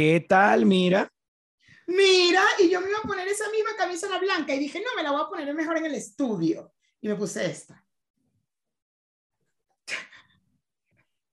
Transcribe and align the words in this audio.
¿Qué 0.00 0.18
tal? 0.26 0.64
Mira. 0.64 1.12
Mira, 1.86 2.42
y 2.58 2.70
yo 2.70 2.80
me 2.80 2.88
iba 2.88 3.00
a 3.00 3.06
poner 3.06 3.28
esa 3.28 3.50
misma 3.50 3.76
camisa 3.76 4.08
la 4.08 4.18
blanca 4.18 4.54
y 4.54 4.58
dije, 4.58 4.80
no, 4.80 4.96
me 4.96 5.02
la 5.02 5.10
voy 5.10 5.20
a 5.20 5.28
poner 5.28 5.54
mejor 5.54 5.76
en 5.76 5.84
el 5.84 5.94
estudio. 5.94 6.72
Y 7.02 7.08
me 7.08 7.16
puse 7.16 7.44
esta. 7.44 7.86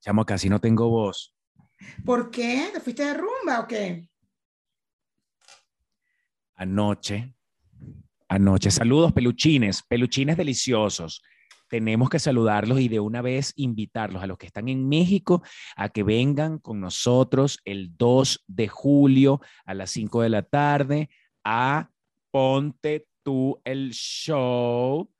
Chamo, 0.01 0.25
casi 0.25 0.49
no 0.49 0.59
tengo 0.59 0.89
voz. 0.89 1.33
¿Por 2.03 2.29
qué? 2.29 2.69
¿Te 2.73 2.81
fuiste 2.81 3.05
de 3.05 3.13
rumba 3.13 3.61
o 3.61 3.67
qué? 3.69 4.09
Anoche, 6.55 7.33
anoche. 8.27 8.69
Saludos, 8.69 9.13
peluchines, 9.13 9.81
peluchines 9.81 10.35
deliciosos. 10.35 11.23
Tenemos 11.67 12.09
que 12.09 12.19
saludarlos 12.19 12.79
y 12.79 12.87
de 12.87 12.99
una 12.99 13.21
vez 13.21 13.53
invitarlos 13.55 14.23
a 14.23 14.27
los 14.27 14.37
que 14.37 14.45
están 14.45 14.69
en 14.69 14.87
México 14.87 15.43
a 15.75 15.89
que 15.89 16.03
vengan 16.03 16.59
con 16.59 16.79
nosotros 16.79 17.59
el 17.65 17.97
2 17.97 18.45
de 18.47 18.67
julio 18.67 19.41
a 19.65 19.73
las 19.73 19.91
5 19.91 20.21
de 20.21 20.29
la 20.29 20.43
tarde 20.43 21.09
a 21.43 21.89
Ponte 22.31 23.07
tú 23.23 23.61
el 23.63 23.91
show. 23.91 25.11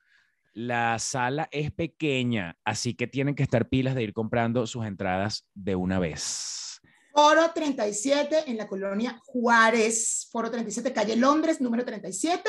La 0.54 0.98
sala 0.98 1.48
es 1.52 1.70
pequeña, 1.70 2.56
así 2.64 2.94
que 2.94 3.06
tienen 3.06 3.34
que 3.34 3.42
estar 3.42 3.68
pilas 3.68 3.94
de 3.94 4.02
ir 4.02 4.12
comprando 4.12 4.66
sus 4.66 4.86
entradas 4.86 5.46
de 5.54 5.76
una 5.76 5.98
vez. 5.98 6.80
Foro 7.12 7.50
37 7.52 8.44
en 8.46 8.56
la 8.56 8.66
colonia 8.66 9.20
Juárez. 9.24 10.28
Foro 10.30 10.50
37, 10.50 10.92
calle 10.92 11.16
Londres, 11.16 11.60
número 11.60 11.84
37, 11.84 12.48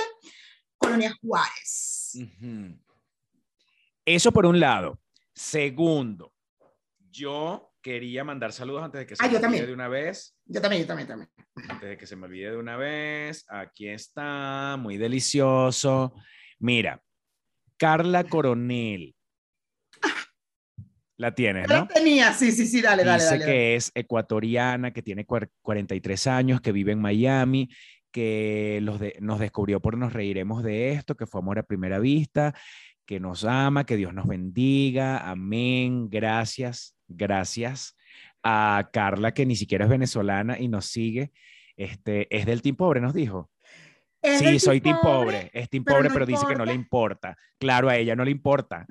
colonia 0.78 1.14
Juárez. 1.22 2.18
Eso 4.16 4.32
por 4.32 4.48
un 4.48 4.60
lado. 4.60 5.00
Segundo, 5.36 6.34
yo 7.12 7.72
quería 7.80 8.24
mandar 8.24 8.52
saludos 8.52 8.82
antes 8.84 9.00
de 9.00 9.06
que 9.06 9.16
se 9.16 9.24
Ah, 9.24 9.28
me 9.28 9.30
olvide 9.34 9.42
también. 9.42 9.66
de 9.68 9.74
una 9.74 9.88
vez. 9.88 10.36
Yo 10.46 10.60
también, 10.62 10.82
yo 10.82 10.88
también, 10.88 11.08
también. 11.08 11.30
Antes 11.70 11.90
de 11.90 11.96
que 11.98 12.08
se 12.08 12.16
me 12.16 12.26
olvide 12.26 12.50
de 12.52 12.58
una 12.58 12.76
vez. 12.76 13.46
Aquí 13.50 13.88
está, 13.88 14.78
muy 14.80 14.98
delicioso. 14.98 16.16
Mira, 16.58 17.04
Carla 17.78 18.24
Coronel. 18.24 19.16
La 21.18 21.36
tienes, 21.36 21.68
¿no? 21.68 21.76
la 21.76 21.88
tenía, 21.88 22.34
sí, 22.34 22.52
sí, 22.52 22.66
sí, 22.66 22.82
dale, 22.82 23.04
dale, 23.04 23.22
Dice 23.22 23.38
dale. 23.40 23.46
que 23.46 23.76
es 23.76 23.92
ecuatoriana, 23.94 24.92
que 24.92 25.04
tiene 25.04 25.28
cuar- 25.28 25.52
43 25.62 26.26
años, 26.28 26.62
que 26.62 26.72
vive 26.72 26.94
en 26.94 27.02
Miami, 27.02 27.70
que 28.12 28.80
los 28.82 29.00
de- 29.02 29.18
nos 29.20 29.38
descubrió 29.40 29.82
por 29.82 29.98
Nos 29.98 30.14
Reiremos 30.14 30.64
de 30.64 30.94
Esto, 30.94 31.16
que 31.16 31.28
fue 31.28 31.42
amor 31.42 31.60
a 31.60 31.64
primera 31.64 32.00
vista, 32.00 32.56
que 33.10 33.20
nos 33.20 33.44
ama, 33.44 33.88
que 33.88 33.98
Dios 33.98 34.14
nos 34.14 34.28
bendiga. 34.28 35.28
Amén. 35.28 36.12
Gracias, 36.12 36.96
gracias. 37.08 37.98
A 38.44 38.92
Carla, 38.94 39.34
que 39.34 39.48
ni 39.48 39.56
siquiera 39.56 39.86
es 39.86 39.90
venezolana 39.90 40.60
y 40.60 40.68
nos 40.68 40.86
sigue. 40.86 41.32
Este, 41.76 42.28
es 42.30 42.46
del 42.46 42.62
Team 42.62 42.76
Pobre, 42.76 43.02
nos 43.02 43.16
dijo. 43.16 43.50
Es 44.22 44.38
sí, 44.38 44.60
soy 44.60 44.80
team 44.80 44.98
Team 44.98 45.02
Pobre, 45.02 45.50
es 45.54 45.70
Team 45.72 45.84
pero 45.84 45.98
Pobre, 45.98 46.10
no 46.10 46.14
pero 46.14 46.26
dice 46.28 46.46
que 46.46 46.56
no 46.56 46.66
le 46.66 46.76
importa. 46.76 47.36
Claro, 47.58 47.90
a 47.90 47.98
ella 47.98 48.16
no 48.16 48.24
le 48.24 48.30
importa. 48.30 48.86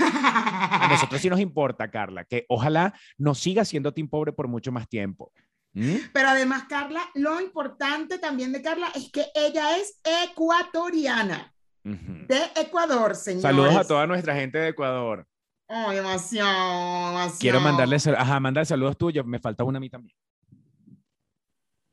A 0.00 0.88
nosotros 0.90 1.20
sí 1.20 1.30
nos 1.30 1.38
importa, 1.48 1.92
Carla, 1.92 2.24
que 2.24 2.46
ojalá 2.48 2.92
nos 3.18 3.38
siga 3.38 3.64
siendo 3.64 3.94
Team 3.94 4.08
Pobre 4.08 4.32
por 4.32 4.48
mucho 4.48 4.72
más 4.72 4.88
tiempo. 4.88 5.32
¿Mm? 5.74 6.10
Pero 6.12 6.28
además, 6.28 6.64
Carla, 6.68 7.02
lo 7.14 7.40
importante 7.40 8.18
también 8.18 8.50
de 8.50 8.62
Carla 8.62 8.88
es 8.96 9.12
que 9.12 9.26
ella 9.32 9.76
es 9.78 10.00
ecuatoriana, 10.24 11.53
De 11.84 12.40
Ecuador, 12.56 13.14
señores. 13.14 13.42
Saludos 13.42 13.76
a 13.76 13.84
toda 13.84 14.06
nuestra 14.06 14.34
gente 14.34 14.56
de 14.58 14.68
Ecuador. 14.68 15.26
Oh, 15.66 15.90
demasiado, 15.90 17.08
demasiado. 17.08 17.38
Quiero 17.38 17.60
mandarle, 17.60 17.96
ajá, 17.96 18.40
mandar 18.40 18.64
saludos 18.64 18.96
tuyos. 18.96 19.26
Me 19.26 19.38
falta 19.38 19.64
una 19.64 19.76
a 19.76 19.80
mí 19.80 19.90
también. 19.90 20.16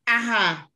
Ajá. 0.06 0.69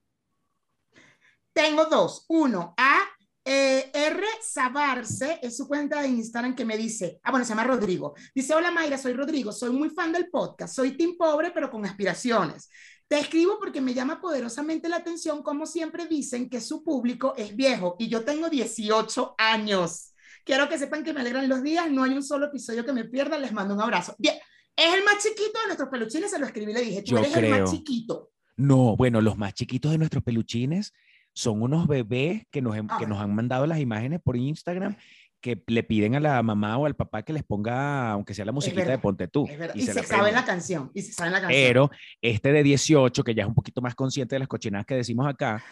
Tengo 1.53 1.85
dos. 1.85 2.25
Uno, 2.27 2.73
a 2.77 2.99
eh, 3.45 3.91
R. 3.93 4.21
Sabarce, 4.41 5.39
es 5.41 5.55
su 5.55 5.67
cuenta 5.67 6.01
de 6.01 6.09
Instagram 6.09 6.55
que 6.55 6.65
me 6.65 6.75
dice, 6.75 7.19
ah, 7.23 7.31
bueno, 7.31 7.45
se 7.45 7.49
llama 7.49 7.63
Rodrigo. 7.63 8.15
Dice, 8.33 8.53
hola 8.53 8.71
Mayra, 8.71 8.97
soy 8.97 9.13
Rodrigo, 9.13 9.51
soy 9.51 9.69
muy 9.69 9.89
fan 9.91 10.11
del 10.11 10.29
podcast, 10.29 10.75
soy 10.75 10.97
team 10.97 11.15
pobre 11.17 11.51
pero 11.51 11.69
con 11.69 11.85
aspiraciones. 11.85 12.69
Te 13.07 13.19
escribo 13.19 13.59
porque 13.59 13.81
me 13.81 13.93
llama 13.93 14.19
poderosamente 14.19 14.89
la 14.89 14.97
atención, 14.97 15.43
como 15.43 15.65
siempre 15.65 16.07
dicen 16.07 16.49
que 16.49 16.59
su 16.59 16.83
público 16.83 17.33
es 17.37 17.55
viejo 17.55 17.95
y 17.99 18.07
yo 18.07 18.23
tengo 18.23 18.49
18 18.49 19.35
años. 19.37 20.13
Quiero 20.43 20.67
que 20.67 20.77
sepan 20.77 21.03
que 21.03 21.13
me 21.13 21.21
alegran 21.21 21.47
los 21.47 21.61
días, 21.61 21.89
no 21.91 22.03
hay 22.03 22.11
un 22.11 22.23
solo 22.23 22.47
episodio 22.47 22.83
que 22.85 22.93
me 22.93 23.05
pierda, 23.05 23.37
les 23.37 23.51
mando 23.51 23.75
un 23.75 23.81
abrazo. 23.81 24.15
Bien, 24.17 24.35
es 24.75 24.93
el 24.93 25.03
más 25.03 25.23
chiquito 25.23 25.59
de 25.61 25.65
nuestros 25.67 25.89
peluchines, 25.89 26.31
se 26.31 26.39
lo 26.39 26.45
escribí 26.45 26.71
y 26.71 26.75
le 26.75 26.81
dije, 26.81 27.01
tú 27.03 27.11
Yo 27.11 27.17
eres 27.19 27.35
el 27.35 27.39
creo. 27.39 27.59
más 27.61 27.71
chiquito. 27.71 28.31
No, 28.57 28.95
bueno, 28.95 29.21
los 29.21 29.37
más 29.37 29.53
chiquitos 29.53 29.91
de 29.91 29.97
nuestros 29.97 30.23
peluchines 30.23 30.93
son 31.33 31.61
unos 31.61 31.87
bebés 31.87 32.43
que 32.49 32.61
nos, 32.61 32.75
que 32.97 33.05
nos 33.05 33.19
han 33.19 33.35
mandado 33.35 33.67
las 33.67 33.79
imágenes 33.79 34.21
por 34.23 34.37
Instagram 34.37 34.95
que 35.45 35.61
le 35.67 35.83
piden 35.83 36.15
a 36.15 36.19
la 36.19 36.41
mamá 36.41 36.75
o 36.75 36.87
al 36.87 36.95
papá 36.95 37.21
que 37.21 37.31
les 37.31 37.43
ponga, 37.43 38.09
aunque 38.09 38.33
sea 38.33 38.45
la 38.45 38.51
musiquita 38.51 38.89
de 38.89 38.97
Ponte 38.97 39.27
tú. 39.27 39.47
Y 39.75 39.81
Y, 39.81 39.85
se 39.85 39.93
se, 39.93 40.01
sabe 40.01 40.31
la 40.31 40.43
canción. 40.43 40.89
Y 40.95 41.03
se 41.03 41.13
sabe 41.13 41.29
la 41.29 41.39
canción. 41.39 41.61
Pero 41.61 41.91
este 42.19 42.51
de 42.51 42.63
18, 42.63 43.23
que 43.23 43.35
ya 43.35 43.43
es 43.43 43.47
un 43.47 43.53
poquito 43.53 43.79
más 43.79 43.93
consciente 43.93 44.33
de 44.33 44.39
las 44.39 44.47
cochinadas 44.47 44.87
que 44.87 44.95
decimos 44.95 45.27
acá, 45.27 45.63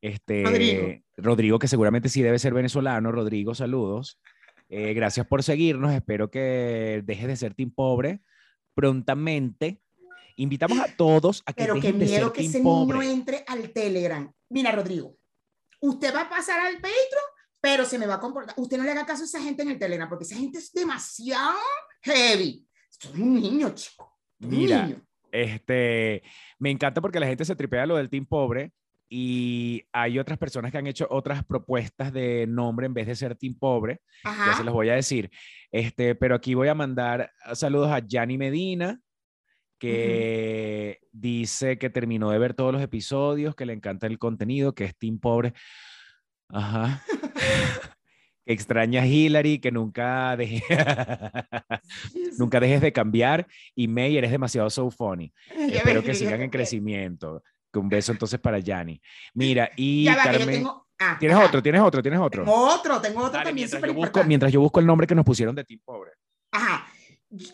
este, 0.00 0.42
Rodrigo. 0.42 0.88
Rodrigo, 1.18 1.58
que 1.60 1.68
seguramente 1.68 2.08
sí 2.08 2.20
debe 2.20 2.40
ser 2.40 2.52
venezolano. 2.52 3.12
Rodrigo, 3.12 3.54
saludos. 3.54 4.18
Eh, 4.68 4.92
gracias 4.92 5.24
por 5.24 5.44
seguirnos. 5.44 5.92
Espero 5.94 6.28
que 6.28 7.00
dejes 7.04 7.28
de 7.28 7.36
ser 7.36 7.54
team 7.54 7.70
pobre 7.70 8.22
prontamente. 8.74 9.80
Invitamos 10.34 10.80
a 10.80 10.96
todos 10.96 11.44
a 11.46 11.52
que 11.52 11.62
Pero 11.62 11.80
ser 11.80 11.94
miedo 11.94 12.32
que 12.32 12.44
ese 12.44 12.58
pobre. 12.60 12.98
niño 12.98 13.12
entre 13.12 13.44
al 13.46 13.70
Telegram. 13.70 14.28
Mira, 14.48 14.72
Rodrigo, 14.72 15.16
usted 15.80 16.12
va 16.12 16.22
a 16.22 16.28
pasar 16.28 16.58
al 16.58 16.74
Patreon, 16.74 17.35
pero 17.66 17.84
se 17.84 17.98
me 17.98 18.06
va 18.06 18.14
a 18.14 18.20
comportar. 18.20 18.54
Usted 18.58 18.78
no 18.78 18.84
le 18.84 18.92
haga 18.92 19.04
caso 19.04 19.22
a 19.22 19.26
esa 19.26 19.42
gente 19.42 19.64
en 19.64 19.70
el 19.70 19.78
Telegram, 19.78 20.08
porque 20.08 20.22
esa 20.22 20.36
gente 20.36 20.58
es 20.58 20.72
demasiado 20.72 21.56
heavy. 22.00 22.64
Soy 22.88 23.20
un 23.20 23.34
niño, 23.34 23.74
chico. 23.74 24.20
un 24.40 24.50
Mira, 24.50 24.86
niño. 24.86 25.02
Este, 25.32 26.22
me 26.60 26.70
encanta 26.70 27.00
porque 27.00 27.18
la 27.18 27.26
gente 27.26 27.44
se 27.44 27.56
tripea 27.56 27.84
lo 27.84 27.96
del 27.96 28.08
team 28.08 28.24
pobre 28.24 28.70
y 29.08 29.82
hay 29.92 30.20
otras 30.20 30.38
personas 30.38 30.70
que 30.70 30.78
han 30.78 30.86
hecho 30.86 31.08
otras 31.10 31.44
propuestas 31.44 32.12
de 32.12 32.46
nombre 32.46 32.86
en 32.86 32.94
vez 32.94 33.08
de 33.08 33.16
ser 33.16 33.34
team 33.34 33.58
pobre. 33.58 34.00
Ya 34.22 34.30
Ajá. 34.30 34.56
se 34.58 34.62
los 34.64 34.72
voy 34.72 34.90
a 34.90 34.94
decir. 34.94 35.28
Este, 35.72 36.14
pero 36.14 36.36
aquí 36.36 36.54
voy 36.54 36.68
a 36.68 36.74
mandar 36.74 37.32
saludos 37.54 37.90
a 37.90 37.98
Yanni 37.98 38.38
Medina, 38.38 39.00
que 39.80 41.00
dice 41.10 41.78
que 41.78 41.90
terminó 41.90 42.30
de 42.30 42.38
ver 42.38 42.54
todos 42.54 42.72
los 42.72 42.80
episodios, 42.80 43.56
que 43.56 43.66
le 43.66 43.72
encanta 43.72 44.06
el 44.06 44.20
contenido, 44.20 44.72
que 44.72 44.84
es 44.84 44.96
Team 44.96 45.18
Pobre. 45.18 45.52
Ajá. 46.48 47.02
que 48.46 48.52
extraña 48.52 49.02
a 49.02 49.06
Hillary, 49.06 49.58
que 49.58 49.72
nunca, 49.72 50.36
deje- 50.36 50.62
nunca 52.38 52.60
dejes 52.60 52.80
de 52.80 52.92
cambiar. 52.92 53.46
Y 53.74 53.88
May, 53.88 54.16
eres 54.16 54.30
demasiado 54.30 54.70
so 54.70 54.90
funny. 54.90 55.32
Ya 55.68 55.78
Espero 55.78 56.00
ves, 56.00 56.04
que 56.10 56.14
sigan 56.14 56.42
en 56.42 56.50
crecimiento. 56.50 57.42
Que 57.72 57.78
Un 57.78 57.88
beso 57.88 58.12
entonces 58.12 58.38
para 58.40 58.58
Yanni. 58.58 59.00
Mira, 59.34 59.70
y 59.76 60.04
Ya 60.04 60.16
va, 60.16 60.22
que 60.22 60.32
yo 60.32 60.38
Carmen. 60.38 60.54
tengo. 60.56 60.86
ah, 61.00 61.16
¿Tienes 61.18 61.36
ajá. 61.36 61.46
otro? 61.46 61.62
¿Tienes 61.62 61.80
otro? 61.80 62.02
¿Tienes 62.02 62.20
otro? 62.20 62.44
Tengo 62.44 62.68
otro, 62.68 63.00
tengo 63.00 63.18
otro 63.20 63.32
Dale, 63.32 63.44
también 63.46 63.68
mientras, 63.68 63.82
yo 63.82 63.94
busco, 63.94 64.24
mientras 64.24 64.52
yo 64.52 64.60
busco 64.60 64.80
el 64.80 64.86
nombre 64.86 65.06
que 65.06 65.14
nos 65.14 65.24
pusieron 65.24 65.54
de 65.54 65.64
Team 65.64 65.80
Pobre. 65.84 66.12
Ajá. 66.52 66.86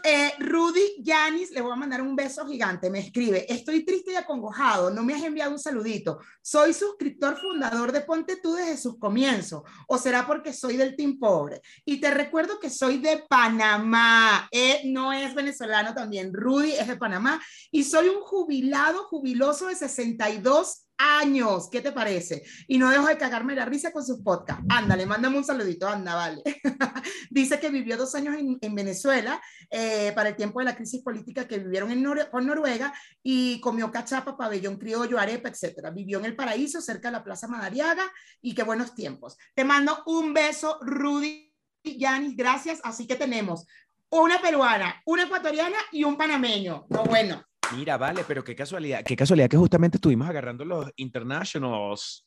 Eh, 0.04 0.32
Rudy 0.38 1.02
Yanis, 1.02 1.50
le 1.50 1.60
voy 1.60 1.72
a 1.72 1.76
mandar 1.76 2.02
un 2.02 2.14
beso 2.16 2.46
gigante. 2.46 2.90
Me 2.90 3.00
escribe: 3.00 3.46
Estoy 3.52 3.84
triste 3.84 4.12
y 4.12 4.16
acongojado. 4.16 4.90
No 4.90 5.02
me 5.02 5.14
has 5.14 5.22
enviado 5.22 5.52
un 5.52 5.58
saludito. 5.58 6.18
Soy 6.40 6.72
suscriptor 6.72 7.38
fundador 7.38 7.92
de 7.92 8.02
Ponte 8.02 8.36
Tú 8.36 8.54
desde 8.54 8.76
sus 8.76 8.98
comienzos. 8.98 9.62
¿O 9.86 9.98
será 9.98 10.26
porque 10.26 10.52
soy 10.52 10.76
del 10.76 10.96
Team 10.96 11.18
Pobre? 11.18 11.60
Y 11.84 12.00
te 12.00 12.10
recuerdo 12.10 12.58
que 12.58 12.70
soy 12.70 12.98
de 12.98 13.24
Panamá. 13.28 14.48
Eh, 14.50 14.82
no 14.84 15.12
es 15.12 15.34
venezolano 15.34 15.94
también. 15.94 16.32
Rudy 16.32 16.72
es 16.72 16.88
de 16.88 16.96
Panamá. 16.96 17.40
Y 17.70 17.84
soy 17.84 18.08
un 18.08 18.22
jubilado, 18.22 19.04
jubiloso 19.04 19.66
de 19.66 19.76
62 19.76 20.81
años. 20.98 21.68
¿Qué 21.70 21.80
te 21.80 21.92
parece? 21.92 22.42
Y 22.68 22.78
no 22.78 22.90
dejo 22.90 23.06
de 23.06 23.18
cagarme 23.18 23.54
la 23.54 23.64
risa 23.64 23.92
con 23.92 24.04
sus 24.04 24.20
podcasts. 24.20 24.64
Ándale, 24.68 25.06
mándame 25.06 25.38
un 25.38 25.44
saludito. 25.44 25.88
Anda, 25.88 26.14
vale. 26.14 26.42
Dice 27.30 27.58
que 27.58 27.70
vivió 27.70 27.96
dos 27.96 28.14
años 28.14 28.36
en, 28.36 28.58
en 28.60 28.74
Venezuela 28.74 29.40
eh, 29.70 30.12
para 30.14 30.30
el 30.30 30.36
tiempo 30.36 30.60
de 30.60 30.66
la 30.66 30.76
crisis 30.76 31.02
política 31.02 31.46
que 31.46 31.58
vivieron 31.58 31.90
en 31.90 32.02
Nor 32.02 32.30
con 32.30 32.46
Noruega 32.46 32.92
y 33.22 33.60
comió 33.60 33.90
cachapa, 33.90 34.36
pabellón 34.36 34.76
criollo, 34.76 35.18
arepa, 35.18 35.48
etcétera. 35.48 35.90
Vivió 35.90 36.18
en 36.18 36.26
el 36.26 36.36
paraíso, 36.36 36.80
cerca 36.80 37.08
de 37.08 37.12
la 37.12 37.24
Plaza 37.24 37.48
Madariaga 37.48 38.04
y 38.40 38.54
qué 38.54 38.62
buenos 38.62 38.94
tiempos. 38.94 39.36
Te 39.54 39.64
mando 39.64 40.02
un 40.06 40.34
beso, 40.34 40.78
Rudy 40.82 41.52
Yanis, 41.84 42.36
gracias. 42.36 42.80
Así 42.84 43.06
que 43.06 43.16
tenemos 43.16 43.66
una 44.10 44.40
peruana, 44.40 45.02
una 45.06 45.24
ecuatoriana 45.24 45.78
y 45.90 46.04
un 46.04 46.16
panameño. 46.16 46.86
No, 46.90 47.04
bueno. 47.04 47.42
Mira, 47.76 47.96
vale, 47.96 48.24
pero 48.26 48.44
qué 48.44 48.54
casualidad, 48.54 49.02
qué 49.04 49.16
casualidad 49.16 49.48
que 49.48 49.56
justamente 49.56 49.96
estuvimos 49.96 50.28
agarrando 50.28 50.64
los 50.64 50.90
internationals. 50.96 52.26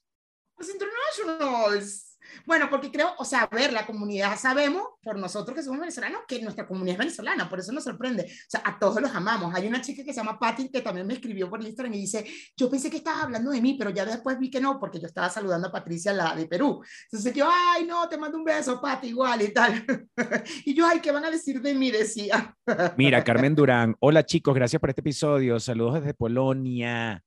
Los 0.57 0.69
internationals. 0.69 2.15
Bueno, 2.46 2.70
porque 2.70 2.92
creo, 2.92 3.14
o 3.18 3.26
sea, 3.26 3.42
a 3.42 3.56
ver, 3.56 3.74
la 3.74 3.86
comunidad 3.86 4.38
sabemos, 4.38 4.84
por 5.02 5.18
nosotros 5.18 5.56
que 5.56 5.64
somos 5.64 5.80
venezolanos, 5.80 6.22
que 6.28 6.42
nuestra 6.42 6.68
comunidad 6.68 6.94
es 6.94 7.00
venezolana, 7.00 7.50
por 7.50 7.60
eso 7.60 7.72
nos 7.72 7.84
sorprende. 7.84 8.24
O 8.24 8.50
sea, 8.50 8.62
a 8.66 8.78
todos 8.80 9.02
los 9.02 9.14
amamos. 9.14 9.54
Hay 9.56 9.68
una 9.68 9.82
chica 9.82 10.04
que 10.04 10.14
se 10.14 10.20
llama 10.20 10.40
Patty 10.40 10.70
que 10.70 10.82
también 10.82 11.08
me 11.08 11.14
escribió 11.14 11.50
por 11.50 11.62
Instagram 11.62 11.94
y 11.94 12.02
dice, 12.02 12.26
yo 12.56 12.70
pensé 12.70 12.90
que 12.90 12.98
estabas 12.98 13.24
hablando 13.24 13.52
de 13.52 13.62
mí, 13.62 13.76
pero 13.78 13.90
ya 13.90 14.06
después 14.06 14.38
vi 14.40 14.50
que 14.50 14.60
no, 14.60 14.80
porque 14.80 15.00
yo 15.00 15.08
estaba 15.08 15.30
saludando 15.30 15.68
a 15.68 15.72
Patricia, 15.72 16.14
la 16.14 16.36
de 16.36 16.48
Perú. 16.48 16.84
Entonces 17.06 17.34
yo, 17.34 17.48
ay, 17.50 17.86
no, 17.86 18.08
te 18.10 18.18
mando 18.18 18.38
un 18.38 18.44
beso, 18.44 18.81
Patty, 18.81 19.08
igual 19.08 19.42
y 19.42 19.54
tal. 19.54 19.86
y 20.66 20.74
yo, 20.74 20.88
ay, 20.88 21.00
¿qué 21.00 21.12
van 21.12 21.26
a 21.26 21.31
decir 21.31 21.62
de 21.62 21.74
mí? 21.74 21.92
Decía. 21.92 22.56
Mira, 22.98 23.24
Carmen 23.24 23.56
Durán, 23.56 23.96
hola 24.00 24.26
chicos, 24.26 24.56
gracias 24.56 24.80
por 24.80 24.90
este 24.90 25.02
episodio. 25.02 25.60
Saludos 25.60 25.96
desde 25.96 26.14
Polonia. 26.14 27.24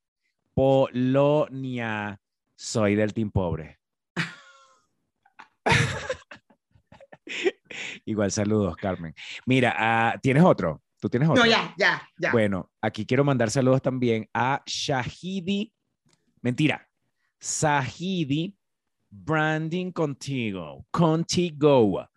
Polonia. 0.54 2.20
Soy 2.56 2.96
del 2.96 3.14
Team 3.14 3.30
Pobre. 3.30 3.77
Igual 8.04 8.30
saludos, 8.30 8.76
Carmen. 8.76 9.14
Mira, 9.46 9.74
ah, 9.76 10.18
¿tienes 10.22 10.42
otro? 10.42 10.82
¿Tú 11.00 11.08
tienes 11.08 11.28
otro? 11.28 11.44
No, 11.44 11.50
ya, 11.50 11.74
ya, 11.78 12.02
ya. 12.18 12.32
Bueno, 12.32 12.70
aquí 12.80 13.06
quiero 13.06 13.24
mandar 13.24 13.50
saludos 13.50 13.82
también 13.82 14.28
a 14.34 14.62
Shahidi. 14.66 15.72
Mentira. 16.42 16.88
Sahidi 17.38 18.56
Branding 19.08 19.92
Contigo. 19.92 20.86
Contigo. 20.90 22.08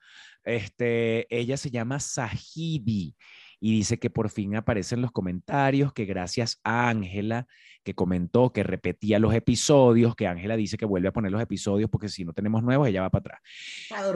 Este, 0.44 1.28
ella 1.36 1.58
se 1.58 1.70
llama 1.70 2.00
Sahidi 2.00 3.16
y 3.64 3.72
dice 3.74 4.00
que 4.00 4.10
por 4.10 4.32
fin 4.32 4.56
aparece 4.56 4.96
en 4.96 5.02
los 5.02 5.12
comentarios, 5.12 5.94
que 5.94 6.06
gracias 6.06 6.60
a 6.64 6.90
Ángela, 6.90 7.48
que 7.84 7.94
comentó, 7.94 8.52
que 8.52 8.64
repetía 8.64 9.20
los 9.20 9.36
episodios, 9.36 10.16
que 10.16 10.26
Ángela 10.26 10.58
dice 10.58 10.78
que 10.78 10.86
vuelve 10.86 11.10
a 11.10 11.14
poner 11.14 11.32
los 11.32 11.42
episodios 11.42 11.88
porque 11.88 12.10
si 12.10 12.26
no 12.26 12.34
tenemos 12.34 12.64
nuevos, 12.64 12.88
ella 12.88 13.04
va 13.04 13.12
para 13.12 13.38
atrás. 13.38 13.42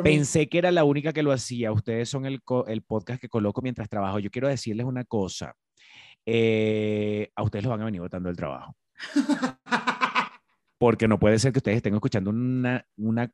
Pensé 0.04 0.50
que 0.50 0.58
era 0.58 0.72
la 0.72 0.84
única 0.84 1.14
que 1.14 1.22
lo 1.22 1.32
hacía. 1.32 1.72
Ustedes 1.72 2.10
son 2.10 2.26
el, 2.26 2.42
el 2.68 2.82
podcast 2.82 3.22
que 3.22 3.30
coloco 3.30 3.62
mientras 3.62 3.88
trabajo. 3.88 4.18
Yo 4.18 4.32
quiero 4.32 4.48
decirles 4.48 4.88
una 4.88 5.04
cosa. 5.04 5.56
Eh, 6.26 7.30
a 7.36 7.44
ustedes 7.44 7.66
los 7.66 7.70
van 7.70 7.84
a 7.84 7.86
venir 7.86 8.02
votando 8.02 8.32
el 8.32 8.36
trabajo. 8.36 8.76
Porque 10.80 11.08
no 11.08 11.20
puede 11.20 11.38
ser 11.38 11.52
que 11.54 11.60
ustedes 11.60 11.78
estén 11.78 11.94
escuchando 11.94 12.32
una, 12.32 12.84
una, 12.98 13.32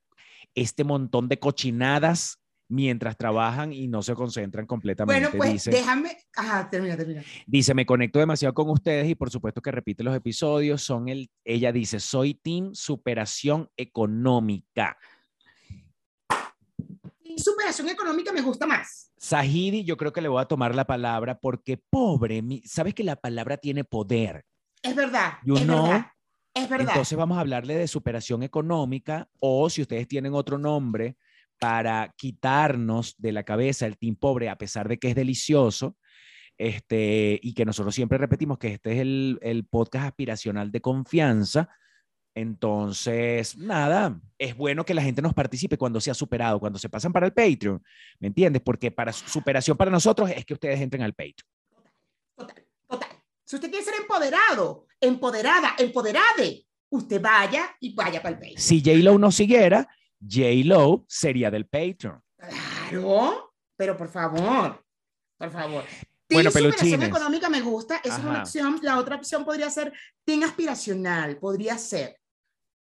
este 0.56 0.84
montón 0.84 1.30
de 1.30 1.40
cochinadas 1.40 2.41
mientras 2.72 3.18
trabajan 3.18 3.74
y 3.74 3.88
no 3.88 4.02
se 4.02 4.16
concentran 4.16 4.66
completamente. 4.66 5.28
Bueno, 5.28 5.38
pues 5.38 5.66
déjame, 5.66 6.18
ajá, 6.36 6.70
termina, 6.70 6.96
termina. 6.96 7.22
Dice, 7.46 7.74
me 7.74 7.86
conecto 7.86 8.18
demasiado 8.18 8.54
con 8.54 8.70
ustedes 8.70 9.10
y 9.10 9.16
por 9.16 9.30
supuesto 9.30 9.62
que 9.62 9.72
repite 9.72 10.04
los 10.04 10.16
episodios, 10.16 10.82
son 10.82 11.10
el, 11.10 11.30
ella 11.44 11.72
dice, 11.72 12.00
soy 12.00 12.34
team 12.34 12.74
superación 12.74 13.70
económica. 13.76 14.98
Superación 17.38 17.90
económica 17.90 18.32
me 18.32 18.42
gusta 18.42 18.66
más. 18.66 19.12
Sahidi, 19.18 19.84
yo 19.84 19.98
creo 19.98 20.14
que 20.14 20.22
le 20.22 20.30
voy 20.30 20.42
a 20.42 20.46
tomar 20.46 20.74
la 20.74 20.86
palabra 20.86 21.38
porque 21.40 21.78
pobre, 21.78 22.42
sabes 22.66 22.94
que 22.94 23.04
la 23.04 23.18
palabra 23.18 23.58
tiene 23.58 23.84
poder. 23.84 24.46
Es 24.82 24.96
verdad. 24.96 25.34
es 25.46 25.68
verdad. 25.68 26.06
Es 26.54 26.70
verdad. 26.70 26.88
Entonces 26.90 27.18
vamos 27.18 27.38
a 27.38 27.42
hablarle 27.42 27.76
de 27.76 27.88
superación 27.88 28.44
económica 28.44 29.30
o 29.40 29.70
si 29.70 29.82
ustedes 29.82 30.08
tienen 30.08 30.34
otro 30.34 30.58
nombre, 30.58 31.18
para 31.62 32.12
quitarnos 32.18 33.14
de 33.20 33.32
la 33.32 33.44
cabeza 33.44 33.86
el 33.86 34.00
team 34.00 34.16
pobre, 34.16 34.50
a 34.50 34.58
pesar 34.58 34.90
de 34.90 34.98
que 34.98 35.10
es 35.10 35.16
delicioso, 35.16 35.96
este, 36.58 37.40
y 37.40 37.54
que 37.54 37.66
nosotros 37.66 37.94
siempre 37.94 38.18
repetimos 38.18 38.58
que 38.58 38.70
este 38.70 38.94
es 38.94 39.00
el, 39.02 39.38
el 39.44 39.64
podcast 39.66 40.08
aspiracional 40.08 40.72
de 40.72 40.82
confianza. 40.82 41.70
Entonces, 42.34 43.56
nada, 43.58 44.20
es 44.40 44.58
bueno 44.58 44.84
que 44.86 44.96
la 44.96 45.04
gente 45.04 45.22
nos 45.22 45.36
participe 45.36 45.78
cuando 45.78 46.02
se 46.02 46.10
ha 46.10 46.16
superado, 46.16 46.60
cuando 46.60 46.80
se 46.80 46.90
pasan 46.90 47.14
para 47.14 47.28
el 47.28 47.34
Patreon, 47.34 47.80
¿me 48.20 48.30
entiendes? 48.30 48.64
Porque 48.64 48.90
para 48.90 49.14
superación 49.14 49.78
para 49.78 49.92
nosotros 49.92 50.32
es 50.32 50.44
que 50.44 50.56
ustedes 50.56 50.82
entren 50.82 51.04
al 51.04 51.14
Patreon. 51.14 51.48
Total, 52.38 52.66
total. 52.88 53.10
Si 53.46 53.56
usted 53.56 53.70
quiere 53.70 53.86
ser 53.86 54.02
empoderado, 54.02 54.88
empoderada, 55.00 55.76
empoderade, 55.78 56.66
usted 56.90 57.22
vaya 57.22 57.70
y 57.80 57.94
vaya 57.94 58.20
para 58.20 58.34
el 58.34 58.40
Patreon. 58.40 58.60
Si 58.60 58.82
J-Lo 58.82 59.20
no 59.20 59.32
siguiera, 59.32 59.88
J-Lo 60.22 61.06
sería 61.08 61.50
del 61.50 61.66
Patreon. 61.68 62.22
Claro, 62.38 63.54
pero 63.76 63.98
por 63.98 64.08
favor, 64.08 64.84
por 65.38 65.52
favor. 65.52 65.84
Bueno, 66.30 66.52
peluchines. 66.52 67.10
económica 67.10 67.50
me 67.50 67.62
gusta, 67.62 68.00
es 68.04 68.18
una 68.18 68.42
opción. 68.42 68.80
La 68.82 68.98
otra 68.98 69.18
opción 69.18 69.44
podría 69.44 69.70
ser 69.70 69.92
team 70.24 70.44
aspiracional, 70.44 71.38
podría 71.38 71.78
ser. 71.78 72.18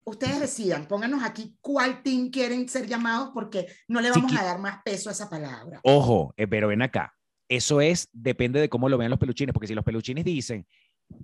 Ustedes 0.06 0.40
decidan, 0.40 0.88
pónganos 0.88 1.24
aquí 1.24 1.56
cuál 1.62 2.04
team 2.04 2.30
quieren 2.30 2.68
ser 2.68 2.86
llamados 2.86 3.32
porque 3.34 3.68
no 3.88 4.02
le 4.02 4.12
vamos 4.12 4.36
a 4.36 4.44
dar 4.44 4.60
más 4.60 4.84
peso 4.84 5.10
a 5.10 5.14
esa 5.14 5.30
palabra. 5.30 5.80
Ojo, 5.84 6.34
eh, 6.36 6.46
pero 6.46 6.68
ven 6.68 6.82
acá. 6.82 7.16
Eso 7.48 7.82
es, 7.82 8.10
depende 8.12 8.60
de 8.60 8.70
cómo 8.70 8.90
lo 8.90 8.98
vean 8.98 9.12
los 9.12 9.20
peluchines, 9.20 9.54
porque 9.54 9.68
si 9.68 9.76
los 9.76 9.86
peluchines 9.86 10.26
dicen, 10.26 10.66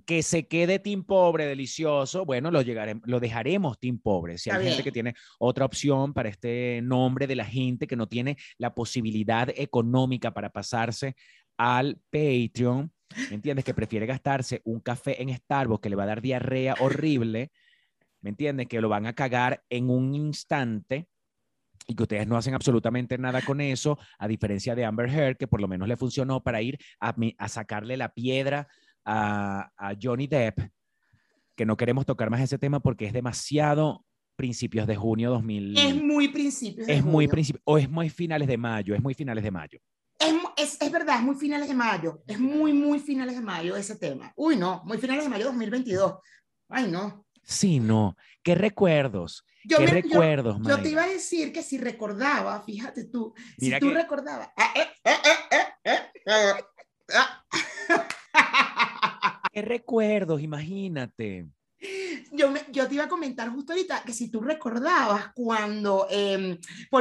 que 0.06 0.22
se 0.22 0.48
quede 0.48 0.78
Team 0.78 1.04
Pobre 1.04 1.46
delicioso, 1.46 2.24
bueno, 2.24 2.50
lo, 2.50 2.62
llegaremos, 2.62 3.02
lo 3.06 3.20
dejaremos 3.20 3.78
Team 3.78 3.98
Pobre. 3.98 4.38
Si 4.38 4.50
hay 4.50 4.66
gente 4.66 4.82
que 4.82 4.92
tiene 4.92 5.14
otra 5.38 5.64
opción 5.64 6.12
para 6.12 6.28
este 6.28 6.80
nombre 6.82 7.26
de 7.26 7.36
la 7.36 7.44
gente 7.44 7.86
que 7.86 7.96
no 7.96 8.08
tiene 8.08 8.36
la 8.58 8.74
posibilidad 8.74 9.48
económica 9.54 10.32
para 10.32 10.50
pasarse 10.50 11.14
al 11.56 12.00
Patreon, 12.10 12.92
¿me 13.28 13.34
entiendes? 13.34 13.64
Que 13.64 13.74
prefiere 13.74 14.06
gastarse 14.06 14.62
un 14.64 14.80
café 14.80 15.22
en 15.22 15.34
Starbucks 15.34 15.82
que 15.82 15.90
le 15.90 15.96
va 15.96 16.04
a 16.04 16.06
dar 16.06 16.22
diarrea 16.22 16.74
horrible, 16.80 17.50
¿me 18.20 18.30
entiendes? 18.30 18.66
Que 18.66 18.80
lo 18.80 18.88
van 18.88 19.06
a 19.06 19.14
cagar 19.14 19.62
en 19.68 19.90
un 19.90 20.14
instante 20.14 21.08
y 21.86 21.94
que 21.94 22.02
ustedes 22.04 22.26
no 22.26 22.36
hacen 22.36 22.54
absolutamente 22.54 23.18
nada 23.18 23.42
con 23.42 23.60
eso, 23.60 23.98
a 24.18 24.28
diferencia 24.28 24.74
de 24.74 24.84
Amber 24.84 25.08
Heard, 25.08 25.36
que 25.36 25.48
por 25.48 25.60
lo 25.60 25.68
menos 25.68 25.88
le 25.88 25.96
funcionó 25.96 26.42
para 26.42 26.62
ir 26.62 26.78
a, 27.00 27.14
a 27.38 27.48
sacarle 27.48 27.96
la 27.96 28.14
piedra 28.14 28.68
a, 29.04 29.70
Johnny 30.00 30.26
Depp, 30.26 30.58
que 31.56 31.66
no 31.66 31.76
queremos 31.76 32.06
tocar 32.06 32.30
más 32.30 32.40
ese 32.40 32.58
tema 32.58 32.80
porque 32.80 33.06
es 33.06 33.12
demasiado 33.12 34.04
principios 34.36 34.86
de 34.86 34.96
junio 34.96 35.30
2000. 35.30 35.78
Es 35.78 36.02
muy 36.02 36.28
principios. 36.28 36.88
es 36.88 37.04
muy 37.04 37.28
principio 37.28 37.60
o 37.64 37.78
es 37.78 37.88
muy 37.88 38.08
finales 38.08 38.48
de 38.48 38.56
mayo, 38.56 38.94
es 38.94 39.02
muy 39.02 39.14
finales 39.14 39.44
de 39.44 39.50
mayo. 39.50 39.78
Es, 40.56 40.80
es, 40.80 40.92
verdad, 40.92 41.16
es 41.16 41.22
muy 41.22 41.34
finales 41.36 41.68
de 41.68 41.74
mayo, 41.74 42.22
es 42.26 42.38
muy, 42.38 42.72
muy 42.72 43.00
finales 43.00 43.34
de 43.34 43.40
mayo 43.40 43.76
ese 43.76 43.96
tema. 43.96 44.32
Uy, 44.36 44.56
no, 44.56 44.82
muy 44.84 44.98
finales 44.98 45.24
de 45.24 45.30
mayo 45.30 45.46
2022. 45.46 46.14
Ay, 46.68 46.90
no. 46.90 47.26
Sí, 47.42 47.80
no. 47.80 48.16
¿Qué 48.42 48.54
recuerdos? 48.54 49.44
Yo 49.64 49.78
¿Qué 49.78 49.86
recuerdos, 49.86 50.56
yo, 50.62 50.70
yo, 50.70 50.82
te 50.82 50.88
iba 50.88 51.02
a 51.02 51.08
decir 51.08 51.52
que 51.52 51.62
si 51.62 51.76
recordaba, 51.76 52.62
fíjate 52.62 53.04
tú, 53.04 53.34
si 53.58 53.78
tú 53.78 53.90
recordabas. 53.90 54.48
Ah, 54.56 54.72
eh, 54.74 54.88
eh, 55.04 55.16
eh, 55.84 56.00
¿Qué 59.52 59.62
recuerdos? 59.62 60.40
Imagínate. 60.40 61.46
Yo, 62.32 62.52
yo, 62.70 62.86
te 62.86 62.94
iba 62.94 63.04
a 63.04 63.08
comentar 63.08 63.48
justo 63.50 63.72
ahorita 63.72 64.02
que 64.04 64.12
si 64.12 64.30
tú 64.30 64.40
recordabas 64.40 65.32
cuando 65.34 66.06
em, 66.10 66.58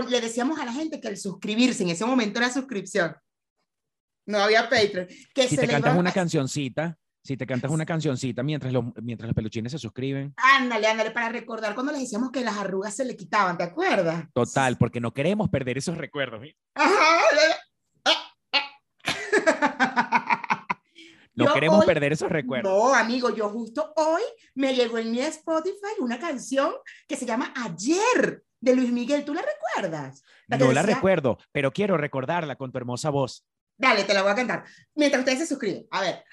le 0.10 0.22
decíamos 0.22 0.60
a 0.60 0.66
la 0.66 0.74
gente 0.74 1.00
que 1.00 1.10
el 1.10 1.18
suscribirse 1.18 1.84
en 1.84 1.90
ese 1.90 2.06
momento 2.06 2.40
era 2.40 2.52
suscripción. 2.52 3.16
No 4.26 4.40
había 4.40 4.70
Patreon. 4.70 5.08
Que 5.34 5.48
si 5.48 5.58
te 5.58 5.68
cantas 5.68 5.98
una 5.98 6.12
cancioncita, 6.12 6.98
si 7.24 7.36
te 7.36 7.46
cantas 7.46 7.72
una 7.72 7.86
cancioncita 7.86 8.42
mientras 8.42 8.72
los, 8.72 8.86
mientras 9.02 9.28
los 9.28 9.36
peluchines 9.36 9.72
se 9.72 9.78
suscriben. 9.78 10.34
Ándale, 10.38 10.88
ándale, 10.88 11.12
para 11.12 11.30
recordar 11.30 11.74
cuando 11.76 11.92
les 11.92 12.02
decíamos 12.02 12.32
que 12.32 12.44
las 12.44 12.58
arrugas 12.58 12.96
se 12.96 13.06
le 13.06 13.16
quitaban, 13.16 13.58
¿te 13.58 13.64
acuerdas? 13.64 14.26
Total, 14.34 14.78
porque 14.78 15.00
no 15.00 15.14
queremos 15.14 15.50
perder 15.50 15.78
esos 15.78 15.98
recuerdos. 15.98 16.42
Ajá. 16.76 17.20
No 21.36 21.54
queremos 21.54 21.86
perder 21.86 22.14
esos 22.14 22.30
recuerdos. 22.30 22.72
No, 22.72 22.94
amigo, 22.94 23.34
yo 23.34 23.50
justo 23.50 23.94
hoy 23.96 24.22
me 24.56 24.74
llegó 24.76 24.98
en 24.98 25.12
mi 25.12 25.22
Spotify 25.22 26.00
una 26.00 26.20
canción 26.20 26.74
que 27.08 27.16
se 27.16 27.26
llama 27.26 27.54
Ayer 27.56 28.44
de 28.60 28.76
Luis 28.76 28.92
Miguel. 28.92 29.24
¿Tú 29.24 29.34
la 29.34 29.42
recuerdas? 29.42 30.24
no 30.48 30.72
la 30.72 30.84
recuerdo, 30.84 31.38
pero 31.52 31.72
quiero 31.72 31.98
recordarla 31.98 32.56
con 32.56 32.72
tu 32.72 32.78
hermosa 32.78 33.10
voz. 33.10 33.46
Dale, 33.78 34.04
te 34.04 34.14
la 34.14 34.24
voy 34.24 34.32
a 34.32 34.36
cantar. 34.36 34.66
Mientras 34.96 35.22
ustedes 35.22 35.40
se 35.40 35.48
suscriben. 35.48 35.88
A 35.92 36.02
ver. 36.02 36.24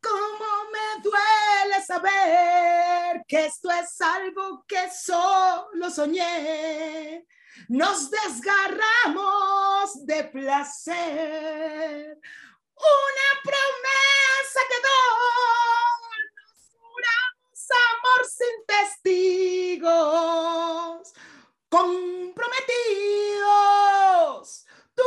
¿Cómo 0.00 0.46
me 0.70 1.02
duele 1.02 1.84
saber 1.84 3.24
que 3.26 3.46
esto 3.46 3.68
es 3.72 4.00
algo 4.00 4.64
que 4.68 4.88
solo 4.90 5.90
soñé? 5.90 7.26
Nos 7.68 8.08
desgarramos 8.10 10.06
de 10.06 10.24
placer 10.24 12.18
una 12.76 13.28
promesa 13.42 14.60
que 14.68 14.78
nos 16.36 16.70
juramos 16.70 17.58
amor 17.90 18.20
sin 18.26 18.56
testigos, 18.66 19.86
comprometidos, 21.68 24.66
tú 24.94 25.02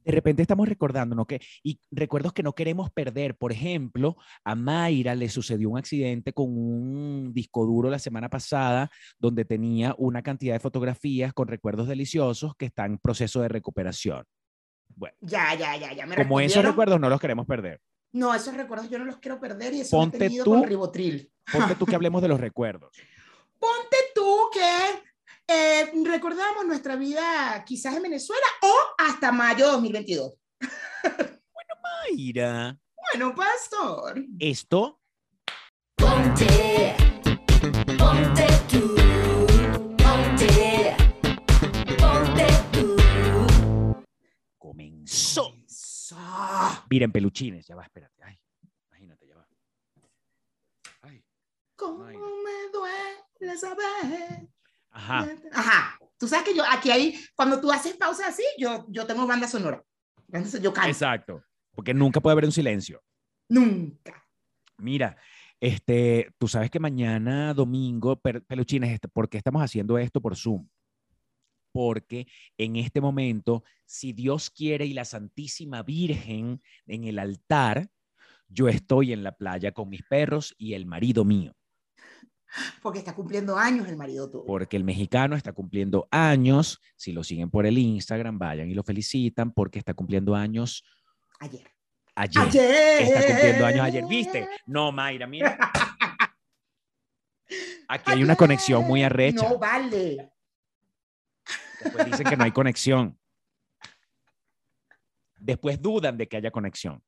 De 0.10 0.16
repente 0.16 0.42
estamos 0.42 0.68
recordando, 0.68 1.16
¿no? 1.16 1.26
Que, 1.26 1.40
y 1.64 1.80
recuerdos 1.92 2.34
que 2.34 2.42
no 2.44 2.54
queremos 2.54 2.90
perder. 2.92 3.36
Por 3.38 3.52
ejemplo, 3.52 4.16
a 4.44 4.56
Mayra 4.56 5.14
le 5.14 5.30
sucedió 5.30 5.70
un 5.70 5.78
accidente 5.78 6.34
con 6.34 6.48
un 6.50 7.32
disco 7.34 7.64
duro 7.66 7.90
la 7.90 8.00
semana 8.00 8.28
pasada, 8.30 8.90
donde 9.20 9.46
tenía 9.46 9.94
una 10.00 10.24
cantidad 10.24 10.56
de 10.56 10.60
fotografías 10.60 11.32
con 11.34 11.48
recuerdos 11.48 11.88
deliciosos 11.88 12.56
que 12.58 12.66
están 12.66 12.94
en 12.94 12.98
proceso 12.98 13.42
de 13.42 13.50
recuperación. 13.50 14.24
Bueno, 14.96 15.16
Ya, 15.22 15.54
ya, 15.54 15.78
ya, 15.78 15.94
ya 15.94 16.06
me 16.08 16.16
como 16.16 16.40
esos 16.40 16.66
recuerdos 16.66 17.00
no 17.00 17.08
los 17.10 17.20
queremos 17.22 17.46
perder. 17.46 17.80
No, 18.12 18.34
esos 18.34 18.56
recuerdos 18.56 18.90
yo 18.90 18.98
no 18.98 19.06
los 19.06 19.18
quiero 19.18 19.40
perder 19.40 19.74
y 19.76 19.82
eso 19.82 19.96
lo 19.96 20.02
he 20.02 20.06
Ponte 20.06 20.18
tenido 20.18 20.44
tú- 20.44 20.52
con 20.56 20.64
Ribotril. 20.64 21.32
Ponte 21.52 21.76
tú 21.76 21.86
que 21.86 21.96
hablemos 21.96 22.22
de 22.24 22.28
los 22.28 22.40
recuerdos. 22.40 22.90
Ponte 23.60 23.98
tú 24.16 24.36
que 24.52 25.09
eh, 25.52 25.92
recordamos 26.06 26.66
nuestra 26.66 26.96
vida 26.96 27.64
quizás 27.66 27.96
en 27.96 28.04
Venezuela 28.04 28.46
o 28.62 28.74
hasta 29.00 29.32
mayo 29.32 29.66
de 29.66 29.72
2022. 29.74 30.34
Mayra, 32.12 32.78
Bueno, 33.14 33.34
pastor. 33.36 34.24
esto 34.40 35.02
Ponte, 35.96 36.96
ponte 37.98 38.48
tú, 38.70 38.96
ponte, 39.98 40.96
ponte 41.98 42.48
tú. 42.72 44.06
comenzó. 44.58 45.54
Eso. 45.66 46.18
Miren, 46.90 47.12
peluchines, 47.12 47.68
ya 47.68 47.76
va, 47.76 47.84
espérate. 47.84 48.24
Ay, 48.24 48.40
imagínate, 48.90 49.28
ya 49.28 49.36
va. 49.36 49.48
Ay, 51.02 51.24
¿Cómo 51.76 52.06
Ay. 52.06 52.18
me 52.18 52.72
duele 52.72 53.58
saber? 53.58 54.48
Ajá. 54.92 55.30
Ajá. 55.52 56.00
Tú 56.18 56.28
sabes 56.28 56.46
que 56.46 56.56
yo 56.56 56.64
aquí 56.70 56.92
hay, 56.92 57.20
cuando 57.36 57.62
tú 57.62 57.72
haces 57.72 57.96
pausa 57.96 58.28
así, 58.28 58.44
yo, 58.58 58.86
yo 58.90 59.06
tengo 59.06 59.26
banda 59.26 59.48
sonora. 59.48 59.84
Entonces 60.32 60.62
yo 60.62 60.74
canto. 60.74 60.90
Exacto. 60.90 61.44
Porque 61.74 61.94
nunca 61.94 62.20
puede 62.20 62.34
haber 62.34 62.46
un 62.46 62.52
silencio. 62.52 63.02
Nunca. 63.48 64.26
Mira, 64.78 65.18
este, 65.60 66.34
tú 66.38 66.48
sabes 66.48 66.70
que 66.70 66.80
mañana 66.80 67.54
domingo, 67.54 68.20
peluchines, 68.22 68.92
este, 68.92 69.08
¿por 69.08 69.30
qué 69.30 69.38
estamos 69.38 69.62
haciendo 69.62 69.98
esto 69.98 70.22
por 70.22 70.36
Zoom? 70.36 70.68
Porque 71.72 72.28
en 72.58 72.76
este 72.78 73.02
momento, 73.02 73.64
si 73.86 74.14
Dios 74.14 74.50
quiere 74.50 74.86
y 74.86 74.94
la 74.94 75.06
Santísima 75.06 75.84
Virgen 75.84 76.62
en 76.88 77.04
el 77.04 77.20
altar, 77.20 77.90
yo 78.48 78.68
estoy 78.68 79.14
en 79.14 79.24
la 79.24 79.34
playa 79.34 79.72
con 79.72 79.90
mis 79.90 80.04
perros 80.04 80.56
y 80.58 80.74
el 80.74 80.86
marido 80.86 81.26
mío, 81.26 81.56
Porque 82.82 83.00
está 83.00 83.14
cumpliendo 83.14 83.58
años 83.58 83.88
el 83.88 83.96
marido 83.98 84.30
tuyo. 84.30 84.46
porque 84.46 84.76
el 84.78 84.84
mexicano 84.84 85.36
está 85.36 85.54
cumpliendo 85.54 86.08
años. 86.12 86.82
Si 86.96 87.12
lo 87.12 87.24
siguen 87.24 87.50
por 87.50 87.66
el 87.66 87.78
Instagram, 87.78 88.40
vayan 88.40 88.70
y 88.70 88.74
lo 88.74 88.84
felicitan 88.84 89.52
porque 89.52 89.78
está 89.80 89.94
cumpliendo 89.94 90.36
años 90.36 90.84
Ayer. 91.40 91.70
ayer. 92.16 92.44
Ayer. 92.44 93.02
Está 93.04 93.28
cumpliendo 93.28 93.66
años 93.66 93.82
ayer, 93.82 94.06
¿viste? 94.08 94.48
No, 94.66 94.92
Mayra, 94.92 95.28
mira. 95.28 95.58
Aquí 97.88 98.12
hay 98.12 98.24
una 98.24 98.36
conexión 98.36 98.86
muy 98.86 99.04
arrecha. 99.04 99.48
No 99.48 99.58
vale. 99.58 100.32
Después 101.82 102.06
dicen 102.06 102.28
que 102.28 102.38
no 102.38 102.44
hay 102.44 102.52
conexión. 102.52 103.18
Después 105.38 105.82
dudan 105.82 106.18
de 106.18 106.28
que 106.28 106.38
haya 106.38 106.52
conexión. 106.52 107.02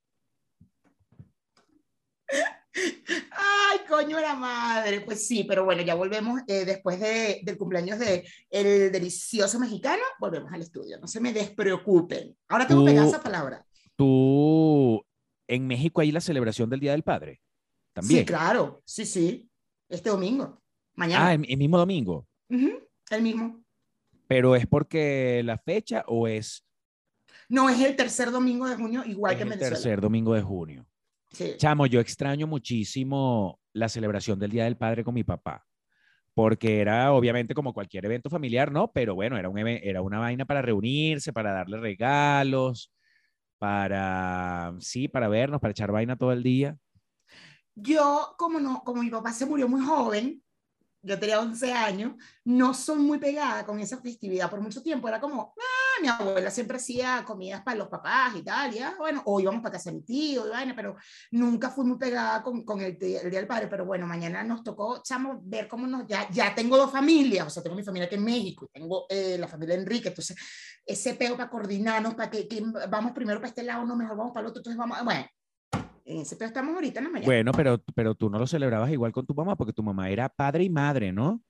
Ay, 3.32 3.80
coño 3.92 4.20
la 4.20 4.36
madre. 4.36 5.02
Pues 5.02 5.28
sí, 5.28 5.44
pero 5.44 5.66
bueno, 5.66 5.82
ya 5.84 5.94
volvemos 5.96 6.42
eh, 6.48 6.66
después 6.66 7.00
de, 7.00 7.42
del 7.44 7.58
cumpleaños 7.58 8.00
de 8.00 8.26
el 8.50 8.92
delicioso 8.92 9.60
mexicano, 9.60 10.02
volvemos 10.20 10.52
al 10.52 10.62
estudio. 10.62 10.98
No 11.00 11.08
se 11.08 11.20
me 11.20 11.34
despreocupen. 11.34 12.36
Ahora 12.48 12.66
tengo 12.66 12.86
pegada 12.86 13.08
esa 13.08 13.22
palabra. 13.22 13.66
Tú, 13.96 15.06
en 15.48 15.68
México 15.68 16.02
hay 16.02 16.12
la 16.12 16.22
celebración 16.22 16.70
del 16.70 16.80
Día 16.80 16.92
del 16.94 17.04
Padre. 17.04 17.42
También. 17.94 18.22
Sí, 18.22 18.26
claro. 18.26 18.82
Sí, 18.86 19.06
sí. 19.06 19.50
Este 19.90 20.10
domingo. 20.10 20.62
Mañana. 20.96 21.28
Ah, 21.28 21.34
el, 21.34 21.46
el 21.48 21.58
mismo 21.58 21.78
domingo. 21.78 22.28
Ujú, 22.50 22.72
El 23.10 23.22
mismo. 23.22 23.64
Pero 24.28 24.56
es 24.56 24.66
porque 24.66 25.42
la 25.44 25.58
fecha 25.58 26.04
o 26.08 26.28
es, 26.28 26.66
No, 27.50 27.70
es 27.70 27.80
el 27.82 27.96
tercer 27.96 28.32
domingo 28.32 28.68
de 28.68 28.76
junio, 28.78 29.04
igual 29.06 29.34
es 29.34 29.38
que 29.38 29.44
en 29.44 29.48
el 29.52 29.60
Venezuela. 29.60 29.76
tercer 29.76 30.02
domingo 30.02 30.34
de 30.34 30.42
junio. 30.42 30.86
Sí. 31.32 31.54
Chamo, 31.58 31.86
yo 31.86 32.00
extraño 32.00 32.48
muchísimo 32.48 33.60
la 33.74 33.90
celebración 33.90 34.40
del 34.40 34.52
Día 34.52 34.66
del 34.66 34.78
Padre 34.78 35.04
con 35.04 35.14
mi 35.14 35.24
papá, 35.24 35.66
porque 36.34 36.82
era 36.82 37.14
obviamente 37.14 37.54
como 37.54 37.74
cualquier 37.74 38.06
evento 38.06 38.30
familiar, 38.30 38.72
¿no? 38.72 38.92
Pero 38.92 39.16
bueno, 39.16 39.38
era, 39.38 39.50
un 39.50 39.58
era 39.58 40.02
una 40.02 40.20
vaina 40.20 40.46
para 40.46 40.62
reunirse, 40.62 41.34
para 41.34 41.52
darle 41.52 41.78
regalos, 41.78 42.92
para, 43.58 44.74
sí, 44.80 45.08
para 45.08 45.28
vernos, 45.28 45.62
para 45.62 45.72
echar 45.72 45.92
vaina 45.92 46.16
todo 46.16 46.32
el 46.32 46.44
día. 46.44 46.78
Yo, 47.76 48.36
como 48.38 48.60
no, 48.60 48.84
como 48.84 49.02
mi 49.02 49.10
papá 49.10 49.32
se 49.32 49.46
murió 49.46 49.68
muy 49.68 49.82
joven, 49.82 50.44
yo 51.04 51.20
tenía 51.20 51.40
11 51.40 51.74
años, 51.74 52.14
no 52.44 52.74
soy 52.74 53.00
muy 53.00 53.18
pegada 53.18 53.66
con 53.66 53.80
esa 53.80 54.00
festividad 54.00 54.50
por 54.50 54.62
mucho 54.62 54.82
tiempo. 54.82 55.08
Era 55.08 55.20
como, 55.20 55.54
ah, 55.58 56.02
mi 56.02 56.08
abuela 56.08 56.52
siempre 56.52 56.78
hacía 56.78 57.24
comidas 57.26 57.62
para 57.64 57.78
los 57.78 57.88
papás 57.88 58.36
y 58.36 58.44
tal, 58.44 58.72
ya, 58.72 58.96
bueno, 58.98 59.22
o 59.26 59.40
íbamos 59.40 59.62
para 59.62 59.74
casa 59.74 59.90
de 59.90 59.98
mi 59.98 60.04
tío, 60.04 60.46
y 60.48 60.50
vaina, 60.50 60.76
pero 60.76 60.96
nunca 61.32 61.70
fui 61.70 61.86
muy 61.86 61.98
pegada 61.98 62.44
con, 62.44 62.64
con 62.64 62.82
el, 62.82 62.98
el 63.02 63.30
Día 63.30 63.40
del 63.40 63.48
Padre. 63.48 63.68
Pero 63.68 63.86
bueno, 63.86 64.06
mañana 64.06 64.44
nos 64.44 64.64
tocó, 64.64 65.02
chamo, 65.04 65.40
ver 65.44 65.68
cómo 65.68 65.88
nos, 65.88 66.08
ya, 66.08 66.30
ya 66.30 66.54
tengo 66.54 66.78
dos 66.78 66.92
familias, 66.92 67.48
o 67.48 67.50
sea, 67.50 67.64
tengo 67.64 67.76
mi 67.76 67.84
familia 67.84 68.06
aquí 68.06 68.16
en 68.16 68.24
México, 68.24 68.66
y 68.66 68.80
tengo 68.80 69.06
eh, 69.10 69.38
la 69.40 69.48
familia 69.48 69.76
de 69.76 69.82
Enrique, 69.82 70.10
entonces 70.10 70.38
ese 70.86 71.14
peo 71.16 71.38
para 71.38 71.50
coordinarnos, 71.50 72.16
para 72.16 72.30
que, 72.30 72.48
que 72.48 72.64
vamos 72.90 73.12
primero 73.14 73.40
para 73.40 73.50
este 73.50 73.64
lado, 73.64 73.86
no, 73.86 73.96
mejor 73.96 74.18
vamos 74.18 74.34
para 74.34 74.46
el 74.46 74.50
otro, 74.50 74.60
entonces 74.60 74.78
vamos, 74.78 75.04
bueno, 75.04 75.26
en 76.06 76.22
ese 76.22 76.36
peo 76.36 76.48
estamos 76.48 76.76
ahorita 76.76 77.00
en 77.00 77.06
la 77.06 77.10
mañana. 77.12 77.26
Bueno, 77.28 77.52
pero, 77.52 77.84
pero 77.96 78.16
tú 78.16 78.30
no 78.30 78.40
lo 78.40 78.48
celebrabas 78.48 78.92
igual 78.92 79.12
con 79.12 79.26
tu 79.26 79.34
mamá, 79.34 79.56
porque 79.56 79.74
tu 79.74 79.84
mamá 79.84 80.10
era 80.10 80.30
padre 80.30 80.64
y 80.64 80.70
madre, 80.70 81.12
¿no? 81.12 81.42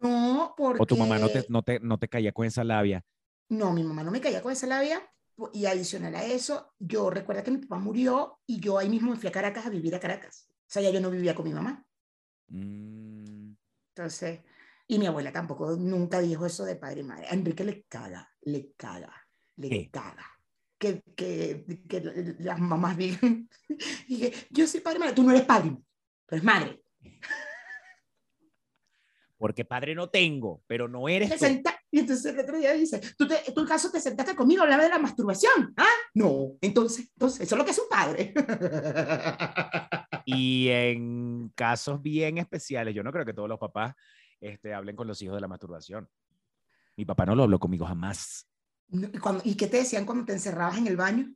No, 0.00 0.54
porque... 0.56 0.82
O 0.82 0.86
tu 0.86 0.96
mamá 0.96 1.18
no 1.18 1.28
te, 1.28 1.46
no 1.48 1.62
te, 1.62 1.80
no 1.80 1.98
te 1.98 2.08
caía 2.08 2.32
con 2.32 2.46
esa 2.46 2.64
labia. 2.64 3.04
No, 3.48 3.72
mi 3.72 3.84
mamá 3.84 4.02
no 4.02 4.10
me 4.10 4.20
caía 4.20 4.42
con 4.42 4.52
esa 4.52 4.66
labia. 4.66 5.00
Y 5.52 5.66
adicional 5.66 6.14
a 6.14 6.24
eso, 6.24 6.74
yo 6.78 7.10
recuerdo 7.10 7.42
que 7.42 7.50
mi 7.50 7.58
papá 7.58 7.78
murió 7.78 8.40
y 8.46 8.60
yo 8.60 8.78
ahí 8.78 8.88
mismo 8.88 9.10
me 9.10 9.16
fui 9.16 9.28
a 9.28 9.32
Caracas 9.32 9.66
a 9.66 9.70
vivir 9.70 9.94
a 9.94 10.00
Caracas. 10.00 10.48
O 10.50 10.64
sea, 10.66 10.82
ya 10.82 10.90
yo 10.90 11.00
no 11.00 11.10
vivía 11.10 11.34
con 11.34 11.46
mi 11.46 11.52
mamá. 11.52 11.84
Mm, 12.48 13.54
Entonces, 13.88 14.40
y 14.86 14.98
mi 14.98 15.06
abuela 15.06 15.32
tampoco 15.32 15.74
nunca 15.76 16.20
dijo 16.20 16.46
eso 16.46 16.64
de 16.64 16.76
padre 16.76 17.00
y 17.00 17.04
madre. 17.04 17.26
A 17.28 17.34
Enrique 17.34 17.64
le 17.64 17.84
caga, 17.84 18.30
le 18.42 18.72
caga, 18.76 19.12
le 19.56 19.68
¿Qué? 19.68 19.90
caga. 19.90 20.26
Que, 20.82 21.00
que, 21.14 21.64
que 21.88 22.34
las 22.40 22.58
mamás 22.58 22.96
digan, 22.96 23.48
y 24.08 24.18
que 24.18 24.34
yo 24.50 24.66
soy 24.66 24.80
padre 24.80 24.98
madre. 24.98 25.14
Tú 25.14 25.22
no 25.22 25.30
eres 25.30 25.44
padre, 25.44 25.70
tú 26.26 26.34
eres 26.34 26.42
madre. 26.42 26.82
porque 29.36 29.64
padre 29.64 29.94
no 29.94 30.08
tengo, 30.08 30.62
pero 30.68 30.86
no 30.88 31.08
eres 31.08 31.28
Te 31.30 31.38
senta- 31.38 31.76
y 31.90 31.98
entonces 32.00 32.32
el 32.32 32.40
otro 32.40 32.58
día 32.58 32.72
dice, 32.72 33.00
¿tú, 33.18 33.26
te, 33.26 33.36
tú 33.52 33.60
acaso 33.62 33.90
te 33.90 34.00
sentaste 34.00 34.34
conmigo 34.36 34.60
a 34.60 34.64
hablar 34.64 34.80
de 34.82 34.88
la 34.88 34.98
masturbación? 35.00 35.74
¿Ah? 35.76 35.84
No, 36.14 36.52
entonces, 36.60 37.10
entonces, 37.12 37.40
eso 37.42 37.54
es 37.54 37.58
lo 37.58 37.64
que 37.64 37.70
es 37.72 37.78
un 37.78 37.88
padre. 37.90 38.34
Y 40.24 40.68
en 40.68 41.52
casos 41.56 42.00
bien 42.00 42.38
especiales, 42.38 42.94
yo 42.94 43.02
no 43.02 43.10
creo 43.12 43.24
que 43.24 43.34
todos 43.34 43.48
los 43.48 43.58
papás 43.58 43.94
este, 44.40 44.72
hablen 44.74 44.94
con 44.96 45.08
los 45.08 45.20
hijos 45.22 45.34
de 45.34 45.40
la 45.40 45.48
masturbación. 45.48 46.08
Mi 46.96 47.04
papá 47.04 47.26
no 47.26 47.34
lo 47.34 47.42
habló 47.42 47.58
conmigo 47.58 47.84
jamás. 47.84 48.48
No, 48.92 49.08
¿Y, 49.12 49.18
cuando- 49.18 49.42
¿Y 49.44 49.54
qué 49.56 49.66
te 49.66 49.78
decían 49.78 50.04
cuando 50.06 50.24
te 50.24 50.32
encerrabas 50.32 50.78
en 50.78 50.86
el 50.86 50.96
baño? 50.96 51.32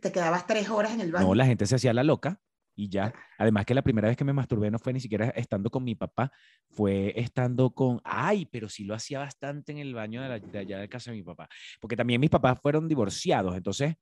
Te 0.00 0.12
quedabas 0.12 0.46
tres 0.46 0.68
horas 0.68 0.92
en 0.92 1.00
el 1.00 1.10
baño. 1.12 1.26
No, 1.26 1.34
la 1.34 1.46
gente 1.46 1.64
se 1.66 1.76
hacía 1.76 1.94
la 1.94 2.04
loca 2.04 2.38
y 2.74 2.90
ya. 2.90 3.14
Además 3.38 3.64
que 3.64 3.72
la 3.74 3.80
primera 3.82 4.08
vez 4.08 4.16
que 4.16 4.24
me 4.24 4.32
masturbé 4.34 4.70
no 4.70 4.78
fue 4.78 4.92
ni 4.92 5.00
siquiera 5.00 5.30
estando 5.30 5.70
con 5.70 5.82
mi 5.84 5.94
papá, 5.94 6.30
fue 6.70 7.14
estando 7.18 7.70
con, 7.70 8.00
ay, 8.04 8.44
pero 8.46 8.68
sí 8.68 8.84
lo 8.84 8.94
hacía 8.94 9.20
bastante 9.20 9.72
en 9.72 9.78
el 9.78 9.94
baño 9.94 10.20
de, 10.22 10.28
la- 10.28 10.38
de 10.38 10.58
allá 10.58 10.78
de 10.78 10.88
casa 10.88 11.10
de 11.10 11.16
mi 11.16 11.22
papá. 11.22 11.48
Porque 11.80 11.96
también 11.96 12.20
mis 12.20 12.28
papás 12.28 12.58
fueron 12.60 12.86
divorciados, 12.88 13.56
entonces 13.56 13.94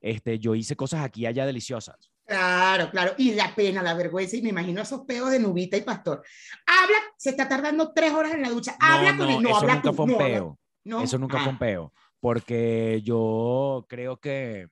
este, 0.00 0.38
yo 0.38 0.54
hice 0.54 0.74
cosas 0.76 1.04
aquí 1.04 1.22
y 1.22 1.26
allá 1.26 1.44
deliciosas. 1.46 1.96
Claro, 2.24 2.90
claro. 2.90 3.14
Y 3.18 3.34
la 3.34 3.54
pena, 3.54 3.82
la 3.82 3.94
vergüenza, 3.94 4.36
y 4.36 4.42
me 4.42 4.50
imagino 4.50 4.80
esos 4.82 5.00
peos 5.02 5.30
de 5.30 5.38
Nubita 5.40 5.76
y 5.76 5.82
Pastor. 5.82 6.22
habla, 6.66 6.96
se 7.16 7.30
está 7.30 7.48
tardando 7.48 7.92
tres 7.92 8.12
horas 8.12 8.32
en 8.34 8.42
la 8.42 8.50
ducha. 8.50 8.76
Habla 8.80 9.16
con 9.16 9.28
él, 9.30 9.42
no, 9.42 9.48
eso 9.50 9.58
habla 9.58 9.74
nunca 9.76 9.90
tú, 9.90 9.96
fue 9.96 10.04
un 10.04 10.10
no, 10.12 10.18
peo. 10.18 10.58
no. 10.84 11.02
Eso 11.02 11.18
nunca 11.18 11.38
fue 11.38 11.48
un 11.48 11.54
Ah, 11.56 11.58
peo. 11.58 11.92
Porque 12.20 13.00
yo 13.04 13.86
creo 13.88 14.18
que. 14.18 14.68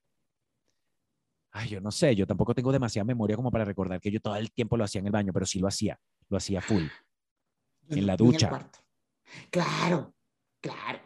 Ay, 1.52 1.70
yo 1.70 1.80
no 1.80 1.90
sé, 1.90 2.14
yo 2.14 2.26
tampoco 2.26 2.54
tengo 2.54 2.70
demasiada 2.70 3.04
memoria 3.04 3.36
como 3.36 3.50
para 3.50 3.64
recordar 3.64 4.00
que 4.00 4.10
yo 4.10 4.20
todo 4.20 4.36
el 4.36 4.52
tiempo 4.52 4.76
lo 4.76 4.84
hacía 4.84 4.98
en 5.00 5.06
el 5.06 5.12
baño, 5.12 5.32
pero 5.32 5.46
sí 5.46 5.58
lo 5.58 5.68
hacía, 5.68 5.98
lo 6.28 6.36
hacía 6.36 6.60
full. 6.60 6.84
en 7.88 8.06
la 8.06 8.12
el 8.12 8.18
ducha. 8.18 8.48
cuarto. 8.48 8.80
Claro, 9.50 10.14
claro. 10.60 11.00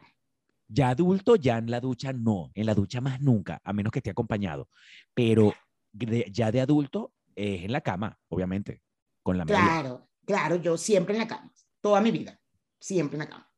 Ya 0.67 0.91
adulto, 0.91 1.37
ya 1.37 1.59
en 1.59 1.71
la 1.71 1.81
ducha 1.81 2.13
no, 2.13 2.51
en 2.55 2.67
la 2.67 2.75
ducha 2.75 3.01
más 3.01 3.21
nunca, 3.21 3.61
a 3.63 3.73
menos 3.73 3.93
que 3.93 3.99
esté 3.99 4.11
acompañado. 4.11 4.69
Pero 5.15 5.53
de- 5.93 6.27
ya 6.33 6.51
de 6.51 6.61
adulto 6.61 7.13
es 7.35 7.65
en 7.65 7.73
la 7.73 7.81
cama, 7.81 8.19
obviamente, 8.29 8.83
con 9.23 9.37
la 9.37 9.45
media. 9.45 9.61
Claro, 9.61 10.09
claro, 10.25 10.57
yo 10.57 10.77
siempre 10.77 11.15
en 11.15 11.21
la 11.21 11.29
cama, 11.29 11.53
toda 11.81 12.01
mi 12.01 12.11
vida, 12.11 12.41
siempre 12.81 13.17
en 13.17 13.21
la 13.21 13.29
cama. 13.29 13.53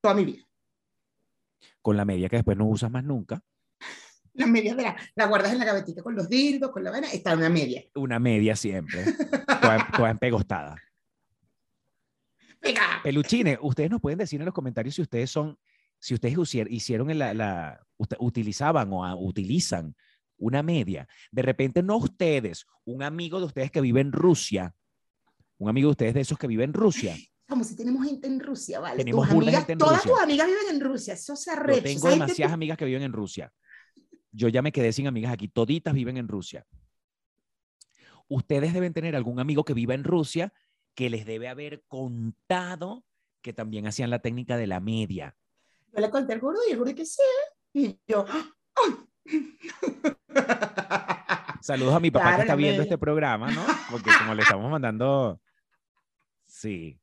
Toda 0.00 0.14
mi 0.14 0.24
vida. 0.24 0.44
Con 1.82 1.96
la 1.96 2.04
media 2.04 2.28
que 2.28 2.36
después 2.36 2.56
no 2.56 2.66
usas 2.66 2.90
más 2.90 3.04
nunca. 3.04 3.42
La 4.34 4.46
media 4.46 4.74
de 4.74 4.82
la, 4.84 4.96
la 5.14 5.26
guardas 5.26 5.52
en 5.52 5.58
la 5.58 5.64
gavetita 5.66 6.02
con 6.02 6.14
los 6.14 6.28
dildos, 6.28 6.70
con 6.70 6.82
la 6.82 6.90
vaina, 6.90 7.08
está 7.12 7.34
una 7.34 7.50
media. 7.50 7.84
Una 7.94 8.18
media 8.18 8.56
siempre, 8.56 9.04
toda, 9.60 9.90
toda 9.94 10.10
empegostada. 10.10 10.76
Venga. 12.62 13.00
Peluchines, 13.02 13.58
ustedes 13.60 13.90
nos 13.90 14.00
pueden 14.00 14.18
decir 14.18 14.40
en 14.40 14.46
los 14.46 14.54
comentarios 14.54 14.94
si 14.94 15.02
ustedes 15.02 15.30
son, 15.30 15.58
si 15.98 16.14
ustedes 16.14 16.36
hicieron 16.70 17.18
la, 17.18 17.34
la- 17.34 17.86
utilizaban 18.18 18.88
o 18.92 19.16
utilizan 19.20 19.94
una 20.38 20.62
media. 20.62 21.06
De 21.30 21.42
repente 21.42 21.82
no 21.82 21.96
ustedes, 21.96 22.66
un 22.84 23.02
amigo 23.02 23.38
de 23.38 23.46
ustedes 23.46 23.70
que 23.70 23.80
vive 23.80 24.00
en 24.00 24.12
Rusia, 24.12 24.74
un 25.58 25.68
amigo 25.68 25.88
de 25.88 25.92
ustedes 25.92 26.14
de 26.14 26.20
esos 26.20 26.38
que 26.38 26.46
vive 26.46 26.64
en 26.64 26.72
Rusia. 26.72 27.16
Como 27.52 27.64
si 27.64 27.76
tenemos 27.76 28.02
gente 28.06 28.26
en 28.28 28.40
Rusia, 28.40 28.80
¿vale? 28.80 28.96
Tenemos 28.96 29.28
tus 29.28 29.36
amigas, 29.36 29.54
gente 29.56 29.72
en 29.74 29.78
todas 29.78 29.96
Rusia. 29.98 30.10
tus 30.12 30.22
amigas 30.22 30.46
viven 30.46 30.74
en 30.74 30.80
Rusia, 30.80 31.12
eso 31.12 31.36
se 31.36 31.50
Yo 31.50 31.56
arrecha. 31.60 31.82
tengo 31.82 31.98
esa 31.98 32.08
gente- 32.08 32.24
demasiadas 32.24 32.54
amigas 32.54 32.78
que 32.78 32.84
viven 32.86 33.02
en 33.02 33.12
Rusia. 33.12 33.52
Yo 34.30 34.48
ya 34.48 34.62
me 34.62 34.72
quedé 34.72 34.90
sin 34.94 35.06
amigas 35.06 35.30
aquí, 35.34 35.48
toditas 35.48 35.92
viven 35.92 36.16
en 36.16 36.28
Rusia. 36.28 36.64
Ustedes 38.28 38.72
deben 38.72 38.94
tener 38.94 39.14
algún 39.16 39.38
amigo 39.38 39.64
que 39.66 39.74
viva 39.74 39.92
en 39.92 40.02
Rusia 40.04 40.54
que 40.94 41.10
les 41.10 41.26
debe 41.26 41.48
haber 41.48 41.82
contado 41.88 43.04
que 43.42 43.52
también 43.52 43.86
hacían 43.86 44.08
la 44.08 44.20
técnica 44.20 44.56
de 44.56 44.66
la 44.66 44.80
media. 44.80 45.36
Yo 45.92 46.00
le 46.00 46.08
conté 46.08 46.32
al 46.32 46.40
gordo 46.40 46.60
y 46.66 46.72
el 46.72 46.78
gordo 46.78 46.94
que 46.94 47.04
sí. 47.04 47.20
Y 47.74 47.98
yo, 48.08 48.24
¡ay! 48.28 49.58
Saludos 51.60 51.94
a 51.94 52.00
mi 52.00 52.10
papá 52.10 52.24
Claro, 52.24 52.36
que 52.38 52.42
está 52.44 52.54
viendo 52.56 52.78
media. 52.78 52.82
este 52.84 52.96
programa, 52.98 53.50
¿no? 53.50 53.62
Porque 53.90 54.10
como 54.18 54.34
le 54.34 54.40
estamos 54.42 54.70
mandando... 54.70 55.38
Sí. 56.46 56.98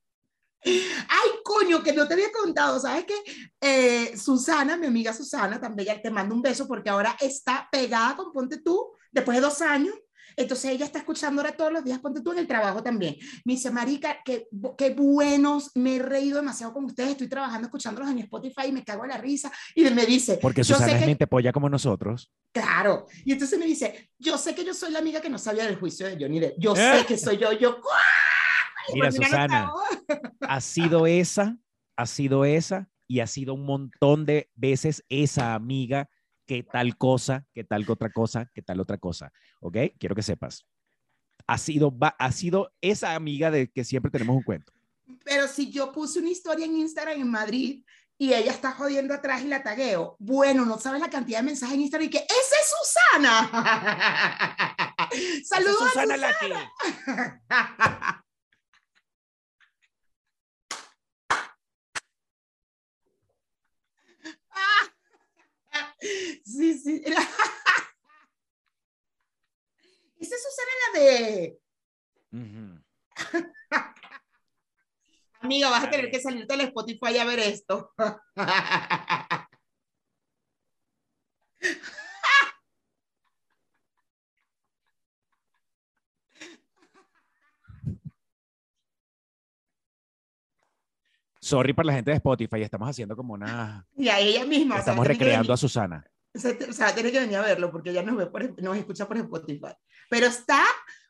Ay, 0.64 1.30
coño, 1.44 1.82
que 1.82 1.94
no 1.94 2.08
te 2.08 2.14
había 2.16 2.32
contado, 2.32 2.80
¿sabes 2.80 3.06
qué? 3.06 3.16
Eh, 3.62 4.18
Susana, 4.18 4.76
mi 4.78 4.88
amiga 4.88 5.14
Susana, 5.14 5.60
también 5.60 5.88
ya 5.88 6.02
te 6.02 6.12
mando 6.12 6.36
un 6.36 6.42
beso 6.42 6.68
porque 6.68 6.90
ahora 6.90 7.16
está 7.20 7.68
pegada 7.72 8.16
con 8.16 8.32
Ponte 8.34 8.58
tú, 8.62 8.92
después 9.12 9.38
de 9.38 9.42
dos 9.42 9.62
años. 9.62 9.96
Entonces 10.38 10.72
ella 10.72 10.86
está 10.86 11.00
escuchando 11.00 11.42
ahora 11.42 11.58
todos 11.58 11.74
los 11.74 11.84
días 11.84 12.00
Ponte 12.00 12.22
tú 12.22 12.32
en 12.32 12.40
el 12.40 12.48
trabajo 12.48 12.82
también. 12.84 13.16
Me 13.44 13.54
dice, 13.54 13.72
Marica, 13.72 14.20
qué, 14.24 14.48
qué 14.78 14.92
buenos, 14.92 15.72
me 15.76 15.96
he 15.98 16.00
reído 16.00 16.38
demasiado 16.38 16.72
con 16.74 16.86
ustedes, 16.86 17.12
estoy 17.12 17.28
trabajando 17.28 17.66
escuchándolos 17.68 18.10
en 18.12 18.20
Spotify 18.20 18.68
y 18.68 18.72
me 18.72 18.84
cago 18.86 19.04
en 19.04 19.10
la 19.10 19.18
risa. 19.18 19.52
Y 19.76 19.84
me 19.90 20.06
dice, 20.06 20.40
Porque 20.42 20.64
yo 20.64 20.76
Susana 20.76 20.86
sé 20.92 20.96
es 20.98 21.02
que, 21.02 21.08
mente 21.08 21.28
polla 21.28 21.52
como 21.52 21.68
nosotros. 21.70 22.32
claro. 22.54 23.08
Y 23.26 23.34
entonces 23.34 23.58
me 23.60 23.66
dice, 23.66 24.12
yo 24.18 24.38
sé 24.38 24.54
que 24.56 24.64
yo 24.64 24.74
soy 24.74 24.92
la 24.92 25.00
amiga 25.00 25.20
que 25.20 25.30
no 25.30 25.38
sabía 25.40 25.66
del 25.66 25.78
juicio 25.78 26.06
de 26.06 26.18
Johnny 26.20 26.40
Depp. 26.40 26.56
Yo 26.60 26.74
Eh. 26.76 27.00
sé 27.00 27.06
que 27.06 27.18
soy 27.18 27.38
yo, 27.38 27.52
yo. 27.54 27.72
¡guau! 27.82 27.94
Mira, 28.94 29.10
ya 29.10 29.20
no 29.20 29.26
Susana, 29.26 29.72
ha 30.42 30.62
sido 30.62 31.08
esa, 31.08 31.58
ha 31.96 32.06
sido 32.06 32.46
esa 32.46 32.90
y 33.08 33.20
ha 33.20 33.28
sido 33.28 33.54
un 33.54 33.66
montón 33.66 34.26
de 34.26 34.50
veces 34.56 35.04
esa 35.10 35.56
amiga 35.56 36.10
que 36.46 36.64
tal 36.64 36.98
cosa, 36.98 37.46
que 37.54 37.64
tal 37.64 37.86
otra 37.88 38.12
cosa, 38.12 38.50
que 38.54 38.62
tal 38.62 38.80
otra 38.80 38.98
cosa. 38.98 39.32
¿Ok? 39.62 39.78
Quiero 40.00 40.16
que 40.16 40.24
sepas. 40.24 40.66
Ha 41.48 41.58
sido, 41.58 41.96
ha 42.00 42.32
sido 42.32 42.72
esa 42.82 43.16
amiga 43.16 43.52
de 43.52 43.70
que 43.70 43.84
siempre 43.84 44.12
tenemos 44.12 44.36
un 44.36 44.44
cuento. 44.44 44.72
Pero 45.26 45.48
si 45.48 45.72
yo 45.72 45.92
puse 45.92 46.20
una 46.20 46.30
historia 46.30 46.66
en 46.66 46.76
Instagram 46.76 47.20
en 47.20 47.30
Madrid 47.30 47.84
y 48.18 48.34
ella 48.34 48.52
está 48.52 48.72
jodiendo 48.72 49.14
atrás 49.14 49.44
y 49.44 49.48
la 49.48 49.64
tagueo, 49.64 50.16
bueno, 50.20 50.66
no 50.66 50.80
sabes 50.80 51.02
la 51.02 51.10
cantidad 51.10 51.40
de 51.40 51.46
mensajes 51.46 51.76
en 51.76 51.82
Instagram 51.82 52.08
y 52.08 52.12
que 52.12 52.18
¡esa 52.20 52.56
es 52.62 52.74
Susana! 52.80 53.50
Saludos 55.44 55.82
a 55.82 55.90
Susana 55.90 56.34
Susana. 56.40 58.26
Sí, 66.00 66.78
sí. 66.78 67.04
Esa 70.20 70.36
es 70.36 70.44
Susana 70.44 70.72
la 70.94 71.00
de... 71.00 71.60
Amiga, 75.42 75.70
vas 75.70 75.86
a 75.86 75.90
tener 75.90 76.12
que 76.12 76.20
salirte 76.20 76.56
del 76.56 76.68
Spotify 76.68 77.18
a 77.18 77.26
ver 77.26 77.40
esto. 77.40 77.94
Sorry 91.50 91.74
para 91.74 91.88
la 91.88 91.94
gente 91.94 92.12
de 92.12 92.18
Spotify, 92.18 92.62
estamos 92.62 92.88
haciendo 92.88 93.16
como 93.16 93.34
una... 93.34 93.84
Y 93.98 94.08
a 94.08 94.20
ella 94.20 94.46
misma. 94.46 94.76
o 94.76 94.78
sea, 94.78 94.94
Estamos 94.94 95.04
tiene 95.04 95.18
que 95.18 95.24
recreando 95.26 95.48
venir. 95.48 95.54
a 95.54 95.58
Susana. 95.58 96.12
o 96.70 96.74
sea, 96.74 96.94
tiene 96.94 97.12
que 97.12 97.20
venir 97.20 97.38
a 97.38 97.42
verlo 97.42 97.72
porque 97.72 97.90
ella 97.90 98.04
nos, 98.04 98.18
ve 98.18 98.28
por, 98.28 98.62
nos 98.62 98.78
escucha 98.78 99.08
por 99.08 99.18
Spotify. 99.18 99.74
Pero 100.12 100.28
está, 100.28 100.64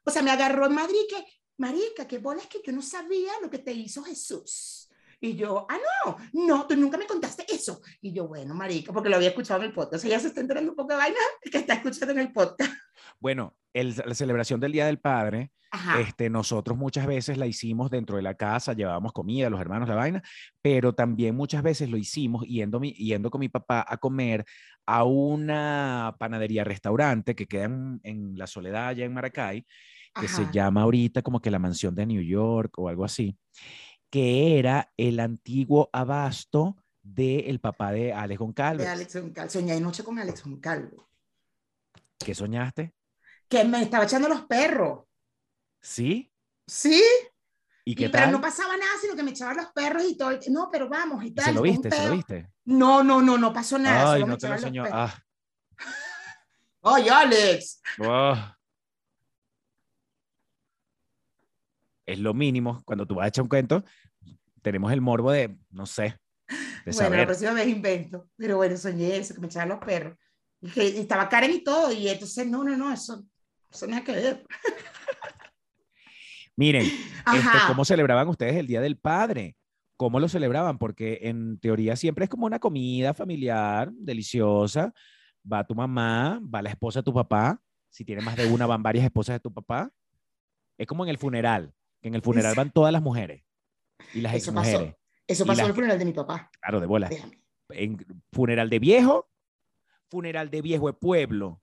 o 0.06 0.12
sea, 0.12 0.21
me 0.21 0.32
agarró 0.32 0.65
en 0.67 0.75
Madrid 0.75 1.02
que, 1.10 1.25
marica, 1.58 2.08
qué 2.08 2.19
bolas 2.19 2.47
que 2.47 2.62
yo 2.65 2.71
no 2.71 2.82
sabía 2.82 3.34
lo 3.41 3.49
que 3.49 3.60
te 3.60 3.73
hizo 3.73 4.02
Jesús. 4.02 4.88
Y 5.21 5.36
yo, 5.36 5.67
ah, 5.69 5.77
no, 6.05 6.17
no, 6.47 6.67
tú 6.67 6.75
nunca 6.77 6.97
me 6.97 7.05
contaste 7.05 7.45
eso. 7.53 7.82
Y 8.01 8.13
yo, 8.13 8.27
bueno, 8.27 8.55
marica, 8.55 8.93
porque 8.93 9.10
lo 9.10 9.17
había 9.17 9.29
escuchado 9.29 9.62
en 9.62 9.67
el 9.67 9.73
podcast. 9.73 10.05
Ella 10.05 10.19
se 10.19 10.27
está 10.27 10.41
enterando 10.41 10.71
un 10.71 10.75
poco 10.77 10.89
de 10.93 10.95
vaina 10.97 11.17
que 11.41 11.58
está 11.58 11.73
escuchando 11.75 12.13
en 12.13 12.19
el 12.19 12.32
podcast. 12.32 12.71
Bueno, 13.19 13.55
el- 13.73 13.95
la 14.05 14.15
celebración 14.15 14.60
del 14.60 14.71
Día 14.71 14.86
del 14.86 14.99
Padre, 14.99 15.51
Ajá. 15.71 15.99
este, 15.99 16.29
nosotros 16.29 16.77
muchas 16.77 17.05
veces 17.05 17.38
la 17.38 17.45
hicimos 17.47 17.89
dentro 17.91 18.15
de 18.15 18.21
la 18.21 18.36
casa, 18.36 18.73
llevábamos 18.73 19.12
comida, 19.13 19.49
los 19.49 19.60
hermanos, 19.60 19.89
la 19.89 19.95
vaina, 19.95 20.21
pero 20.62 20.93
también 20.93 21.36
muchas 21.36 21.62
veces 21.63 21.89
lo 21.89 21.97
hicimos 21.97 22.45
yendo, 22.45 22.79
mi- 22.79 22.93
yendo 22.93 23.29
con 23.29 23.39
mi 23.39 23.49
papá 23.49 23.86
a 23.88 23.97
comer 23.97 24.45
a 24.86 25.03
una 25.03 26.15
panadería 26.17 26.63
restaurante 26.63 27.36
que 27.36 27.45
queda 27.45 27.65
en, 27.65 27.99
en 28.03 28.38
La 28.38 28.47
Soledad, 28.47 28.88
allá 28.88 29.05
en 29.05 29.13
Maracay, 29.13 29.65
que 30.19 30.27
se 30.27 30.43
Ajá. 30.43 30.51
llama 30.51 30.82
ahorita 30.84 31.21
como 31.21 31.39
que 31.41 31.51
la 31.51 31.60
mansión 31.60 31.93
de 31.93 32.05
New 32.05 32.21
York 32.21 32.73
o 32.79 32.89
algo 32.89 33.05
así, 33.05 33.38
que 34.09 34.57
era 34.59 34.91
el 34.97 35.19
antiguo 35.19 35.89
abasto 35.93 36.75
del 37.01 37.59
papá 37.59 37.91
de 37.91 38.13
Alex 38.13 38.39
Goncalves. 38.39 38.85
De 38.85 38.91
Alex 38.91 39.15
Goncalves. 39.15 39.53
Soñé 39.53 39.73
anoche 39.73 40.03
con 40.03 40.19
Alex 40.19 40.43
Goncalves. 40.43 40.99
¿Qué 42.17 42.35
soñaste? 42.35 42.93
Que 43.47 43.63
me 43.63 43.81
estaba 43.81 44.03
echando 44.03 44.27
los 44.27 44.41
perros. 44.41 45.05
¿Sí? 45.81 46.31
¿Sí? 46.67 47.01
¿Y 47.85 47.95
qué 47.95 48.05
Y, 48.05 48.09
pero 48.09 48.29
no 48.29 48.41
pasaba 48.41 48.75
nada, 48.77 48.91
sino 49.01 49.15
que 49.15 49.23
me 49.23 49.31
echaban 49.31 49.57
los 49.57 49.71
perros 49.71 50.03
y 50.07 50.17
todo. 50.17 50.31
No, 50.49 50.69
pero 50.71 50.89
vamos 50.89 51.23
y 51.23 51.31
tal. 51.31 51.45
¿Se 51.45 51.53
lo 51.53 51.61
viste? 51.61 51.89
¿Se 51.89 52.05
lo 52.05 52.11
viste? 52.11 52.51
No, 52.65 53.03
no, 53.03 53.21
no, 53.21 53.37
no 53.37 53.53
pasó 53.53 53.79
nada. 53.79 54.13
Ay, 54.13 54.21
solo 54.21 54.27
me 54.27 54.31
no 54.33 54.37
te 54.37 54.49
lo 54.49 54.83
perros. 54.83 54.89
Ah. 54.93 55.23
Alex. 57.11 57.81
Oh. 57.99 58.35
Es 62.09 62.17
lo 62.19 62.33
mínimo. 62.33 62.81
Cuando 62.85 63.05
tú 63.05 63.15
vas 63.15 63.25
a 63.25 63.27
echar 63.27 63.43
un 63.43 63.49
cuento, 63.49 63.83
tenemos 64.63 64.91
el 64.91 64.99
morbo 64.99 65.31
de, 65.31 65.55
no 65.69 65.85
sé, 65.85 66.03
de 66.03 66.15
bueno, 66.85 66.85
la 66.85 66.93
saber. 66.93 67.25
próxima 67.27 67.53
vez 67.53 67.67
invento. 67.67 68.27
Pero 68.35 68.57
bueno, 68.57 68.75
soñé 68.77 69.17
eso, 69.17 69.35
que 69.35 69.41
me 69.41 69.47
echaban 69.47 69.69
los 69.69 69.79
perros. 69.79 70.17
Y, 70.59 70.71
que, 70.71 70.89
y 70.89 70.97
estaba 70.97 71.29
Karen 71.29 71.51
y 71.51 71.63
todo. 71.63 71.91
Y 71.91 72.09
entonces, 72.09 72.47
no, 72.47 72.63
no, 72.63 72.75
no, 72.75 72.91
eso, 72.91 73.23
eso 73.71 73.85
nada 73.85 74.03
que 74.03 74.13
ver. 74.13 74.45
Miren, 76.55 76.81
este. 76.83 77.57
¿cómo 77.67 77.85
celebraban 77.85 78.27
ustedes 78.27 78.55
el 78.55 78.65
Día 78.65 78.81
del 78.81 78.97
Padre? 78.97 79.55
¿Cómo 79.95 80.19
lo 80.19 80.27
celebraban? 80.27 80.79
Porque 80.79 81.19
en 81.23 81.59
teoría 81.59 81.95
siempre 81.95 82.23
es 82.23 82.29
como 82.29 82.47
una 82.47 82.57
comida 82.57 83.13
familiar, 83.13 83.91
deliciosa. 83.93 84.93
Va 85.49 85.63
tu 85.63 85.75
mamá, 85.75 86.41
va 86.43 86.61
la 86.63 86.71
esposa 86.71 86.99
de 86.99 87.03
tu 87.03 87.13
papá. 87.13 87.61
Si 87.89 88.03
tiene 88.03 88.23
más 88.23 88.35
de 88.35 88.47
una, 88.47 88.65
van 88.65 88.81
varias 88.81 89.05
esposas 89.05 89.35
de 89.35 89.39
tu 89.39 89.53
papá. 89.53 89.91
Es 90.77 90.87
como 90.87 91.03
en 91.03 91.09
el 91.09 91.17
funeral, 91.17 91.73
que 92.01 92.07
en 92.07 92.15
el 92.15 92.21
funeral 92.21 92.55
van 92.55 92.71
todas 92.71 92.91
las 92.91 93.01
mujeres 93.01 93.43
y 94.13 94.21
las 94.21 94.35
Eso 94.35 94.51
exmujeres. 94.51 94.79
pasó. 94.79 94.99
Eso 95.27 95.45
pasó 95.45 95.62
en 95.62 95.67
el 95.67 95.73
funeral 95.73 95.99
de 95.99 96.05
mi 96.05 96.13
papá. 96.13 96.49
Claro, 96.62 96.79
de 96.79 96.88
bola. 96.88 97.09
Déjame. 97.09 97.41
en 97.69 97.97
funeral 98.31 98.69
de 98.69 98.79
viejo, 98.79 99.29
funeral 100.09 100.49
de 100.49 100.62
viejo 100.62 100.88
de 100.88 100.93
pueblo, 100.93 101.62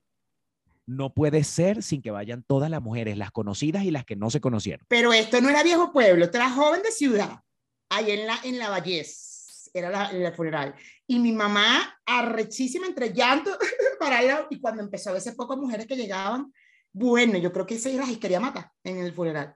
no 0.85 1.13
puede 1.13 1.43
ser 1.43 1.83
sin 1.83 2.01
que 2.01 2.11
vayan 2.11 2.43
todas 2.43 2.69
las 2.69 2.81
mujeres, 2.81 3.17
las 3.17 3.31
conocidas 3.31 3.83
y 3.83 3.91
las 3.91 4.05
que 4.05 4.15
no 4.15 4.29
se 4.29 4.39
conocieron. 4.39 4.85
Pero 4.87 5.11
esto 5.11 5.41
no 5.41 5.49
era 5.49 5.63
viejo 5.63 5.91
pueblo, 5.91 6.25
esto 6.25 6.37
era 6.37 6.49
joven 6.49 6.81
de 6.81 6.91
ciudad, 6.91 7.41
ahí 7.89 8.11
en 8.11 8.25
la, 8.25 8.39
en 8.43 8.57
la 8.57 8.69
Vallés, 8.69 9.69
era 9.73 9.89
la, 9.89 10.05
el 10.11 10.33
funeral. 10.33 10.75
Y 11.05 11.19
mi 11.19 11.33
mamá, 11.33 11.99
arrechísima 12.05 12.87
entre 12.87 13.13
llanto, 13.13 13.51
para 13.99 14.19
allá, 14.19 14.47
y 14.49 14.61
cuando 14.61 14.81
empezó 14.81 15.09
a 15.09 15.13
verse 15.13 15.33
pocas 15.33 15.57
mujeres 15.57 15.87
que 15.87 15.97
llegaban, 15.97 16.53
bueno, 16.93 17.37
yo 17.37 17.51
creo 17.51 17.65
que 17.65 17.77
se 17.77 17.93
las 17.93 18.15
quería 18.17 18.39
matar 18.39 18.71
en 18.83 18.97
el 18.99 19.13
funeral. 19.13 19.55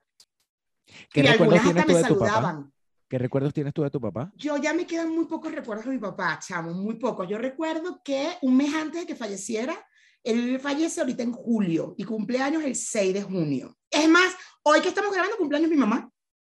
¿Qué 1.12 1.22
y 1.22 1.24
recuerdos 1.24 1.62
tienes 1.62 1.86
tú 1.86 1.94
de 1.94 2.04
tu 2.04 2.20
papá? 2.20 2.72
¿Qué 3.08 3.18
recuerdos 3.18 3.54
tienes 3.54 3.74
tú 3.74 3.84
de 3.84 3.90
tu 3.90 4.00
papá? 4.00 4.32
Yo 4.36 4.56
ya 4.58 4.74
me 4.74 4.88
quedan 4.88 5.14
muy 5.14 5.26
pocos 5.26 5.52
recuerdos 5.52 5.86
de 5.86 5.92
mi 5.92 5.98
papá, 5.98 6.40
chamo, 6.40 6.74
muy 6.74 6.96
pocos. 6.96 7.28
Yo 7.28 7.38
recuerdo 7.38 8.02
que 8.04 8.38
un 8.42 8.56
mes 8.56 8.74
antes 8.74 9.02
de 9.02 9.08
que 9.08 9.16
falleciera, 9.16 9.76
él 10.24 10.60
fallece 10.60 11.02
ahorita 11.02 11.24
en 11.24 11.34
julio 11.34 11.94
y 11.98 12.06
cumpleaños 12.06 12.64
el 12.64 12.76
6 12.76 13.14
de 13.14 13.22
junio. 13.24 13.76
Es 13.90 14.08
más, 14.08 14.34
hoy 14.64 14.80
que 14.82 14.90
estamos 14.90 15.12
grabando 15.12 15.38
cumpleaños 15.38 15.70
mi 15.70 15.76
mamá. 15.76 16.10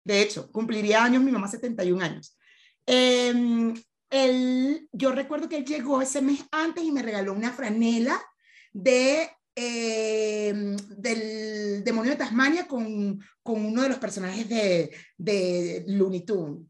De 0.04 0.22
hecho, 0.22 0.52
cumpliría 0.52 1.04
años 1.04 1.24
mi 1.24 1.32
mamá 1.32 1.48
71 1.48 2.04
años. 2.04 2.38
Eh, 2.86 3.74
él, 4.14 4.88
yo 4.92 5.12
recuerdo 5.12 5.50
que 5.50 5.58
él 5.58 5.66
llegó 5.66 6.02
ese 6.02 6.22
mes 6.22 6.46
antes 6.52 6.84
y 6.84 6.92
me 6.92 7.02
regaló 7.02 7.34
una 7.34 7.52
franela 7.52 8.22
de 8.72 9.28
eh, 9.56 10.54
del 10.98 11.84
demonio 11.84 12.12
de 12.12 12.18
Tasmania 12.18 12.68
con, 12.68 13.20
con 13.42 13.66
uno 13.66 13.84
de 13.84 13.90
los 13.90 13.98
personajes 14.00 14.48
de, 14.50 14.96
de 15.18 15.84
Looney 15.88 16.26
Tunes. 16.26 16.68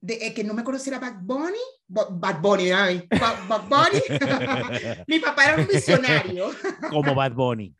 De, 0.00 0.14
eh, 0.26 0.34
que 0.34 0.42
no 0.42 0.52
me 0.52 0.62
acuerdo 0.62 0.80
si 0.80 0.90
era 0.90 0.98
Bad 0.98 1.20
Bunny, 1.22 1.58
Bo- 1.86 2.08
Bad 2.10 2.40
Bunny, 2.40 2.72
ay, 2.72 3.06
Ba- 3.08 3.46
Bad 3.48 3.68
Bunny. 3.68 4.02
Mi 5.06 5.20
papá 5.20 5.44
era 5.52 5.62
un 5.62 5.68
visionario. 5.68 6.50
Como 6.90 7.14
Bad 7.14 7.32
Bunny, 7.34 7.72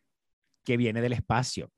que 0.63 0.77
viene 0.77 1.01
del 1.01 1.11
espacio. 1.13 1.69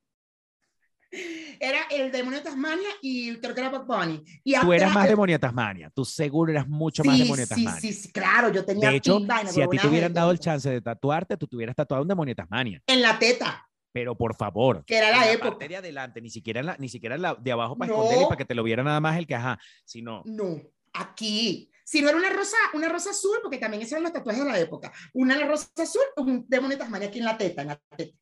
Era 1.60 1.80
el 1.92 2.12
demonio 2.12 2.40
de 2.40 2.46
Tasmania 2.46 2.88
y 3.02 3.36
creo 3.38 3.54
que 3.56 3.62
era 3.62 3.70
Bad 3.70 3.86
Bunny. 3.86 4.24
Y 4.44 4.60
Tú 4.60 4.74
eras 4.74 4.94
más 4.94 5.08
demonio 5.08 5.36
de 5.36 5.40
Tasmania. 5.40 5.90
Tú 5.94 6.06
seguro 6.06 6.52
eras 6.52 6.68
mucho 6.68 7.04
más 7.04 7.16
sí, 7.18 7.24
demonio 7.24 7.44
de 7.46 7.48
Tasmania. 7.48 7.82
sí, 7.82 7.94
sí, 7.94 8.12
claro, 8.12 8.52
yo 8.52 8.64
tenía 8.66 8.90
De 8.90 8.96
hecho, 8.98 9.20
vaina, 9.26 9.50
si 9.52 9.62
a 9.62 9.68
ti 9.68 9.78
te 9.78 9.88
hubieran 9.88 10.14
dado 10.14 10.32
el 10.32 10.40
chance 10.40 10.70
de 10.70 10.82
tatuarte, 10.82 11.38
tú 11.38 11.48
te 11.48 11.56
hubieras 11.56 11.76
tatuado 11.76 12.02
un 12.04 12.08
demonio 12.08 12.32
de 12.32 12.36
Tasmania. 12.36 12.82
en 12.88 13.02
la 13.02 13.18
teta, 13.20 13.68
Pero 13.92 14.16
por 14.18 14.36
favor. 14.36 14.84
que 14.86 14.98
era 14.98 15.10
en 15.10 15.20
la 15.20 15.26
la 15.26 15.32
época. 15.32 15.50
parte 15.52 15.68
de 15.70 15.78
adelante, 15.78 16.22
ni 16.22 16.30
siquiera 16.30 16.60
en 16.60 16.66
la, 16.66 16.78
ni 16.78 16.90
siquiera 16.90 17.16
en 17.16 17.22
la 17.22 17.36
de 17.36 17.52
abajo 17.52 17.78
para 17.78 17.90
No. 17.90 17.96
esconder 18.02 18.22
y 18.22 18.26
para 18.26 18.38
que 18.38 18.46
te 18.46 18.56
lo 18.56 18.64
viera 18.64 18.84
nada 18.84 19.00
más 19.00 19.18
el 19.18 19.26
que 19.28 19.36
ajá, 19.36 19.58
sino 19.86 20.22
No, 20.26 20.60
aquí. 20.94 21.72
Si 21.88 22.02
no 22.02 22.10
era 22.10 22.18
una 22.18 22.30
rosa, 22.32 22.58
una 22.74 22.90
rosa 22.90 23.12
azul, 23.12 23.38
porque 23.44 23.60
también 23.60 23.84
esos 23.84 23.92
eran 23.94 24.04
los 24.04 24.12
tatuajes 24.14 24.44
de 24.44 24.50
la 24.52 24.60
época. 24.60 24.92
Una 25.14 25.38
rosa 25.46 25.70
azul, 25.78 26.02
un 26.18 26.44
demonio 26.48 26.78
de 26.78 26.84
Tasmania 26.84 27.08
aquí 27.10 27.20
en 27.20 27.26
la 27.26 27.38
teta, 27.38 27.62
en 27.62 27.68
la 27.68 27.82
teta. 27.96 28.18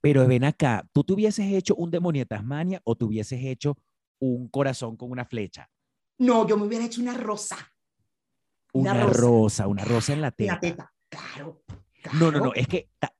Pero 0.00 0.26
ven 0.26 0.44
acá, 0.44 0.86
¿tú 0.92 1.02
te 1.04 1.12
hubieses 1.12 1.46
hecho 1.52 1.74
un 1.74 1.90
demonio 1.90 2.20
de 2.22 2.26
Tasmania 2.26 2.80
o 2.84 2.94
te 2.96 3.04
hubieses 3.04 3.40
hecho 3.44 3.76
un 4.20 4.48
corazón 4.48 4.96
con 4.96 5.10
una 5.10 5.24
flecha? 5.24 5.68
No, 6.18 6.46
yo 6.46 6.56
me 6.56 6.64
hubiera 6.66 6.84
hecho 6.84 7.00
una 7.00 7.14
rosa 7.14 7.56
Una, 8.72 8.92
Una 8.92 9.02
rosa. 9.06 9.20
rosa. 9.20 9.66
una 9.68 9.84
rosa 9.84 10.12
en 10.12 10.20
la 10.20 10.28
en 10.28 10.34
teta. 10.34 10.52
la 10.54 10.60
teta. 10.60 10.92
Claro. 11.08 11.62
No, 12.12 12.30
no, 12.30 12.32
no, 12.32 12.32
claro. 12.32 12.54
es 12.54 12.68
que 12.68 12.90
ta- 12.98 13.14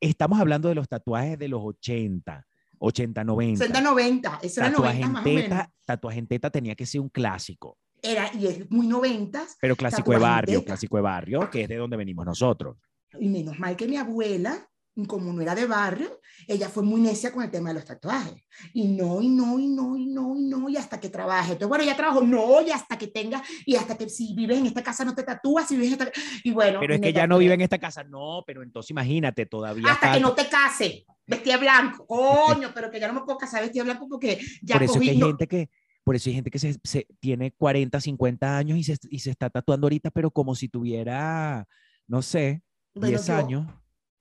estamos 0.00 0.40
hablando 0.40 0.68
de 0.68 0.74
los 0.74 0.88
tatuajes 0.88 1.38
de 1.38 1.48
los 1.48 1.60
80, 1.62 2.46
80, 2.78 3.24
90. 3.24 3.58
60, 3.66 3.80
90, 3.80 4.38
eso 4.42 4.60
era 4.60 4.70
Tatuaje 4.70 5.00
90 5.00 5.06
en 5.06 5.12
más 5.12 5.22
o 5.22 5.28
menos. 5.28 5.42
teta, 5.44 5.72
tatuaje 5.84 6.18
en 6.18 6.26
teta 6.26 6.50
tenía 6.50 6.74
que 6.74 6.86
ser 6.86 7.00
un 7.00 7.08
clásico, 7.08 7.78
Era, 8.02 8.30
y 8.34 8.46
es 8.46 8.70
muy 8.70 8.86
90, 8.86 9.44
pero 9.60 9.76
clásico 9.76 10.12
de 10.12 10.18
barrio, 10.18 10.58
teta. 10.60 10.66
clásico 10.66 10.96
de 10.96 11.02
barrio, 11.02 11.50
que 11.50 11.62
es 11.62 11.68
de 11.68 11.76
donde 11.76 11.96
venimos 11.96 12.24
nosotros. 12.26 12.76
y 13.20 13.28
menos 13.28 13.58
mal 13.58 13.76
que 13.76 13.86
mi 13.88 13.96
abuela, 13.96 14.68
como 15.06 15.32
no 15.32 15.40
era 15.42 15.54
de 15.54 15.66
barrio, 15.66 16.20
ella 16.46 16.68
fue 16.68 16.82
muy 16.82 17.00
necia 17.00 17.32
con 17.32 17.42
el 17.42 17.50
tema 17.50 17.68
de 17.70 17.74
los 17.76 17.84
tatuajes. 17.84 18.42
Y 18.72 18.88
no, 18.88 19.20
y 19.22 19.28
no, 19.28 19.58
y 19.58 19.68
no, 19.68 19.96
y 19.96 20.06
no, 20.06 20.36
y 20.36 20.44
no, 20.44 20.68
y 20.68 20.76
hasta 20.76 20.98
que 20.98 21.08
trabaje. 21.08 21.52
Entonces, 21.52 21.68
bueno, 21.68 21.84
ya 21.84 21.96
trabajo, 21.96 22.22
no, 22.22 22.60
y 22.62 22.70
hasta 22.70 22.98
que 22.98 23.06
tenga, 23.08 23.42
y 23.64 23.76
hasta 23.76 23.96
que 23.96 24.08
si 24.08 24.34
vives 24.34 24.58
en 24.58 24.66
esta 24.66 24.82
casa 24.82 25.04
no 25.04 25.14
te 25.14 25.22
tatúas, 25.22 25.68
si 25.68 25.76
vives 25.76 25.92
en 25.92 26.00
esta 26.00 26.20
Y 26.44 26.50
bueno. 26.50 26.80
Pero 26.80 26.94
es 26.94 27.00
que 27.00 27.12
ya 27.12 27.26
no 27.26 27.38
vive 27.38 27.54
en 27.54 27.60
esta 27.60 27.78
casa, 27.78 28.02
no, 28.04 28.42
pero 28.46 28.62
entonces 28.62 28.90
imagínate, 28.90 29.46
todavía 29.46 29.90
Hasta 29.92 30.12
que 30.12 30.20
no 30.20 30.34
te 30.34 30.48
case, 30.48 31.06
vestida 31.26 31.56
blanco. 31.58 32.06
Coño, 32.06 32.70
pero 32.74 32.90
que 32.90 32.98
ya 33.00 33.08
no 33.08 33.14
me 33.14 33.20
puedo 33.26 33.38
casar 33.38 33.62
vestida 33.62 33.84
blanco 33.84 34.08
porque 34.08 34.40
ya 34.62 34.74
Por 34.74 34.82
eso 34.82 34.94
es 34.94 34.98
cogí- 35.00 35.04
que 35.04 35.10
hay 35.12 35.18
no, 35.18 35.26
gente 35.28 35.46
que, 35.46 35.70
por 36.02 36.16
eso 36.16 36.30
hay 36.30 36.34
gente 36.36 36.50
que 36.50 36.58
se, 36.58 36.76
se- 36.82 37.06
tiene 37.20 37.52
40, 37.52 38.00
50 38.00 38.56
años 38.58 38.78
y 38.78 38.84
se, 38.84 38.96
y 39.10 39.18
se 39.20 39.30
está 39.30 39.50
tatuando 39.50 39.84
ahorita, 39.86 40.10
pero 40.10 40.30
como 40.30 40.54
si 40.54 40.68
tuviera, 40.68 41.66
no 42.06 42.22
sé, 42.22 42.62
bueno, 42.94 43.08
10 43.10 43.26
yo- 43.26 43.36
años. 43.36 43.66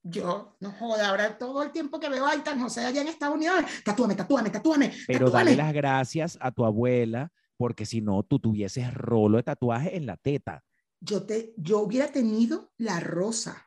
Yo, 0.09 0.55
no 0.59 0.71
joda, 0.71 1.09
ahora 1.09 1.37
todo 1.37 1.63
el 1.63 1.71
tiempo 1.71 1.99
que 1.99 2.09
veo 2.09 2.25
a 2.25 2.43
San 2.43 2.59
José 2.61 2.85
allá 2.85 3.01
en 3.01 3.07
Estados 3.09 3.35
Unidos, 3.35 3.55
tatúame, 3.83 4.15
tatúame, 4.15 4.49
tatúame. 4.49 4.93
Pero 5.05 5.25
tatúame. 5.25 5.45
dale 5.45 5.55
las 5.57 5.73
gracias 5.73 6.37
a 6.41 6.51
tu 6.51 6.65
abuela, 6.65 7.31
porque 7.57 7.85
si 7.85 8.01
no, 8.01 8.23
tú 8.23 8.39
tuvieses 8.39 8.93
rolo 8.93 9.37
de 9.37 9.43
tatuaje 9.43 9.97
en 9.97 10.05
la 10.05 10.15
teta. 10.17 10.63
yo, 10.99 11.23
te, 11.25 11.53
yo 11.57 11.79
hubiera 11.79 12.07
tenido 12.11 12.71
la 12.77 12.99
rosa. 12.99 13.63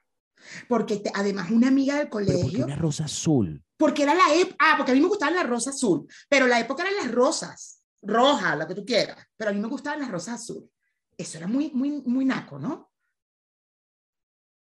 Porque 0.68 0.96
te- 0.96 1.12
además 1.14 1.50
una 1.50 1.68
amiga 1.68 1.96
del 1.96 2.08
Pero 2.08 2.18
colegio, 2.38 2.64
una 2.64 2.76
rosa 2.76 3.04
azul. 3.04 3.62
porque 3.76 4.02
era 4.04 4.14
la 4.14 4.32
época, 4.34 4.56
ah, 4.58 4.74
porque 4.76 4.92
a 4.92 4.94
mí 4.94 5.00
me 5.00 5.08
gustaba 5.08 5.32
la 5.32 5.42
rosa 5.42 5.70
azul, 5.70 6.06
pero 6.28 6.46
la 6.46 6.58
época 6.60 6.82
eran 6.82 6.96
las 6.96 7.12
rosas, 7.14 7.82
roja, 8.02 8.56
lo 8.56 8.66
que 8.66 8.74
tú 8.74 8.84
quieras, 8.84 9.18
pero 9.36 9.50
a 9.50 9.52
mí 9.54 9.60
me 9.60 9.68
gustaban 9.68 10.00
las 10.00 10.10
rosas 10.10 10.36
azul. 10.42 10.68
Eso 11.16 11.36
era 11.38 11.46
muy, 11.46 11.70
muy, 11.74 12.02
muy 12.06 12.24
naco, 12.24 12.58
¿no? 12.58 12.89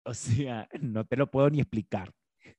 O 0.04 0.14
sea, 0.14 0.68
no 0.80 1.04
te 1.04 1.16
lo 1.16 1.30
puedo 1.30 1.48
ni 1.48 1.60
explicar. 1.60 2.10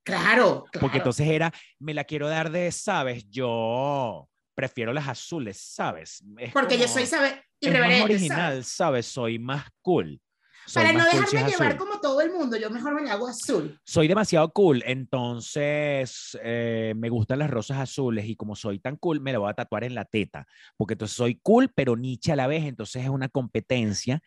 Claro, 0.02 0.64
Porque 0.64 0.78
claro. 0.78 0.96
entonces 0.96 1.28
era, 1.28 1.52
me 1.78 1.92
la 1.94 2.04
quiero 2.04 2.28
dar 2.28 2.50
de, 2.50 2.70
¿sabes? 2.72 3.28
Yo 3.28 4.28
prefiero 4.54 4.92
las 4.92 5.08
azules, 5.08 5.58
¿sabes? 5.60 6.22
Es 6.38 6.52
porque 6.52 6.78
yo 6.78 6.88
soy, 6.88 7.06
¿sabes? 7.06 7.32
es 7.32 7.36
más 7.38 7.44
Irreverente, 7.60 8.02
original, 8.14 8.64
¿sabes? 8.64 9.06
Soy 9.06 9.38
más 9.38 9.66
cool. 9.82 10.20
Soy 10.66 10.82
Para 10.84 10.92
no 10.94 10.98
más 11.00 11.08
cool 11.10 11.26
si 11.26 11.36
dejarme 11.36 11.50
llevar 11.52 11.68
azul. 11.72 11.78
como 11.78 12.00
todo 12.00 12.20
el 12.22 12.32
mundo, 12.32 12.56
yo 12.56 12.70
mejor 12.70 12.94
me 12.94 13.02
la 13.02 13.12
hago 13.12 13.28
azul. 13.28 13.78
Soy 13.84 14.08
demasiado 14.08 14.50
cool, 14.52 14.82
entonces 14.86 16.38
eh, 16.42 16.94
me 16.96 17.10
gustan 17.10 17.38
las 17.40 17.50
rosas 17.50 17.78
azules 17.78 18.26
y 18.26 18.36
como 18.36 18.56
soy 18.56 18.78
tan 18.78 18.96
cool, 18.96 19.20
me 19.20 19.32
la 19.32 19.38
voy 19.38 19.50
a 19.50 19.54
tatuar 19.54 19.84
en 19.84 19.94
la 19.94 20.04
teta, 20.06 20.46
porque 20.76 20.94
entonces 20.94 21.16
soy 21.16 21.38
cool, 21.42 21.70
pero 21.74 21.96
niche 21.96 22.32
a 22.32 22.36
la 22.36 22.46
vez, 22.46 22.64
entonces 22.64 23.02
es 23.02 23.08
una 23.10 23.28
competencia, 23.28 24.22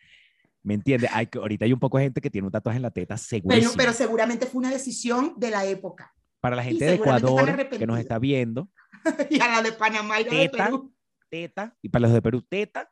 ¿me 0.62 0.74
entiendes? 0.74 1.10
Hay, 1.12 1.28
ahorita 1.32 1.64
hay 1.64 1.72
un 1.72 1.80
poco 1.80 1.98
de 1.98 2.04
gente 2.04 2.20
que 2.20 2.30
tiene 2.30 2.46
un 2.46 2.52
tatuaje 2.52 2.76
en 2.76 2.82
la 2.82 2.90
teta, 2.90 3.16
seguro. 3.16 3.56
Pero 3.76 3.92
seguramente 3.92 4.46
fue 4.46 4.60
una 4.60 4.70
decisión 4.70 5.34
de 5.36 5.50
la 5.50 5.64
época. 5.64 6.14
Para 6.40 6.56
la 6.56 6.62
gente 6.62 6.84
de 6.84 6.94
Ecuador 6.94 7.68
que 7.68 7.86
nos 7.86 7.98
está 7.98 8.18
viendo, 8.18 8.70
y 9.30 9.40
a 9.40 9.48
la 9.48 9.62
de 9.62 9.72
Panamá 9.72 10.20
y 10.20 10.24
la 10.24 10.30
de. 10.30 10.50
Perú. 10.50 10.94
teta, 11.28 11.76
y 11.82 11.88
para 11.88 12.02
los 12.02 12.12
de 12.12 12.22
Perú, 12.22 12.42
teta, 12.42 12.90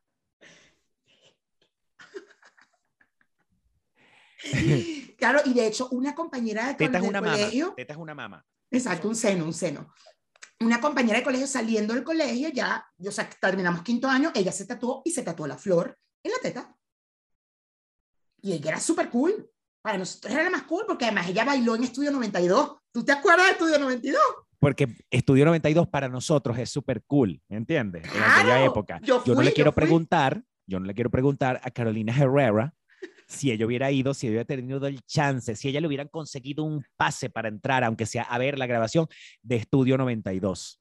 Claro, 5.18 5.40
y 5.44 5.54
de 5.54 5.66
hecho, 5.66 5.88
una 5.90 6.14
compañera 6.14 6.66
de 6.68 6.74
teta 6.74 6.98
es 6.98 7.04
una 7.04 7.20
mama, 7.20 7.36
colegio, 7.36 7.74
teta 7.76 7.92
es 7.94 7.98
una 7.98 8.14
mama. 8.14 8.46
exacto, 8.70 9.08
un 9.08 9.16
seno, 9.16 9.44
un 9.44 9.54
seno. 9.54 9.92
Una 10.60 10.80
compañera 10.80 11.18
de 11.18 11.24
colegio 11.24 11.46
saliendo 11.46 11.92
del 11.94 12.04
colegio, 12.04 12.48
ya, 12.48 12.86
o 12.98 13.10
sea, 13.10 13.28
terminamos 13.40 13.82
quinto 13.82 14.08
año, 14.08 14.30
ella 14.34 14.52
se 14.52 14.66
tatuó 14.66 15.02
y 15.04 15.10
se 15.10 15.22
tatuó 15.22 15.46
la 15.46 15.58
flor 15.58 15.98
en 16.22 16.32
la 16.32 16.38
teta. 16.42 16.74
Y 18.46 18.52
ella 18.52 18.70
era 18.70 18.80
súper 18.80 19.10
cool. 19.10 19.50
Para 19.82 19.98
nosotros 19.98 20.32
era 20.32 20.44
la 20.44 20.50
más 20.50 20.62
cool 20.62 20.84
porque 20.86 21.04
además 21.04 21.28
ella 21.28 21.44
bailó 21.44 21.74
en 21.74 21.82
Estudio 21.82 22.12
92. 22.12 22.76
¿Tú 22.92 23.04
te 23.04 23.10
acuerdas 23.10 23.46
de 23.46 23.52
Estudio 23.54 23.78
92? 23.80 24.20
Porque 24.60 24.86
Estudio 25.10 25.44
92 25.46 25.88
para 25.88 26.08
nosotros 26.08 26.56
es 26.56 26.70
súper 26.70 27.02
cool, 27.08 27.40
¿me 27.48 27.56
entiendes? 27.56 28.04
En 28.04 28.10
aquella 28.22 28.42
Claro, 28.44 28.64
época. 28.70 29.00
yo 29.02 29.24
Yo 29.24 29.32
no 29.32 29.36
fui, 29.36 29.44
le 29.46 29.50
yo 29.50 29.54
quiero 29.56 29.72
fui. 29.72 29.80
preguntar, 29.82 30.42
yo 30.64 30.78
no 30.78 30.86
le 30.86 30.94
quiero 30.94 31.10
preguntar 31.10 31.60
a 31.64 31.70
Carolina 31.72 32.14
Herrera 32.16 32.72
si 33.26 33.50
ella 33.50 33.66
hubiera 33.66 33.90
ido, 33.90 34.14
si 34.14 34.28
ella 34.28 34.34
hubiera 34.34 34.44
tenido 34.46 34.86
el 34.86 35.02
chance, 35.02 35.56
si 35.56 35.68
ella 35.68 35.80
le 35.80 35.88
hubieran 35.88 36.06
conseguido 36.08 36.62
un 36.62 36.84
pase 36.96 37.28
para 37.28 37.48
entrar, 37.48 37.82
aunque 37.82 38.06
sea 38.06 38.22
a 38.22 38.38
ver 38.38 38.58
la 38.60 38.66
grabación 38.66 39.08
de 39.42 39.56
Estudio 39.56 39.98
92, 39.98 40.80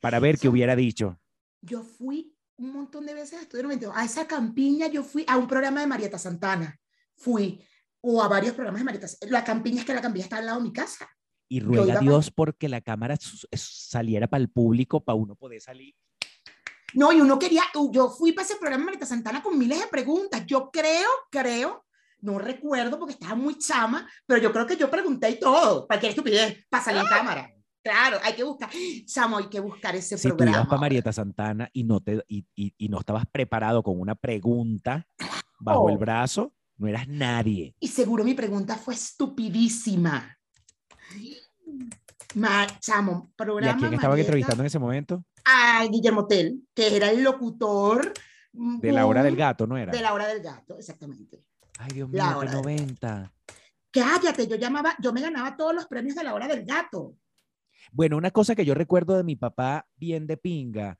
para 0.00 0.20
ver 0.20 0.38
qué 0.38 0.48
hubiera 0.48 0.76
dicho. 0.76 1.18
Yo 1.62 1.82
fui 1.82 2.32
un 2.58 2.72
montón 2.72 3.06
de 3.06 3.14
veces 3.14 3.48
92. 3.52 3.94
A 3.96 4.04
esa 4.04 4.26
campiña 4.26 4.88
yo 4.88 5.02
fui 5.02 5.24
a 5.26 5.36
un 5.36 5.46
programa 5.46 5.80
de 5.80 5.86
Marieta 5.86 6.18
Santana. 6.18 6.78
Fui. 7.16 7.64
O 8.00 8.22
a 8.22 8.28
varios 8.28 8.54
programas 8.54 8.80
de 8.80 8.84
Marieta. 8.84 9.06
La 9.28 9.42
campiña 9.44 9.80
es 9.80 9.86
que 9.86 9.94
la 9.94 10.02
campiña 10.02 10.24
está 10.24 10.38
al 10.38 10.46
lado 10.46 10.58
de 10.58 10.64
mi 10.64 10.72
casa. 10.72 11.08
Y 11.48 11.60
ruega 11.60 11.94
a 11.94 12.00
Dios 12.00 12.30
porque 12.30 12.68
la 12.68 12.80
cámara 12.80 13.16
saliera 13.52 14.26
para 14.26 14.42
el 14.42 14.50
público, 14.50 15.02
para 15.02 15.16
uno 15.16 15.34
poder 15.34 15.60
salir. 15.60 15.94
No, 16.94 17.12
y 17.12 17.20
uno 17.20 17.38
quería, 17.38 17.62
yo 17.90 18.10
fui 18.10 18.32
para 18.32 18.46
ese 18.46 18.56
programa 18.56 18.82
de 18.82 18.86
Marita 18.86 19.06
Santana 19.06 19.42
con 19.42 19.58
miles 19.58 19.80
de 19.80 19.86
preguntas. 19.86 20.44
Yo 20.46 20.70
creo, 20.70 21.08
creo, 21.30 21.86
no 22.20 22.38
recuerdo 22.38 22.98
porque 22.98 23.14
estaba 23.14 23.34
muy 23.34 23.58
chama, 23.58 24.08
pero 24.26 24.40
yo 24.40 24.52
creo 24.52 24.66
que 24.66 24.76
yo 24.76 24.90
pregunté 24.90 25.30
y 25.30 25.38
todo. 25.38 25.86
¿Para 25.86 26.00
qué 26.00 26.08
estupidez? 26.08 26.66
Para 26.68 26.84
salir 26.84 27.02
en 27.02 27.08
cámara. 27.08 27.57
Claro, 27.82 28.18
hay 28.22 28.34
que 28.34 28.42
buscar. 28.44 28.68
Chamo, 29.06 29.38
hay 29.38 29.48
que 29.48 29.60
buscar 29.60 29.94
ese 29.96 30.18
Si 30.18 30.28
tú 30.28 30.36
programa. 30.36 30.58
ibas 30.58 30.68
para. 30.68 30.80
Marieta 30.80 31.12
Santana 31.12 31.68
y 31.72 31.84
no, 31.84 32.00
te, 32.00 32.22
y, 32.28 32.46
y- 32.54 32.74
y 32.76 32.88
no 32.88 32.98
estabas 33.00 33.24
preparado 33.30 33.82
con 33.82 33.98
una 34.00 34.14
pregunta 34.14 35.06
bajo 35.60 35.88
el 35.88 35.96
Oh. 35.96 35.98
brazo, 35.98 36.54
No 36.76 36.86
eras 36.86 37.08
nadie. 37.08 37.74
Y 37.80 37.88
seguro 37.88 38.22
mi 38.22 38.34
pregunta 38.34 38.76
fue 38.76 38.94
estupidísima. 38.94 40.38
Ma, 42.34 42.66
chamo, 42.78 43.30
¿Y 43.30 43.34
programa. 43.36 43.72
a 43.72 43.76
quién 43.78 43.94
estaban 43.94 44.18
entrevistando 44.18 44.62
en 44.62 44.66
ese 44.66 44.78
momento? 44.78 45.24
A 45.44 45.84
Guillermo 45.90 46.26
Tell, 46.26 46.62
que 46.74 46.94
era 46.96 47.10
el 47.10 47.22
locutor. 47.22 48.12
De 48.52 48.92
la 48.92 49.06
hora 49.06 49.22
del 49.22 49.32
boom 49.34 49.38
gato, 49.40 49.66
¿no 49.66 49.76
era? 49.76 49.92
De 49.92 50.00
la 50.00 50.12
hora 50.12 50.26
del 50.28 50.40
gato, 50.42 50.78
exactamente. 50.78 51.42
Ay, 51.78 51.88
Dios 51.94 52.08
mío, 52.08 52.18
La 52.18 52.28
qué 52.30 52.34
hora 52.36 52.50
del 52.52 52.60
90. 52.62 53.32
Cállate, 53.90 54.46
yo 54.46 54.56
llamaba, 54.56 54.94
yo 55.00 55.12
me 55.12 55.20
ganaba 55.22 55.56
todos 55.56 55.74
los 55.74 55.86
premios 55.86 56.14
de 56.16 56.24
la 56.24 56.34
hora 56.34 56.46
del 56.46 56.64
gato. 56.64 57.14
Bueno, 57.92 58.16
una 58.16 58.30
cosa 58.30 58.54
que 58.54 58.64
yo 58.64 58.74
recuerdo 58.74 59.16
de 59.16 59.24
mi 59.24 59.36
papá 59.36 59.86
bien 59.96 60.26
de 60.26 60.36
pinga, 60.36 60.98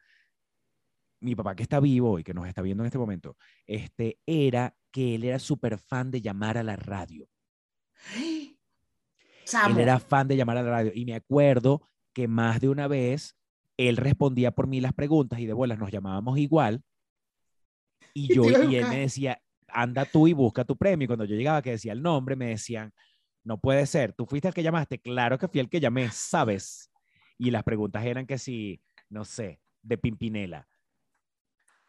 mi 1.21 1.35
papá 1.35 1.55
que 1.55 1.63
está 1.63 1.81
vivo 1.81 2.19
y 2.19 2.25
que 2.25 2.35
nos 2.35 2.47
está 2.47 2.63
viendo 2.63 2.83
en 2.83 2.87
este 2.87 2.99
momento, 2.99 3.37
este, 3.67 4.19
era 4.27 4.75
que 4.91 5.15
él 5.15 5.25
era 5.25 5.39
súper 5.39 5.79
fan 5.79 6.11
de 6.11 6.21
llamar 6.21 6.59
a 6.59 6.63
la 6.63 6.77
radio. 6.77 7.29
Él 9.67 9.79
era 9.79 9.99
fan 9.99 10.29
de 10.29 10.37
llamar 10.37 10.59
a 10.59 10.63
la 10.63 10.71
radio. 10.71 10.93
Y 10.95 11.07
me 11.07 11.15
acuerdo 11.15 11.89
que 12.13 12.29
más 12.29 12.61
de 12.61 12.69
una 12.69 12.87
vez 12.87 13.35
él 13.79 13.97
respondía 13.97 14.51
por 14.51 14.67
mí 14.67 14.81
las 14.81 14.93
preguntas 14.93 15.39
y 15.39 15.47
de 15.47 15.55
bolas 15.55 15.79
nos 15.79 15.91
llamábamos 15.91 16.39
igual. 16.39 16.83
Y 18.13 18.29
yo 18.35 18.45
y 18.45 18.77
él 18.77 18.89
me 18.89 19.01
decía, 19.01 19.41
anda 19.69 20.05
tú 20.05 20.29
y 20.29 20.33
busca 20.33 20.65
tu 20.65 20.77
premio. 20.77 21.05
Y 21.05 21.07
cuando 21.07 21.25
yo 21.25 21.37
llegaba 21.37 21.63
que 21.63 21.71
decía 21.71 21.93
el 21.93 22.03
nombre, 22.03 22.37
me 22.37 22.49
decían, 22.49 22.93
no 23.49 23.59
puede 23.59 23.87
ser, 23.87 24.13
tú 24.13 24.27
fuiste 24.27 24.47
el 24.49 24.53
que 24.53 24.63
llamaste. 24.63 25.01
Claro 25.01 25.39
que 25.39 25.49
fui 25.49 25.59
el 25.59 25.71
que 25.71 25.81
llamé, 25.81 26.11
¿sabes? 26.11 26.91
Y 27.39 27.51
las 27.51 27.65
preguntas 27.65 28.05
eran 28.05 28.27
que 28.27 28.37
si, 28.37 28.83
no 29.09 29.25
sé, 29.25 29.59
de 29.81 29.97
Pimpinela. 29.97 30.69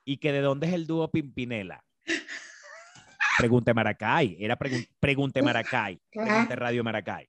Y 0.05 0.17
que 0.19 0.31
de 0.31 0.39
dónde 0.39 0.67
es 0.67 0.73
el 0.73 0.87
dúo 0.87 1.11
Pimpinela. 1.11 1.83
Pregunte 3.37 3.73
Maracay, 3.73 4.37
era 4.39 4.57
pregun- 4.57 4.87
Pregunte 5.01 5.41
Maracay. 5.41 6.01
Pregunte 6.11 6.55
Radio 6.55 6.81
Maracay. 6.81 7.27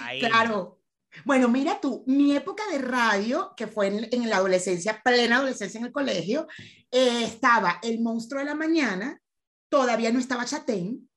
Ahí. 0.00 0.20
Claro. 0.20 0.78
Bueno, 1.24 1.48
mira 1.48 1.80
tú, 1.80 2.04
mi 2.06 2.36
época 2.36 2.62
de 2.70 2.78
radio, 2.78 3.52
que 3.56 3.66
fue 3.66 3.88
en, 3.88 4.08
en 4.12 4.30
la 4.30 4.36
adolescencia, 4.36 5.00
plena 5.02 5.38
adolescencia 5.38 5.78
en 5.80 5.86
el 5.86 5.92
colegio, 5.92 6.46
eh, 6.92 7.24
estaba 7.24 7.80
El 7.82 8.00
Monstruo 8.00 8.38
de 8.38 8.46
la 8.46 8.54
Mañana, 8.54 9.20
todavía 9.68 10.12
no 10.12 10.20
estaba 10.20 10.44
Chatén, 10.44 11.08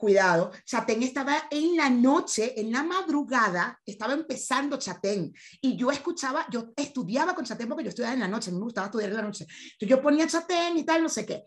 cuidado, 0.00 0.50
Chatén 0.64 1.02
estaba 1.02 1.46
en 1.50 1.76
la 1.76 1.90
noche, 1.90 2.58
en 2.58 2.72
la 2.72 2.82
madrugada, 2.82 3.78
estaba 3.84 4.14
empezando 4.14 4.78
Chatén, 4.78 5.32
y 5.60 5.76
yo 5.76 5.90
escuchaba, 5.90 6.46
yo 6.50 6.72
estudiaba 6.74 7.34
con 7.34 7.44
Chatén 7.44 7.68
porque 7.68 7.84
yo 7.84 7.90
estudiaba 7.90 8.14
en 8.14 8.20
la 8.20 8.28
noche, 8.28 8.50
me 8.50 8.58
gustaba 8.58 8.86
estudiar 8.86 9.10
en 9.10 9.16
la 9.16 9.22
noche, 9.22 9.44
entonces 9.44 9.88
yo 9.88 10.02
ponía 10.02 10.26
Chatén 10.26 10.78
y 10.78 10.84
tal, 10.84 11.02
no 11.02 11.08
sé 11.08 11.26
qué, 11.26 11.44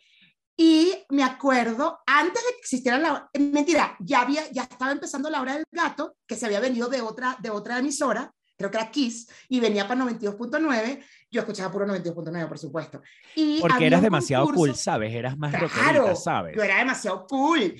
y 0.55 0.93
me 1.09 1.23
acuerdo, 1.23 1.99
antes 2.05 2.43
de 2.43 2.49
que 2.51 2.59
existiera 2.59 2.99
la 2.99 3.29
mentira, 3.33 3.97
ya 3.99 4.21
había, 4.21 4.49
ya 4.51 4.63
estaba 4.63 4.91
empezando 4.91 5.29
la 5.29 5.41
hora 5.41 5.55
del 5.55 5.65
gato, 5.71 6.15
que 6.27 6.35
se 6.35 6.45
había 6.45 6.59
venido 6.59 6.89
de 6.89 7.01
otra, 7.01 7.37
de 7.41 7.49
otra 7.49 7.79
emisora, 7.79 8.31
creo 8.57 8.69
que 8.71 8.77
era 8.77 8.91
Kiss, 8.91 9.27
y 9.49 9.59
venía 9.59 9.87
para 9.87 10.03
92.9, 10.05 11.03
yo 11.31 11.41
escuchaba 11.41 11.71
puro 11.71 11.85
92.9, 11.87 12.47
por 12.47 12.57
supuesto. 12.59 13.01
Y 13.35 13.59
Porque 13.59 13.87
eras 13.87 14.01
demasiado 14.01 14.45
cool, 14.45 14.69
concurso- 14.69 14.75
¿sabes? 14.83 15.13
Eras 15.13 15.37
más 15.37 15.53
Claro, 15.73 16.15
¿sabes? 16.15 16.55
yo 16.55 16.63
era 16.63 16.77
demasiado 16.77 17.25
cool. 17.27 17.75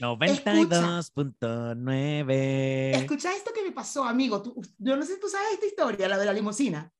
92.9. 1.43 2.91
Escucha 2.95 3.33
esto 3.35 3.51
que 3.53 3.63
me 3.63 3.71
pasó, 3.71 4.03
amigo. 4.03 4.41
Tú- 4.41 4.61
yo 4.77 4.95
no 4.97 5.03
sé 5.05 5.13
si 5.15 5.19
tú 5.19 5.27
sabes 5.27 5.53
esta 5.53 5.65
historia, 5.65 6.07
la 6.07 6.17
de 6.17 6.25
la 6.25 6.33
limusina. 6.33 6.91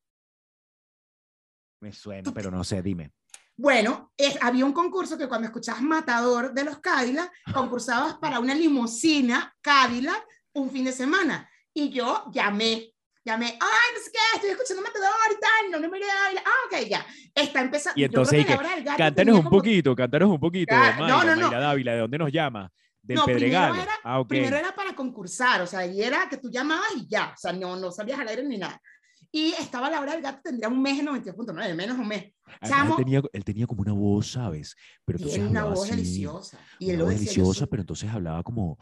Me 1.81 1.91
suena, 1.91 2.31
pero 2.33 2.49
no 2.51 2.63
sé, 2.63 2.81
dime. 2.81 3.11
Bueno, 3.55 4.11
es- 4.17 4.37
había 4.41 4.65
un 4.65 4.73
concurso 4.73 5.17
que 5.17 5.27
cuando 5.27 5.47
escuchabas 5.47 5.81
Matador 5.81 6.53
de 6.53 6.63
los 6.63 6.79
Cadillac, 6.79 7.31
concursabas 7.53 8.15
para 8.15 8.39
una 8.39 8.55
limusina 8.55 9.55
Cadillac 9.61 10.25
un 10.53 10.69
fin 10.71 10.85
de 10.85 10.91
semana. 10.91 11.49
Y 11.73 11.89
yo 11.89 12.25
llamé, 12.31 12.92
llamé, 13.25 13.45
ay, 13.45 13.89
no 13.95 13.99
sé 14.03 14.11
qué, 14.11 14.19
estoy 14.35 14.49
escuchando 14.51 14.83
Matador 14.83 15.09
y 15.31 15.39
tal, 15.39 15.71
no, 15.71 15.79
no 15.79 15.89
me 15.91 15.99
Ah, 16.03 16.51
ok, 16.67 16.87
ya. 16.87 17.05
Está 17.33 17.61
empezando. 17.61 17.99
Y 17.99 18.03
entonces, 18.03 18.41
¿y 18.41 18.45
qué? 18.45 18.55
Cántanos 18.57 19.15
tenía 19.15 19.33
un 19.33 19.43
como- 19.43 19.49
poquito, 19.57 19.95
cántanos 19.95 20.29
un 20.29 20.39
poquito. 20.39 20.73
Claro, 20.75 21.01
Mayra, 21.01 21.07
no, 21.17 21.23
no, 21.23 21.35
no. 21.35 21.47
Mayra 21.47 21.59
Dávila, 21.59 21.91
¿de 21.93 21.99
dónde 21.99 22.17
nos 22.17 22.31
llama? 22.31 22.71
Del 23.01 23.17
No, 23.17 23.25
primero 23.25 23.39
Pedregal. 23.45 23.79
era- 23.79 23.99
ah, 24.03 24.19
ok. 24.19 24.27
Primero 24.29 24.57
era 24.57 24.73
para 24.75 24.95
concursar, 24.95 25.61
o 25.61 25.67
sea, 25.67 25.85
y 25.85 26.01
era 26.01 26.27
que 26.29 26.37
tú 26.37 26.49
llamabas 26.49 26.87
y 26.95 27.07
ya, 27.07 27.31
o 27.33 27.37
sea, 27.37 27.51
no, 27.53 27.75
no 27.75 27.91
sabías 27.91 28.19
al 28.19 28.27
aire 28.27 28.43
ni 28.43 28.57
nada. 28.57 28.79
Y 29.31 29.51
estaba 29.53 29.89
la 29.89 29.99
hora 29.99 30.11
del 30.13 30.21
gato, 30.21 30.41
tendría 30.43 30.67
un 30.69 30.79
mes 30.81 30.99
en 30.99 31.05
92.9, 31.07 31.73
menos 31.73 31.97
un 31.97 32.07
mes. 32.07 32.33
Además, 32.61 32.89
él, 32.91 32.95
tenía, 32.97 33.21
él 33.33 33.43
tenía 33.43 33.65
como 33.65 33.81
una 33.81 33.93
voz, 33.93 34.31
¿sabes? 34.33 34.75
Pero 35.05 35.17
entonces 35.17 35.39
Tiene 35.39 35.49
una 35.49 35.65
voz 35.65 35.81
así, 35.83 35.89
deliciosa. 35.91 36.59
Y 36.77 36.91
él 36.91 36.95
Una 36.97 36.99
lo 36.99 37.05
voz 37.05 37.13
yo 37.15 37.19
deliciosa, 37.19 37.65
pero 37.67 37.81
entonces 37.81 38.09
hablaba 38.11 38.43
como, 38.43 38.77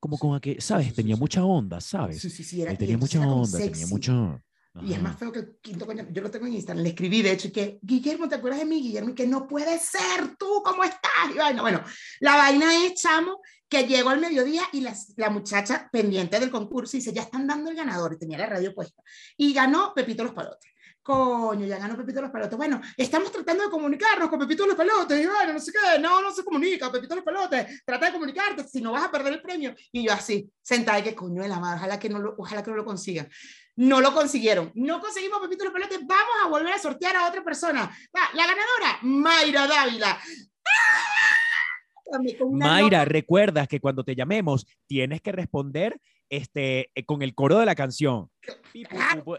como 0.00 0.18
con 0.18 0.34
aquel, 0.34 0.60
¿sabes? 0.60 0.94
Tenía 0.94 1.14
mucha 1.14 1.44
onda, 1.44 1.80
¿sabes? 1.80 2.20
Sí, 2.20 2.30
sí, 2.30 2.42
sí, 2.42 2.62
era, 2.62 2.72
y 2.72 2.76
tenía 2.76 2.98
mucha 2.98 3.20
onda, 3.20 3.58
tenía 3.58 3.86
mucho... 3.86 4.42
Y 4.82 4.92
es 4.92 4.98
Ajá. 4.98 5.02
más 5.02 5.18
feo 5.18 5.32
que 5.32 5.40
el 5.40 5.58
quinto 5.60 5.84
coño. 5.84 6.06
Yo 6.12 6.22
lo 6.22 6.30
tengo 6.30 6.46
en 6.46 6.54
Instagram, 6.54 6.84
le 6.84 6.90
escribí 6.90 7.22
de 7.22 7.32
hecho 7.32 7.48
y 7.48 7.50
que, 7.50 7.80
Guillermo, 7.82 8.28
¿te 8.28 8.36
acuerdas 8.36 8.60
de 8.60 8.66
mí? 8.66 8.80
Guillermo, 8.80 9.10
y 9.10 9.14
que 9.14 9.26
no 9.26 9.48
puede 9.48 9.78
ser 9.80 10.36
tú, 10.38 10.62
¿cómo 10.64 10.84
estás? 10.84 11.34
Y 11.34 11.38
vaina. 11.38 11.60
Bueno, 11.60 11.82
la 12.20 12.36
vaina 12.36 12.86
es, 12.86 12.94
chamo, 12.94 13.40
que 13.68 13.82
llegó 13.88 14.10
al 14.10 14.20
mediodía 14.20 14.62
y 14.72 14.80
la, 14.80 14.96
la 15.16 15.28
muchacha 15.28 15.88
pendiente 15.90 16.38
del 16.38 16.52
concurso 16.52 16.96
dice, 16.96 17.12
ya 17.12 17.22
están 17.22 17.48
dando 17.48 17.68
el 17.68 17.76
ganador, 17.76 18.12
y 18.14 18.18
tenía 18.18 18.38
la 18.38 18.46
radio 18.46 18.72
puesta. 18.72 19.02
Y 19.36 19.52
ganó 19.52 19.92
Pepito 19.92 20.22
Los 20.22 20.34
Palotes. 20.34 20.70
Coño, 21.02 21.64
ya 21.66 21.78
ganó 21.78 21.96
Pepito 21.96 22.20
Los 22.20 22.30
Palotes. 22.30 22.56
Bueno, 22.58 22.80
estamos 22.96 23.32
tratando 23.32 23.64
de 23.64 23.70
comunicarnos 23.70 24.28
con 24.28 24.38
Pepito 24.38 24.66
Los 24.66 24.76
Palotes. 24.76 25.20
Y 25.22 25.26
bueno, 25.26 25.54
no 25.54 25.58
sé 25.58 25.72
qué, 25.72 25.98
no, 25.98 26.20
no 26.20 26.30
se 26.30 26.44
comunica, 26.44 26.92
Pepito 26.92 27.14
Los 27.16 27.24
Palotes. 27.24 27.82
Trata 27.84 28.06
de 28.06 28.12
comunicarte, 28.12 28.64
si 28.68 28.80
no 28.82 28.92
vas 28.92 29.04
a 29.04 29.10
perder 29.10 29.32
el 29.32 29.42
premio. 29.42 29.74
Y 29.92 30.04
yo 30.04 30.12
así, 30.12 30.50
sentada, 30.62 31.02
que 31.02 31.14
coño 31.14 31.42
de 31.42 31.48
la 31.48 31.58
madre, 31.58 31.78
ojalá 31.78 31.98
que 31.98 32.08
no 32.10 32.18
lo, 32.18 32.34
ojalá 32.36 32.62
que 32.62 32.70
no 32.70 32.76
lo 32.76 32.84
consigan. 32.84 33.28
No 33.76 34.00
lo 34.02 34.12
consiguieron. 34.12 34.70
No 34.74 35.00
conseguimos 35.00 35.40
Pepito 35.40 35.64
Los 35.64 35.72
Palotes. 35.72 36.00
Vamos 36.06 36.34
a 36.44 36.48
volver 36.48 36.74
a 36.74 36.78
sortear 36.78 37.16
a 37.16 37.26
otra 37.28 37.42
persona. 37.42 37.82
Va, 38.14 38.20
la 38.34 38.46
ganadora, 38.46 38.98
Mayra 39.02 39.66
Dávila. 39.66 40.20
¡Ah! 40.20 42.16
Mayra, 42.50 42.98
nota- 42.98 43.04
recuerdas 43.04 43.68
que 43.68 43.80
cuando 43.80 44.04
te 44.04 44.14
llamemos 44.16 44.66
tienes 44.86 45.22
que 45.22 45.32
responder 45.32 46.00
este, 46.30 46.90
eh, 46.94 47.04
con 47.04 47.20
el 47.22 47.34
coro 47.34 47.58
de 47.58 47.66
la 47.66 47.74
canción. 47.74 48.30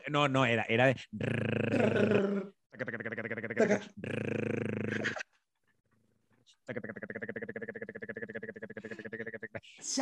No, 0.09 0.27
no, 0.27 0.45
era, 0.45 0.65
era 0.69 0.87
de... 0.87 0.95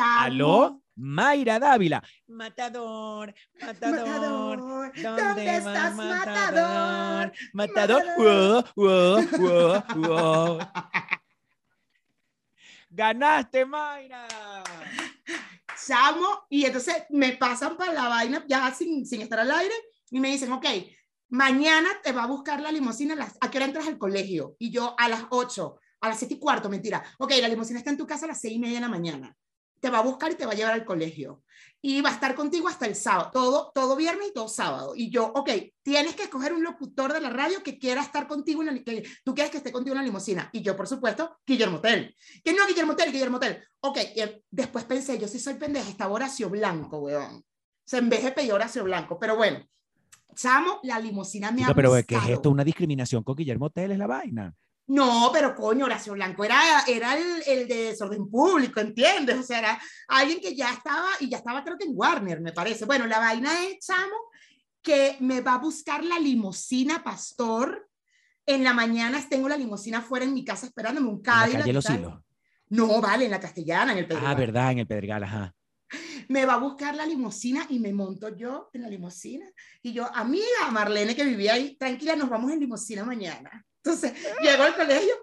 Aló, 0.01 0.81
Mayra 0.95 1.59
Dávila. 1.59 2.03
Matador, 2.27 3.33
matador. 3.61 4.07
Matador, 4.07 4.59
¿Dónde, 4.59 5.01
¿dónde 5.01 5.45
va 5.45 5.57
estás, 5.57 5.95
matador? 5.95 7.31
matador? 7.53 8.03
Ganaste, 12.89 13.65
Mayra. 13.65 14.27
Chamo, 15.85 16.45
y 16.49 16.65
entonces 16.65 16.95
me 17.09 17.33
pasan 17.37 17.77
para 17.77 17.93
la 17.93 18.07
vaina 18.07 18.43
ya 18.47 18.73
sin, 18.73 19.05
sin 19.05 19.21
estar 19.21 19.39
al 19.39 19.51
aire 19.51 19.73
y 20.11 20.19
me 20.19 20.29
dicen, 20.31 20.51
ok, 20.51 20.65
mañana 21.29 21.89
te 22.03 22.11
va 22.11 22.23
a 22.23 22.27
buscar 22.27 22.59
la 22.61 22.71
limusina, 22.71 23.15
las- 23.15 23.37
¿a 23.39 23.49
qué 23.49 23.57
hora 23.57 23.65
entras 23.67 23.87
al 23.87 23.97
colegio? 23.97 24.55
Y 24.59 24.71
yo 24.71 24.95
a 24.97 25.07
las 25.09 25.23
8, 25.29 25.79
a 26.01 26.09
las 26.09 26.17
7 26.19 26.35
y 26.35 26.39
cuarto, 26.39 26.69
mentira. 26.69 27.03
Ok, 27.19 27.31
la 27.41 27.47
limusina 27.47 27.79
está 27.79 27.91
en 27.91 27.97
tu 27.97 28.07
casa 28.07 28.25
a 28.25 28.29
las 28.29 28.41
6 28.41 28.55
y 28.55 28.59
media 28.59 28.75
de 28.75 28.81
la 28.81 28.89
mañana. 28.89 29.35
Te 29.79 29.89
va 29.89 29.99
a 29.99 30.03
buscar 30.03 30.31
y 30.31 30.35
te 30.35 30.45
va 30.45 30.51
a 30.51 30.55
llevar 30.55 30.73
al 30.73 30.85
colegio. 30.85 31.43
Y 31.81 32.01
va 32.01 32.09
a 32.09 32.13
estar 32.13 32.35
contigo 32.35 32.67
hasta 32.67 32.85
el 32.85 32.95
sábado, 32.95 33.29
todo, 33.31 33.71
todo 33.73 33.95
viernes 33.95 34.29
y 34.29 34.33
todo 34.33 34.49
sábado. 34.49 34.93
Y 34.95 35.09
yo, 35.09 35.31
ok, 35.33 35.49
tienes 35.81 36.13
que 36.15 36.23
escoger 36.23 36.51
un 36.53 36.61
locutor 36.61 37.13
de 37.13 37.21
la 37.21 37.29
radio 37.29 37.63
que 37.63 37.79
quiera 37.79 38.01
estar 38.01 38.27
contigo, 38.27 38.61
en 38.61 38.67
la, 38.67 38.83
que 38.83 39.03
tú 39.23 39.33
quieres 39.33 39.49
que 39.49 39.57
esté 39.57 39.71
contigo 39.71 39.93
en 39.93 40.01
la 40.01 40.05
limusina. 40.05 40.49
Y 40.51 40.61
yo, 40.61 40.75
por 40.75 40.87
supuesto, 40.87 41.39
Guillermo 41.47 41.79
Tell. 41.79 42.13
Que 42.43 42.53
no, 42.53 42.67
Guillermo 42.67 42.95
Tell, 42.97 43.11
Guillermo 43.13 43.39
Tell. 43.39 43.63
Ok, 43.79 43.97
y 44.13 44.19
eh, 44.19 44.43
después 44.51 44.83
pensé, 44.83 45.17
yo 45.17 45.27
sí 45.27 45.39
soy 45.39 45.53
pendeja, 45.53 45.89
estaba 45.89 46.13
Horacio 46.13 46.49
Blanco, 46.49 46.99
weón. 46.99 47.45
Se 47.85 47.97
en 47.97 48.09
vez 48.09 48.23
de 48.23 48.31
pedir 48.33 48.51
Horacio 48.51 48.83
Blanco, 48.83 49.17
pero 49.17 49.37
bueno. 49.37 49.65
Chamo, 50.35 50.79
la 50.83 50.99
limusina 50.99 51.51
me 51.51 51.63
ha 51.63 51.67
Chica, 51.67 51.75
pero 51.75 51.93
¿qué 52.05 52.15
es 52.15 52.29
esto? 52.29 52.49
¿Una 52.49 52.63
discriminación 52.63 53.23
con 53.23 53.35
Guillermo 53.35 53.69
Tell 53.69 53.91
es 53.91 53.97
la 53.97 54.07
vaina? 54.07 54.53
No, 54.89 55.29
pero 55.31 55.55
coño, 55.55 55.85
Horacio 55.85 56.13
Blanco 56.13 56.43
era, 56.43 56.59
era 56.87 57.15
el, 57.17 57.43
el 57.45 57.67
de 57.67 57.75
desorden 57.91 58.29
público, 58.29 58.79
¿entiendes? 58.79 59.37
O 59.37 59.43
sea, 59.43 59.59
era 59.59 59.79
alguien 60.07 60.39
que 60.41 60.55
ya 60.55 60.71
estaba, 60.71 61.07
y 61.19 61.29
ya 61.29 61.37
estaba 61.37 61.63
creo 61.63 61.77
que 61.77 61.85
en 61.85 61.93
Warner, 61.95 62.41
me 62.41 62.51
parece. 62.53 62.85
Bueno, 62.85 63.05
la 63.05 63.19
vaina 63.19 63.51
es, 63.65 63.85
chamo, 63.85 64.15
que 64.81 65.15
me 65.19 65.41
va 65.41 65.53
a 65.53 65.57
buscar 65.59 66.03
la 66.03 66.17
limusina 66.19 67.03
Pastor. 67.03 67.87
En 68.45 68.63
la 68.63 68.73
mañana 68.73 69.23
tengo 69.29 69.47
la 69.47 69.57
limusina 69.57 70.01
fuera 70.01 70.25
en 70.25 70.33
mi 70.33 70.43
casa 70.43 70.65
esperándome 70.65 71.07
un 71.07 71.17
En 71.17 71.21
la 71.23 71.31
Cadillac. 71.33 71.61
calle 71.61 71.73
Los. 71.73 71.89
Hilos. 71.89 72.13
No, 72.69 72.99
vale, 73.01 73.25
en 73.25 73.31
la 73.31 73.39
castellana, 73.39 73.91
en 73.91 73.99
el 73.99 74.05
Ah, 74.05 74.07
Pedregal. 74.07 74.35
verdad, 74.37 74.71
en 74.71 74.79
el 74.79 74.87
Pedregal, 74.87 75.23
ajá. 75.23 75.55
Me 76.27 76.45
va 76.45 76.55
a 76.55 76.59
buscar 76.59 76.95
la 76.95 77.05
limusina 77.05 77.65
y 77.69 77.79
me 77.79 77.93
monto 77.93 78.35
yo 78.35 78.69
en 78.73 78.83
la 78.83 78.89
limusina. 78.89 79.45
Y 79.81 79.93
yo, 79.93 80.09
amiga 80.13 80.71
Marlene, 80.71 81.15
que 81.15 81.23
vivía 81.23 81.53
ahí, 81.53 81.75
tranquila, 81.77 82.15
nos 82.15 82.29
vamos 82.29 82.51
en 82.51 82.59
limusina 82.59 83.03
mañana. 83.03 83.65
Entonces, 83.83 84.13
llego 84.41 84.63
al 84.63 84.75
colegio, 84.75 85.13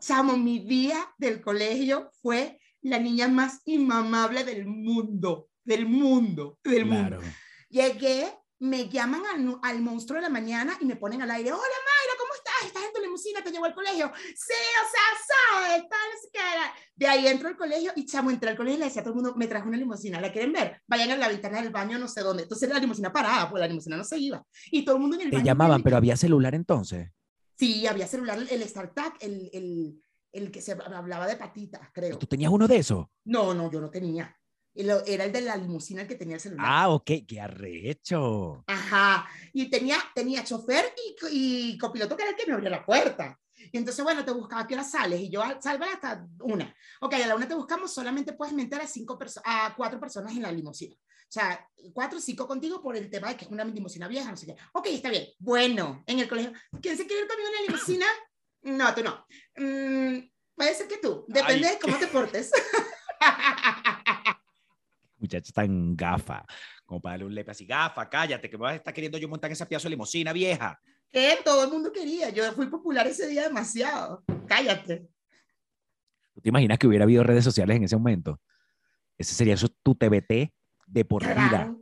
chamo, 0.00 0.36
mi 0.36 0.60
día 0.60 0.98
del 1.18 1.40
colegio 1.40 2.10
fue 2.20 2.60
la 2.82 2.98
niña 2.98 3.28
más 3.28 3.60
inmamable 3.64 4.44
del 4.44 4.66
mundo, 4.66 5.48
del 5.64 5.86
mundo, 5.86 6.58
del 6.64 6.84
mundo. 6.84 7.20
Llegué, 7.68 8.32
me 8.62 8.88
llaman 8.88 9.22
al, 9.26 9.58
al 9.60 9.82
monstruo 9.82 10.16
de 10.18 10.22
la 10.22 10.28
mañana 10.28 10.76
y 10.80 10.84
me 10.84 10.94
ponen 10.94 11.20
al 11.20 11.30
aire, 11.32 11.50
hola 11.52 11.60
Mayra, 11.60 12.14
¿cómo 12.16 12.32
estás? 12.34 12.66
¿Estás 12.66 12.84
en 12.84 12.92
tu 12.92 13.00
limusina? 13.02 13.42
¿Te 13.42 13.50
llevó 13.50 13.64
al 13.64 13.74
colegio? 13.74 14.12
Sí, 14.14 14.54
o 14.54 14.86
sea, 14.88 15.68
sabes, 15.68 15.82
tal. 15.88 16.70
De 16.94 17.06
ahí 17.08 17.26
entro 17.26 17.48
al 17.48 17.56
colegio 17.56 17.90
y 17.96 18.06
chamo, 18.06 18.30
entré 18.30 18.50
al 18.50 18.56
colegio 18.56 18.76
y 18.76 18.78
le 18.80 18.84
decía 18.86 19.00
a 19.02 19.04
todo 19.04 19.14
el 19.14 19.20
mundo, 19.20 19.34
me 19.36 19.48
trajo 19.48 19.66
una 19.66 19.76
limusina, 19.76 20.20
¿la 20.20 20.30
quieren 20.30 20.52
ver? 20.52 20.80
Vayan 20.86 21.10
a 21.10 21.16
la 21.16 21.26
ventana 21.26 21.60
del 21.60 21.72
baño, 21.72 21.98
no 21.98 22.06
sé 22.06 22.20
dónde. 22.20 22.44
Entonces 22.44 22.68
la 22.68 22.78
limusina 22.78 23.12
parada, 23.12 23.50
pues 23.50 23.60
la 23.60 23.66
limusina 23.66 23.96
no 23.96 24.04
se 24.04 24.18
iba. 24.18 24.44
Y 24.70 24.84
todo 24.84 24.94
el 24.94 25.00
mundo 25.02 25.16
en 25.16 25.22
el 25.22 25.30
Te 25.30 25.36
baño 25.38 25.46
llamaban, 25.46 25.76
viendo- 25.78 25.84
pero 25.84 25.96
había 25.96 26.16
celular 26.16 26.54
entonces. 26.54 27.10
Sí, 27.58 27.86
había 27.88 28.06
celular, 28.06 28.38
el 28.48 28.62
StarTAC, 28.68 29.16
el, 29.24 29.50
el, 29.52 30.02
el 30.32 30.50
que 30.52 30.62
se 30.62 30.72
hablaba 30.72 31.26
de 31.26 31.34
patitas, 31.36 31.88
creo. 31.92 32.16
¿Tú 32.16 32.26
tenías 32.26 32.52
uno 32.52 32.68
de 32.68 32.76
esos? 32.76 33.06
No, 33.24 33.54
no, 33.54 33.70
yo 33.72 33.80
no 33.80 33.90
tenía. 33.90 34.36
Era 34.74 35.24
el 35.24 35.32
de 35.32 35.40
la 35.42 35.56
limusina 35.56 36.02
el 36.02 36.08
que 36.08 36.14
tenía 36.14 36.36
el 36.36 36.40
celular. 36.40 36.66
Ah, 36.68 36.88
ok, 36.90 37.10
qué 37.28 37.40
arrecho. 37.40 38.64
Ajá. 38.66 39.28
Y 39.52 39.68
tenía, 39.68 39.98
tenía 40.14 40.44
chofer 40.44 40.94
y, 41.30 41.72
y 41.72 41.78
copiloto 41.78 42.16
que 42.16 42.22
era 42.22 42.30
el 42.30 42.36
que 42.36 42.46
me 42.46 42.54
abría 42.54 42.70
la 42.70 42.84
puerta. 42.86 43.38
Y 43.70 43.76
entonces, 43.78 44.02
bueno, 44.02 44.24
te 44.24 44.32
buscaba 44.32 44.66
qué 44.66 44.74
hora 44.74 44.82
sales. 44.84 45.20
Y 45.20 45.30
yo, 45.30 45.42
"Ah, 45.42 45.58
salva 45.60 45.86
hasta 45.92 46.26
una. 46.40 46.74
Ok, 47.00 47.14
a 47.14 47.26
la 47.26 47.36
una 47.36 47.46
te 47.46 47.54
buscamos, 47.54 47.92
solamente 47.94 48.32
puedes 48.32 48.54
meter 48.54 48.80
a, 48.80 48.86
cinco 48.86 49.18
perso- 49.18 49.40
a 49.44 49.72
cuatro 49.76 50.00
personas 50.00 50.32
en 50.32 50.42
la 50.42 50.50
limusina. 50.50 50.96
O 50.96 51.32
sea, 51.32 51.66
cuatro 51.94 52.18
o 52.18 52.20
cinco 52.20 52.46
contigo 52.48 52.82
por 52.82 52.96
el 52.96 53.08
tema 53.08 53.28
de 53.28 53.36
que 53.36 53.44
es 53.44 53.50
una 53.50 53.64
limusina 53.64 54.08
vieja, 54.08 54.30
no 54.30 54.36
sé 54.36 54.46
qué. 54.46 54.56
Ok, 54.72 54.86
está 54.88 55.08
bien. 55.10 55.26
Bueno, 55.38 56.02
en 56.06 56.18
el 56.18 56.28
colegio, 56.28 56.52
¿quién 56.82 56.96
se 56.96 57.06
quiere 57.06 57.22
ir 57.22 57.28
conmigo 57.28 57.48
en 57.48 57.54
la 57.54 57.60
limusina? 57.72 58.06
No, 58.62 58.94
tú 58.94 59.02
no. 59.02 59.26
Mm, 59.56 60.28
puede 60.54 60.74
ser 60.74 60.88
que 60.88 60.98
tú. 60.98 61.24
Depende 61.28 61.68
Ay. 61.68 61.74
de 61.74 61.78
cómo 61.80 61.96
te 61.98 62.06
portes. 62.08 62.50
Muchacha 65.22 65.52
tan 65.52 65.94
gafa, 65.94 66.44
como 66.84 67.00
para 67.00 67.12
darle 67.12 67.26
un 67.26 67.34
lepe 67.34 67.52
así, 67.52 67.64
gafa, 67.64 68.08
cállate, 68.08 68.50
que 68.50 68.58
me 68.58 68.64
vas 68.64 68.72
a 68.72 68.76
estar 68.76 68.92
queriendo 68.92 69.18
yo 69.18 69.28
montar 69.28 69.48
en 69.48 69.52
esa 69.52 69.68
pieza 69.68 69.84
de 69.84 69.90
limusina 69.90 70.32
vieja. 70.32 70.80
que 71.10 71.38
todo 71.44 71.64
el 71.64 71.70
mundo 71.70 71.92
quería. 71.92 72.30
Yo 72.30 72.50
fui 72.52 72.66
popular 72.66 73.06
ese 73.06 73.28
día 73.28 73.44
demasiado. 73.44 74.24
Cállate. 74.46 75.08
¿Tú 76.34 76.40
te 76.40 76.48
imaginas 76.48 76.78
que 76.78 76.88
hubiera 76.88 77.04
habido 77.04 77.22
redes 77.22 77.44
sociales 77.44 77.76
en 77.76 77.84
ese 77.84 77.96
momento? 77.96 78.40
Ese 79.16 79.34
sería 79.34 79.54
eso, 79.54 79.68
tu 79.82 79.94
TBT 79.94 80.52
de 80.86 81.04
por 81.04 81.22
vida. 81.22 81.48
Claro. 81.48 81.81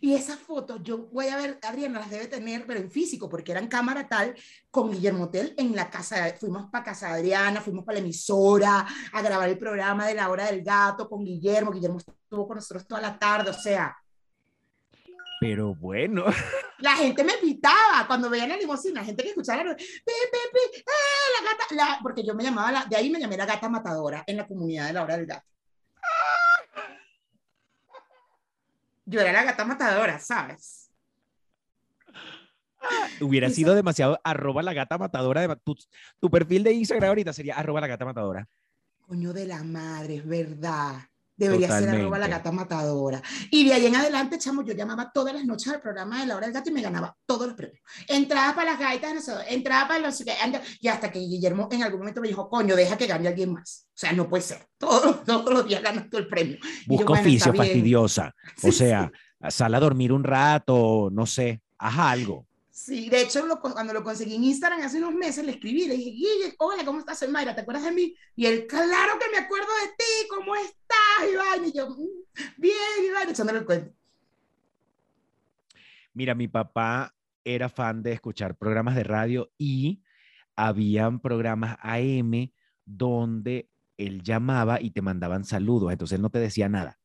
Y 0.00 0.14
esa 0.14 0.36
foto, 0.36 0.82
yo 0.82 0.98
voy 1.12 1.28
a 1.28 1.36
ver, 1.36 1.58
Adriana 1.62 1.98
las 2.00 2.10
debe 2.10 2.26
tener, 2.26 2.66
pero 2.66 2.80
en 2.80 2.90
físico, 2.90 3.28
porque 3.28 3.52
era 3.52 3.60
en 3.60 3.68
cámara 3.68 4.08
tal, 4.08 4.34
con 4.70 4.90
Guillermo 4.90 5.30
Tel 5.30 5.54
en 5.56 5.74
la 5.74 5.90
casa, 5.90 6.34
fuimos 6.38 6.70
para 6.70 6.84
casa 6.84 7.08
de 7.08 7.14
Adriana, 7.14 7.60
fuimos 7.60 7.84
para 7.84 7.98
la 7.98 8.04
emisora 8.04 8.86
a 9.12 9.22
grabar 9.22 9.48
el 9.48 9.58
programa 9.58 10.06
de 10.06 10.14
la 10.14 10.28
hora 10.30 10.46
del 10.46 10.62
gato 10.62 11.08
con 11.08 11.24
Guillermo, 11.24 11.72
Guillermo 11.72 11.98
estuvo 11.98 12.46
con 12.46 12.56
nosotros 12.56 12.86
toda 12.86 13.00
la 13.00 13.18
tarde, 13.18 13.50
o 13.50 13.54
sea, 13.54 13.96
Pero 15.40 15.74
bueno, 15.74 16.24
la 16.78 16.92
gente 16.96 17.22
me 17.24 17.34
pitaba 17.38 18.06
cuando 18.06 18.30
veían 18.30 18.48
la 18.48 18.56
limusina, 18.56 19.04
gente 19.04 19.22
que 19.22 19.30
escuchaba 19.30 19.62
la, 19.64 19.76
pi, 19.76 19.84
pi, 20.04 20.38
pi, 20.52 20.78
eh, 20.78 20.82
la 21.42 21.50
gata, 21.50 21.74
la- 21.74 21.98
porque 22.02 22.24
yo 22.24 22.34
me 22.34 22.44
llamaba, 22.44 22.72
la, 22.72 22.84
de 22.86 22.96
ahí 22.96 23.10
me 23.10 23.20
llamé 23.20 23.36
la 23.36 23.44
gata 23.46 23.68
matadora 23.68 24.24
en 24.26 24.36
la 24.38 24.46
comunidad 24.46 24.86
de 24.86 24.92
la 24.94 25.02
hora 25.02 25.16
del 25.16 25.26
gato. 25.26 25.46
Yo 29.06 29.20
era 29.20 29.32
la 29.32 29.44
gata 29.44 29.64
matadora, 29.64 30.18
¿sabes? 30.18 30.84
hubiera 33.20 33.50
sido 33.50 33.74
demasiado 33.74 34.20
arroba 34.24 34.62
la 34.62 34.72
gata 34.72 34.98
matadora. 34.98 35.46
De, 35.46 35.56
tu, 35.56 35.76
tu 36.20 36.30
perfil 36.30 36.64
de 36.64 36.72
Instagram 36.72 37.08
ahorita 37.08 37.32
sería 37.32 37.56
arroba 37.56 37.80
la 37.80 37.86
gata 37.86 38.04
matadora. 38.04 38.48
Coño 39.00 39.32
de 39.32 39.46
la 39.46 39.62
madre, 39.62 40.16
es 40.16 40.26
verdad. 40.26 40.96
Debería 41.36 41.68
ser 41.78 41.88
arroba 41.88 42.18
la 42.18 42.28
gata 42.28 42.52
matadora. 42.52 43.20
Y 43.50 43.64
de 43.66 43.74
ahí 43.74 43.86
en 43.86 43.96
adelante, 43.96 44.38
chamo, 44.38 44.62
yo 44.62 44.72
llamaba 44.74 45.10
todas 45.12 45.34
las 45.34 45.44
noches 45.44 45.72
al 45.72 45.80
programa 45.80 46.20
de 46.20 46.26
la 46.26 46.36
hora 46.36 46.46
del 46.46 46.54
gato 46.54 46.70
y 46.70 46.72
me 46.72 46.82
ganaba 46.82 47.16
todos 47.26 47.46
los 47.48 47.56
premios. 47.56 47.80
Entraba 48.08 48.54
para 48.54 48.72
las 48.72 48.80
gaitas, 48.80 49.14
no 49.14 49.20
sé, 49.20 49.32
entraba 49.48 49.88
para 49.88 50.00
los... 50.00 50.22
Y 50.80 50.88
hasta 50.88 51.10
que 51.10 51.18
Guillermo 51.18 51.68
en 51.72 51.82
algún 51.82 52.00
momento 52.00 52.20
me 52.20 52.28
dijo, 52.28 52.48
coño, 52.48 52.76
deja 52.76 52.96
que 52.96 53.06
gane 53.06 53.28
alguien 53.28 53.52
más. 53.52 53.88
O 53.88 53.96
sea, 53.96 54.12
no 54.12 54.28
puede 54.28 54.42
ser. 54.42 54.66
Todos, 54.78 55.24
todos 55.24 55.52
los 55.52 55.66
días 55.66 55.82
ganas 55.82 56.08
tú 56.08 56.18
el 56.18 56.28
premio. 56.28 56.58
Busca 56.86 57.06
bueno, 57.08 57.22
oficio 57.22 57.52
fastidiosa. 57.54 58.32
O 58.62 58.70
Sí, 58.70 58.72
sea, 58.72 59.10
sal 59.48 59.74
a 59.74 59.80
dormir 59.80 60.12
un 60.12 60.24
rato, 60.24 61.08
no 61.12 61.26
sé, 61.26 61.62
haz 61.78 61.98
algo. 61.98 62.46
Sí, 62.76 63.08
de 63.08 63.22
hecho, 63.22 63.46
lo- 63.46 63.60
cuando 63.60 63.92
lo 63.92 64.02
conseguí 64.02 64.34
en 64.34 64.42
Instagram 64.42 64.80
hace 64.82 64.98
unos 64.98 65.14
meses, 65.14 65.44
le 65.46 65.52
escribí, 65.52 65.86
le 65.86 65.94
dije, 65.96 66.10
Guille, 66.10 66.54
hola, 66.58 66.84
¿cómo 66.84 66.98
estás? 66.98 67.20
Soy 67.20 67.28
Mayra, 67.28 67.54
¿te 67.54 67.60
acuerdas 67.60 67.84
de 67.84 67.92
mí? 67.92 68.16
Y 68.34 68.46
él, 68.46 68.66
claro 68.66 69.12
que 69.20 69.30
me 69.30 69.38
acuerdo 69.44 69.68
de 69.82 69.88
ti, 69.96 70.28
¿cómo 70.28 70.56
estás, 70.56 71.30
Iván? 71.32 71.68
Y 71.68 71.72
yo, 71.72 71.88
"Mm, 71.90 72.08
bien, 72.56 73.04
Iván, 73.08 73.28
echándole 73.30 73.60
el 73.60 73.64
cuento. 73.64 73.94
Mira, 76.14 76.34
mi 76.34 76.48
papá 76.48 77.14
era 77.44 77.68
fan 77.68 78.02
de 78.02 78.10
escuchar 78.12 78.56
programas 78.56 78.96
de 78.96 79.04
radio 79.04 79.52
y 79.56 80.02
habían 80.56 81.20
programas 81.20 81.76
AM 81.80 82.52
donde 82.84 83.70
él 83.96 84.20
llamaba 84.24 84.80
y 84.80 84.90
te 84.90 85.00
mandaban 85.00 85.44
saludos, 85.44 85.92
entonces 85.92 86.16
él 86.16 86.22
no 86.22 86.30
te 86.30 86.40
decía 86.40 86.68
nada. 86.68 86.98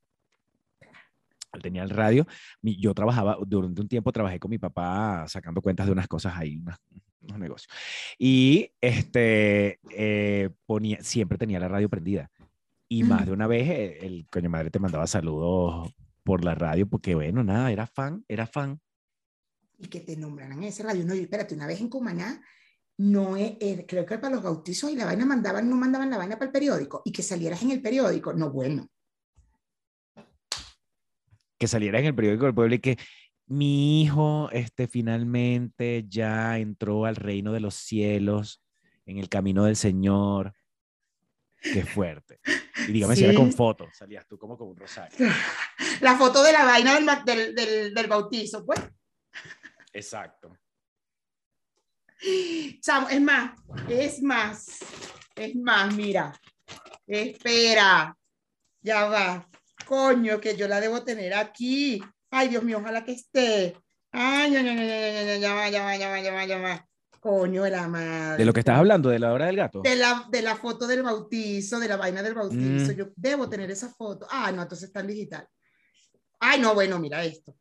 Tenía 1.61 1.83
el 1.83 1.89
radio, 1.89 2.27
mi- 2.61 2.79
yo 2.79 2.93
trabajaba, 2.93 3.37
durante 3.45 3.81
un 3.81 3.87
tiempo 3.87 4.11
trabajé 4.11 4.39
con 4.39 4.51
mi 4.51 4.59
papá 4.59 5.25
sacando 5.27 5.61
cuentas 5.61 5.87
de 5.87 5.91
unas 5.91 6.07
cosas 6.07 6.33
ahí, 6.35 6.57
unas- 6.57 6.79
unos 7.21 7.39
negocios. 7.39 7.73
Y 8.17 8.71
este, 8.79 9.79
eh, 9.91 10.49
ponía, 10.65 11.01
siempre 11.01 11.37
tenía 11.37 11.59
la 11.59 11.67
radio 11.67 11.89
prendida. 11.89 12.29
Y 12.87 13.03
más 13.03 13.25
de 13.25 13.31
una 13.33 13.45
vez 13.47 13.69
eh, 13.69 13.97
el 14.05 14.27
coño 14.31 14.49
madre 14.49 14.69
te 14.71 14.79
mandaba 14.79 15.05
saludos 15.05 15.91
por 16.23 16.43
la 16.43 16.55
radio 16.55 16.87
porque, 16.87 17.15
bueno, 17.15 17.43
nada, 17.43 17.71
era 17.71 17.85
fan, 17.87 18.23
era 18.27 18.47
fan. 18.47 18.79
Y 19.77 19.87
que 19.87 19.99
te 20.01 20.15
nombraran 20.17 20.57
en 20.59 20.65
ese 20.65 20.83
radio. 20.83 21.05
No, 21.05 21.13
y 21.15 21.19
espérate, 21.21 21.55
una 21.55 21.67
vez 21.67 21.79
en 21.81 21.89
Cumaná, 21.89 22.41
no 22.97 23.37
es, 23.37 23.53
eh, 23.59 23.85
creo 23.87 24.05
que 24.05 24.17
para 24.17 24.35
los 24.35 24.43
bautizos 24.43 24.91
y 24.91 24.95
la 24.95 25.05
vaina 25.05 25.25
mandaban, 25.25 25.69
no 25.69 25.75
mandaban 25.75 26.09
la 26.09 26.17
vaina 26.17 26.35
para 26.35 26.47
el 26.47 26.51
periódico 26.51 27.01
y 27.05 27.11
que 27.11 27.23
salieras 27.23 27.61
en 27.63 27.71
el 27.71 27.81
periódico. 27.81 28.33
No, 28.33 28.51
bueno. 28.51 28.87
Que 31.59 31.67
saliera 31.67 31.99
en 31.99 32.05
el 32.05 32.15
periódico 32.15 32.45
del 32.45 32.55
pueblo 32.55 32.75
y 32.75 32.79
que 32.79 32.97
mi 33.45 34.01
hijo 34.01 34.49
este, 34.51 34.87
finalmente 34.87 36.05
ya 36.07 36.57
entró 36.57 37.05
al 37.05 37.15
reino 37.15 37.51
de 37.51 37.59
los 37.59 37.75
cielos, 37.75 38.61
en 39.05 39.17
el 39.17 39.27
camino 39.27 39.65
del 39.65 39.75
Señor. 39.75 40.53
Qué 41.61 41.83
fuerte. 41.83 42.39
Y 42.87 42.93
dígame 42.93 43.15
si 43.15 43.25
era 43.25 43.33
con 43.33 43.51
fotos, 43.51 43.89
salías 43.93 44.25
tú 44.27 44.37
como 44.37 44.57
con 44.57 44.69
un 44.69 44.77
rosario. 44.77 45.17
La 46.01 46.15
foto 46.15 46.41
de 46.43 46.53
la 46.53 46.63
vaina 46.63 46.95
del, 46.95 47.25
del, 47.25 47.55
del, 47.55 47.93
del 47.93 48.07
bautizo, 48.07 48.65
pues. 48.65 48.79
Exacto. 49.91 50.57
Chamo, 52.79 53.09
es 53.09 53.21
más, 53.21 53.51
es 53.89 54.21
más, 54.21 54.79
es 55.35 55.55
más, 55.55 55.93
mira. 55.93 56.39
Espera. 57.07 58.15
Ya 58.81 59.05
va. 59.05 59.48
Coño, 59.89 60.39
que 60.39 60.55
yo 60.55 60.67
la 60.67 60.79
debo 60.79 61.03
tener 61.03 61.33
aquí. 61.33 61.99
Ay, 62.29 62.49
Dios 62.49 62.61
mío, 62.61 62.77
ojalá 62.77 63.03
que 63.03 63.13
esté. 63.13 63.75
Ay, 64.11 64.51
ya, 64.51 64.61
ya, 64.61 64.75
ya, 64.75 64.85
ya, 64.85 65.23
ya, 65.23 65.37
ya 65.37 65.55
va, 65.55 65.67
ya 65.67 65.83
va, 65.83 65.97
ya 65.97 66.09
va, 66.09 66.21
ya 66.21 66.31
va, 66.31 66.45
ya 66.45 66.57
va. 66.59 66.87
Coño 67.19 67.63
de 67.63 67.71
la 67.71 67.87
madre. 67.87 68.37
De 68.37 68.45
lo 68.45 68.53
que 68.53 68.59
estás 68.59 68.77
hablando, 68.77 69.09
de 69.09 69.17
la 69.17 69.33
hora 69.33 69.47
del 69.47 69.55
gato. 69.55 69.81
De 69.81 69.95
la, 69.95 70.27
de 70.29 70.43
la 70.43 70.55
foto 70.55 70.85
del 70.85 71.01
bautizo, 71.01 71.79
de 71.79 71.87
la 71.87 71.97
vaina 71.97 72.21
del 72.21 72.35
bautizo. 72.35 72.93
Mm. 72.93 72.95
Yo 72.95 73.07
debo 73.15 73.49
tener 73.49 73.71
esa 73.71 73.89
foto. 73.89 74.27
Ah, 74.29 74.51
no, 74.51 74.61
entonces 74.61 74.89
está 74.89 74.99
en 74.99 75.07
digital. 75.07 75.47
Ay, 76.39 76.61
no, 76.61 76.75
bueno, 76.75 76.99
mira 76.99 77.25
esto. 77.25 77.55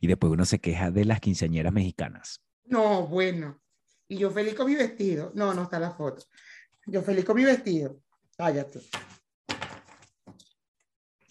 Y 0.00 0.06
después 0.06 0.32
uno 0.32 0.44
se 0.44 0.60
queja 0.60 0.92
de 0.92 1.06
las 1.06 1.18
quinceañeras 1.18 1.72
mexicanas. 1.72 2.40
No, 2.66 3.04
bueno. 3.08 3.60
Y 4.08 4.18
yo 4.18 4.30
feliz 4.30 4.54
con 4.54 4.66
mi 4.66 4.74
vestido. 4.74 5.32
No, 5.34 5.52
no 5.54 5.64
está 5.64 5.78
la 5.78 5.90
foto. 5.90 6.24
Yo 6.86 7.02
feliz 7.02 7.24
con 7.24 7.36
mi 7.36 7.44
vestido. 7.44 8.00
Cállate. 8.36 8.80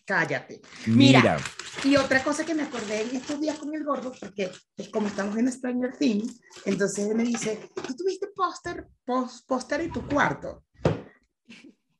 Cállate. 0.05 0.61
Mira. 0.87 1.19
Mira, 1.21 1.37
Y 1.83 1.95
otra 1.97 2.23
cosa 2.23 2.45
que 2.45 2.53
me 2.53 2.63
acordé 2.63 3.01
en 3.01 3.15
estos 3.15 3.39
días 3.39 3.57
con 3.57 3.73
el 3.73 3.83
gordo, 3.83 4.11
porque 4.19 4.51
es 4.77 4.89
como 4.89 5.07
estamos 5.07 5.37
en 5.37 5.51
Stranger 5.51 5.95
Things, 5.97 6.39
entonces 6.65 7.07
él 7.07 7.15
me 7.15 7.23
dice, 7.23 7.69
¿tú 7.75 7.95
tuviste 7.95 8.27
póster 8.35 8.87
pós- 9.03 9.43
póster 9.47 9.81
en 9.81 9.91
tu 9.91 10.05
cuarto? 10.07 10.63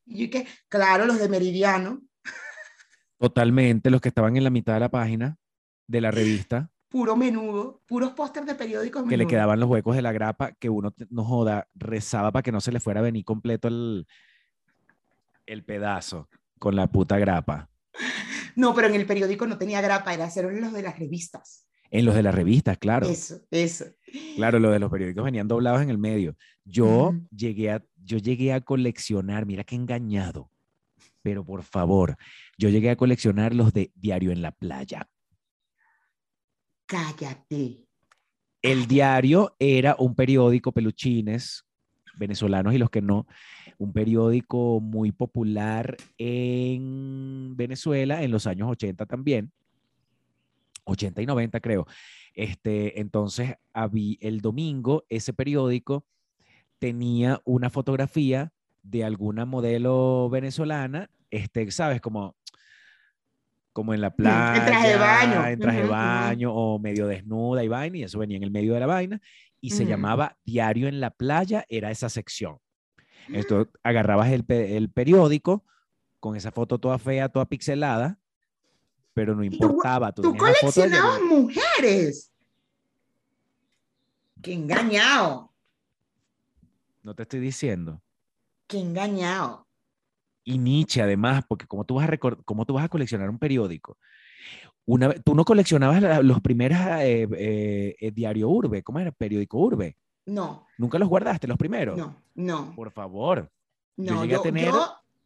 Y 0.06 0.26
yo 0.26 0.30
que, 0.32 0.48
claro, 0.70 1.06
los 1.06 1.20
de 1.20 1.28
Meridiano, 1.30 2.02
totalmente 3.18 3.90
los 3.90 4.02
que 4.02 4.10
estaban 4.10 4.38
en 4.38 4.44
la 4.44 4.50
mitad 4.50 4.76
de 4.76 4.80
la 4.82 4.90
página 4.92 5.38
de 5.88 6.02
la 6.02 6.12
revista, 6.12 6.70
puro 6.96 7.18
menudo, 7.18 7.82
puros 7.86 8.14
pósters 8.14 8.48
de 8.48 8.56
periódicos 8.56 9.04
que 9.04 9.18
le 9.18 9.28
quedaban 9.28 9.60
los 9.60 9.70
huecos 9.70 9.98
de 9.98 10.02
la 10.02 10.14
grapa, 10.14 10.54
que 10.54 10.70
uno 10.70 10.96
no 11.10 11.26
joda, 11.26 11.68
rezaba 11.76 12.32
para 12.32 12.42
que 12.42 12.54
no 12.54 12.62
se 12.62 12.72
le 12.72 12.80
fuera 12.80 13.02
a 13.02 13.04
venir 13.04 13.26
completo 13.26 13.68
el, 13.68 14.08
el 15.46 15.66
pedazo 15.66 16.30
con 16.58 16.78
la 16.78 16.88
puta 16.88 17.20
grapa. 17.20 17.70
No, 18.56 18.74
pero 18.74 18.88
en 18.88 18.96
el 18.96 19.06
periódico 19.06 19.46
no 19.46 19.58
tenía 19.58 19.82
grapa, 19.82 20.14
era 20.14 20.24
hacer 20.24 20.46
los 20.46 20.72
de 20.72 20.84
las 20.84 20.98
revistas. 20.98 21.68
En 21.92 22.06
los 22.06 22.16
de 22.16 22.24
las 22.24 22.34
revistas, 22.34 22.78
claro. 22.78 23.10
Eso, 23.10 23.42
eso. 23.52 23.88
Claro, 24.38 24.60
lo 24.60 24.72
de 24.72 24.80
los 24.80 24.90
periódicos 24.90 25.26
venían 25.26 25.50
doblados 25.50 25.82
en 25.82 25.90
el 25.90 25.98
medio. 25.98 26.38
Yo 26.64 27.14
llegué 27.30 27.72
a, 27.72 27.84
yo 28.06 28.20
llegué 28.20 28.54
a 28.54 28.62
coleccionar, 28.62 29.46
mira 29.46 29.66
qué 29.66 29.76
engañado, 29.76 30.50
pero 31.22 31.44
por 31.44 31.64
favor, 31.64 32.16
yo 32.58 32.70
llegué 32.70 32.90
a 32.90 32.96
coleccionar 32.96 33.54
los 33.54 33.74
de 33.74 33.92
Diario 33.96 34.32
en 34.32 34.42
la 34.42 34.54
Playa. 34.54 35.10
Cállate. 36.86 37.86
El 38.62 38.88
diario 38.88 39.56
era 39.60 39.96
un 40.00 40.16
periódico, 40.16 40.72
peluchines, 40.72 41.66
venezolanos 42.18 42.74
y 42.74 42.78
los 42.78 42.90
que 42.90 43.02
no, 43.02 43.28
un 43.78 43.94
periódico 43.94 44.80
muy 44.80 45.12
popular 45.12 45.96
en 46.18 47.56
Venezuela 47.56 48.24
en 48.24 48.32
los 48.32 48.48
años 48.48 48.70
80 48.72 49.06
también, 49.06 49.52
80 50.86 51.22
y 51.22 51.26
90 51.26 51.60
creo. 51.60 51.86
Este, 52.34 53.00
entonces, 53.00 53.56
el 54.20 54.42
domingo 54.42 55.06
ese 55.10 55.34
periódico 55.34 56.06
tenía 56.80 57.42
una 57.46 57.70
fotografía 57.70 58.52
de 58.84 59.04
alguna 59.04 59.46
modelo 59.46 60.30
venezolana, 60.30 61.10
este, 61.32 61.70
¿sabes? 61.72 62.02
Como, 62.02 62.36
como 63.76 63.94
en 63.94 64.00
la 64.00 64.16
playa, 64.16 64.56
en 64.56 64.66
traje 64.66 64.88
de 64.88 64.96
baño. 64.96 65.48
en 65.48 65.60
traje 65.60 65.82
de 65.82 65.88
baño 65.90 66.54
o 66.54 66.80
medio 66.80 67.08
desnuda 67.08 67.62
y 67.62 67.68
vaina, 67.68 67.98
y 67.98 68.04
eso 68.04 68.18
venía 68.20 68.38
en 68.38 68.44
el 68.44 68.50
medio 68.50 68.74
de 68.74 68.80
la 68.80 68.86
vaina, 68.86 69.22
y 69.60 69.72
se 69.72 69.86
llamaba 69.86 70.38
Diario 70.46 70.88
en 70.88 71.02
la 71.02 71.10
Playa, 71.10 71.66
era 71.68 71.92
esa 71.92 72.08
sección. 72.08 72.60
Esto, 73.34 73.68
agarrabas 73.84 74.32
el, 74.32 74.46
el 74.48 74.90
periódico 74.90 75.66
con 76.22 76.38
esa 76.38 76.54
foto 76.54 76.80
toda 76.80 76.98
fea, 76.98 77.28
toda 77.28 77.48
pixelada, 77.48 78.18
pero 79.14 79.36
no 79.36 79.44
importaba. 79.44 80.14
Tú, 80.14 80.22
Tú 80.22 80.30
foto 80.30 80.38
coleccionabas 80.38 81.22
mujeres. 81.24 82.32
Qué 84.42 84.54
engañado. 84.54 85.54
No 87.04 87.14
te 87.14 87.24
estoy 87.24 87.42
diciendo. 87.42 88.02
Qué 88.68 88.80
engañado. 88.80 89.65
Y 90.48 90.58
Nietzsche, 90.60 91.02
además, 91.02 91.44
porque 91.48 91.66
¿cómo 91.66 91.84
tú 91.86 91.96
vas 91.96 92.08
a, 92.10 92.18
cómo 92.18 92.66
tú 92.66 92.74
vas 92.76 92.86
a 92.86 92.90
coleccionar 92.90 93.30
un 93.30 93.40
periódico? 93.40 93.98
Una, 94.86 95.12
tú 95.14 95.34
no 95.34 95.44
coleccionabas 95.44 96.02
la- 96.02 96.22
los 96.22 96.40
primeros 96.42 96.78
eh, 96.80 97.28
eh, 97.36 97.96
eh, 98.00 98.12
Diario 98.12 98.48
Urbe, 98.50 98.84
¿cómo 98.84 99.00
era? 99.00 99.12
Periódico 99.12 99.58
Urbe. 99.58 99.98
No, 100.28 100.66
¿Nunca 100.78 101.00
los 101.00 101.10
guardaste, 101.10 101.48
los 101.48 101.58
primeros? 101.58 101.98
no, 101.98 102.16
no. 102.36 102.74
Por 102.76 102.92
favor. 102.92 103.52
yo 103.98 104.14
no, 104.14 104.22
llegué 104.24 104.36
a 104.36 104.42
tener- 104.42 104.72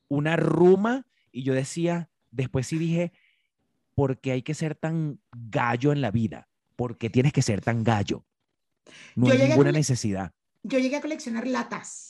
Una 0.08 0.36
ruma 0.38 1.06
y 1.32 1.44
yo 1.44 1.54
decía, 1.54 2.10
después 2.32 2.66
sí 2.68 2.78
dije, 2.78 3.12
¿por 3.96 4.20
qué 4.20 4.32
hay 4.32 4.42
que 4.42 4.54
ser 4.54 4.76
tan 4.76 5.20
gallo 5.34 5.92
en 5.92 6.00
la 6.02 6.12
vida? 6.12 6.48
¿Por 6.78 6.98
qué 6.98 7.10
tienes 7.10 7.34
que 7.34 7.42
ser 7.42 7.60
tan 7.62 7.84
gallo? 7.84 8.24
No 9.16 9.28
Yo 9.28 9.34
hay 9.34 9.40
a 9.42 9.44
ninguna 9.48 9.70
cole- 9.70 9.80
necesidad. 9.80 10.32
Yo 10.64 10.80
llegué 10.80 10.96
a 10.96 11.02
coleccionar 11.02 11.46
latas. 11.48 12.09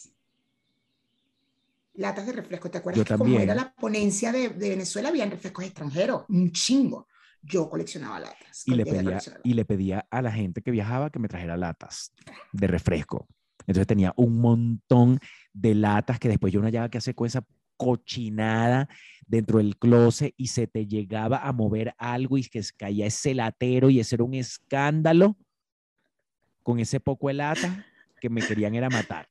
Latas 2.00 2.26
de 2.26 2.32
refresco. 2.32 2.72
¿Te 2.72 2.78
acuerdas 2.78 3.00
Yo 3.00 3.04
que 3.06 3.18
como 3.18 3.36
era 3.36 3.54
también. 3.54 3.58
la 3.58 3.74
ponencia 3.74 4.32
de, 4.32 4.50
de 4.50 4.70
Venezuela, 4.70 5.10
habían 5.10 5.30
refrescos 5.30 5.66
extranjeros? 5.66 6.24
Un 6.30 6.52
chingo. 6.52 7.08
Yo 7.42 7.70
coleccionaba 7.70 8.20
latas. 8.20 8.64
y 8.66 8.76
le, 8.76 8.86
pedía, 8.86 9.20
y 9.44 9.54
le 9.54 9.66
pedía 9.66 10.08
a 10.10 10.22
la 10.22 10.32
gente 10.32 10.62
que 10.62 10.72
viajaba 10.72 11.10
que 11.10 11.20
me 11.20 11.28
trajera 11.28 11.58
latas 11.58 12.14
de 12.54 12.68
refresco. 12.68 13.28
Entonces 13.62 13.86
tenía 13.88 14.14
un 14.16 14.40
montón 14.40 15.20
de 15.54 15.76
latas 15.76 16.20
que 16.20 16.30
después 16.30 16.54
yo 16.54 16.62
no 16.62 16.68
hallaba 16.68 16.90
qué 16.90 16.98
hacer 16.98 17.16
con 17.16 17.28
esa 17.28 17.46
cochinada 17.78 18.90
dentro 19.26 19.60
del 19.60 19.78
closet 19.78 20.34
y 20.38 20.48
se 20.48 20.68
te 20.68 20.86
llegaba 20.86 21.38
a 21.48 21.54
mover 21.54 21.94
algo 21.98 22.38
y 22.38 22.44
que 22.44 22.62
caía 22.78 23.06
ese 23.06 23.34
latero 23.34 23.90
y 23.90 24.00
ese 24.00 24.16
era 24.16 24.24
un 24.24 24.34
escándalo 24.34 25.38
con 26.64 26.80
ese 26.80 27.00
poco 27.00 27.28
de 27.28 27.36
lata 27.36 27.86
que 28.20 28.30
me 28.30 28.42
querían 28.42 28.76
era 28.76 28.90
matar. 28.90 29.30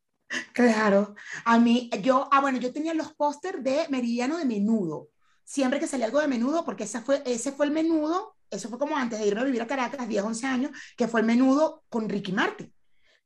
Claro, 0.52 1.14
a 1.44 1.58
mí, 1.58 1.90
yo, 2.02 2.28
ah, 2.30 2.40
bueno, 2.40 2.58
yo 2.58 2.72
tenía 2.72 2.92
los 2.94 3.14
pósters 3.14 3.62
de 3.62 3.86
Meridiano 3.88 4.36
de 4.36 4.44
Menudo. 4.44 5.08
Siempre 5.44 5.80
que 5.80 5.86
salía 5.86 6.06
algo 6.06 6.20
de 6.20 6.28
Menudo, 6.28 6.64
porque 6.64 6.84
esa 6.84 7.00
fue, 7.00 7.22
ese 7.24 7.52
fue 7.52 7.66
el 7.66 7.72
Menudo, 7.72 8.36
eso 8.50 8.68
fue 8.68 8.78
como 8.78 8.96
antes 8.96 9.18
de 9.18 9.26
irme 9.26 9.40
a 9.40 9.44
vivir 9.44 9.62
a 9.62 9.66
Caracas, 9.66 10.06
10, 10.06 10.22
11 10.22 10.46
años, 10.46 10.70
que 10.96 11.08
fue 11.08 11.20
el 11.20 11.26
Menudo 11.26 11.84
con 11.88 12.08
Ricky 12.08 12.32
Martin, 12.32 12.72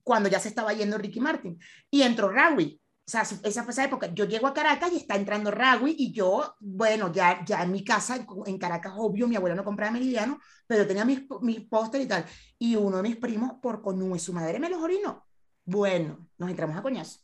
cuando 0.04 0.28
ya 0.28 0.38
se 0.38 0.48
estaba 0.48 0.72
yendo 0.72 0.98
Ricky 0.98 1.20
Martin. 1.20 1.58
Y 1.90 2.02
entró 2.02 2.28
Rawi. 2.28 2.80
O 3.04 3.10
sea, 3.10 3.22
esa 3.22 3.64
fue 3.64 3.72
esa 3.72 3.84
época. 3.84 4.06
Yo 4.14 4.24
llego 4.26 4.46
a 4.46 4.54
Caracas 4.54 4.92
y 4.92 4.96
está 4.98 5.16
entrando 5.16 5.50
Rawi 5.50 5.96
y 5.98 6.12
yo, 6.12 6.54
bueno, 6.60 7.12
ya, 7.12 7.44
ya 7.44 7.62
en 7.64 7.72
mi 7.72 7.84
casa, 7.84 8.24
en 8.46 8.58
Caracas, 8.58 8.92
obvio, 8.96 9.26
mi 9.26 9.34
abuela 9.34 9.56
no 9.56 9.64
compraba 9.64 9.90
Meridiano, 9.92 10.38
pero 10.68 10.86
tenía 10.86 11.04
mis, 11.04 11.22
mis 11.40 11.62
pósteres 11.62 12.06
y 12.06 12.08
tal. 12.08 12.24
Y 12.58 12.76
uno 12.76 12.98
de 12.98 13.02
mis 13.02 13.16
primos, 13.16 13.54
por 13.60 13.82
conú 13.82 14.14
y 14.14 14.20
su 14.20 14.32
madre, 14.32 14.60
me 14.60 14.70
los 14.70 14.80
orinó. 14.80 15.26
Bueno, 15.64 16.28
nos 16.38 16.50
entramos 16.50 16.76
a 16.76 16.82
coñazo. 16.82 17.20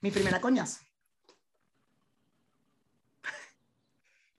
Mi 0.00 0.10
primera 0.10 0.40
coñazo. 0.40 0.80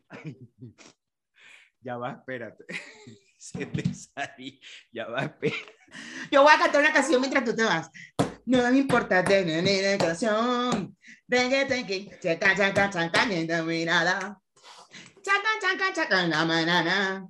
Ya 1.82 1.96
va, 1.96 2.12
espérate. 2.12 2.66
Se 3.38 3.66
te 3.66 3.94
salió. 3.94 4.52
Ya 4.92 5.08
va, 5.08 5.22
espérate. 5.24 5.78
Yo 6.30 6.44
voy 6.44 6.52
a 6.54 6.60
cantar 6.60 6.82
una 6.82 6.92
canción 6.92 7.22
mientras 7.22 7.46
tú 7.46 7.56
te 7.56 7.64
vas. 7.64 7.90
No 8.46 8.70
me 8.70 8.78
importa 8.78 9.24
tener 9.24 9.64
ni 9.64 9.98
canción. 9.98 10.98
Tengo, 11.28 11.68
tengo, 11.68 12.12
chaca, 12.20 12.54
chaca, 12.54 12.90
chaca, 12.90 13.26
mirada. 13.64 14.42
Chaca, 15.22 15.50
chaca, 15.62 15.94
chaca, 15.94 16.28
la 16.28 16.46
manana. 16.46 17.30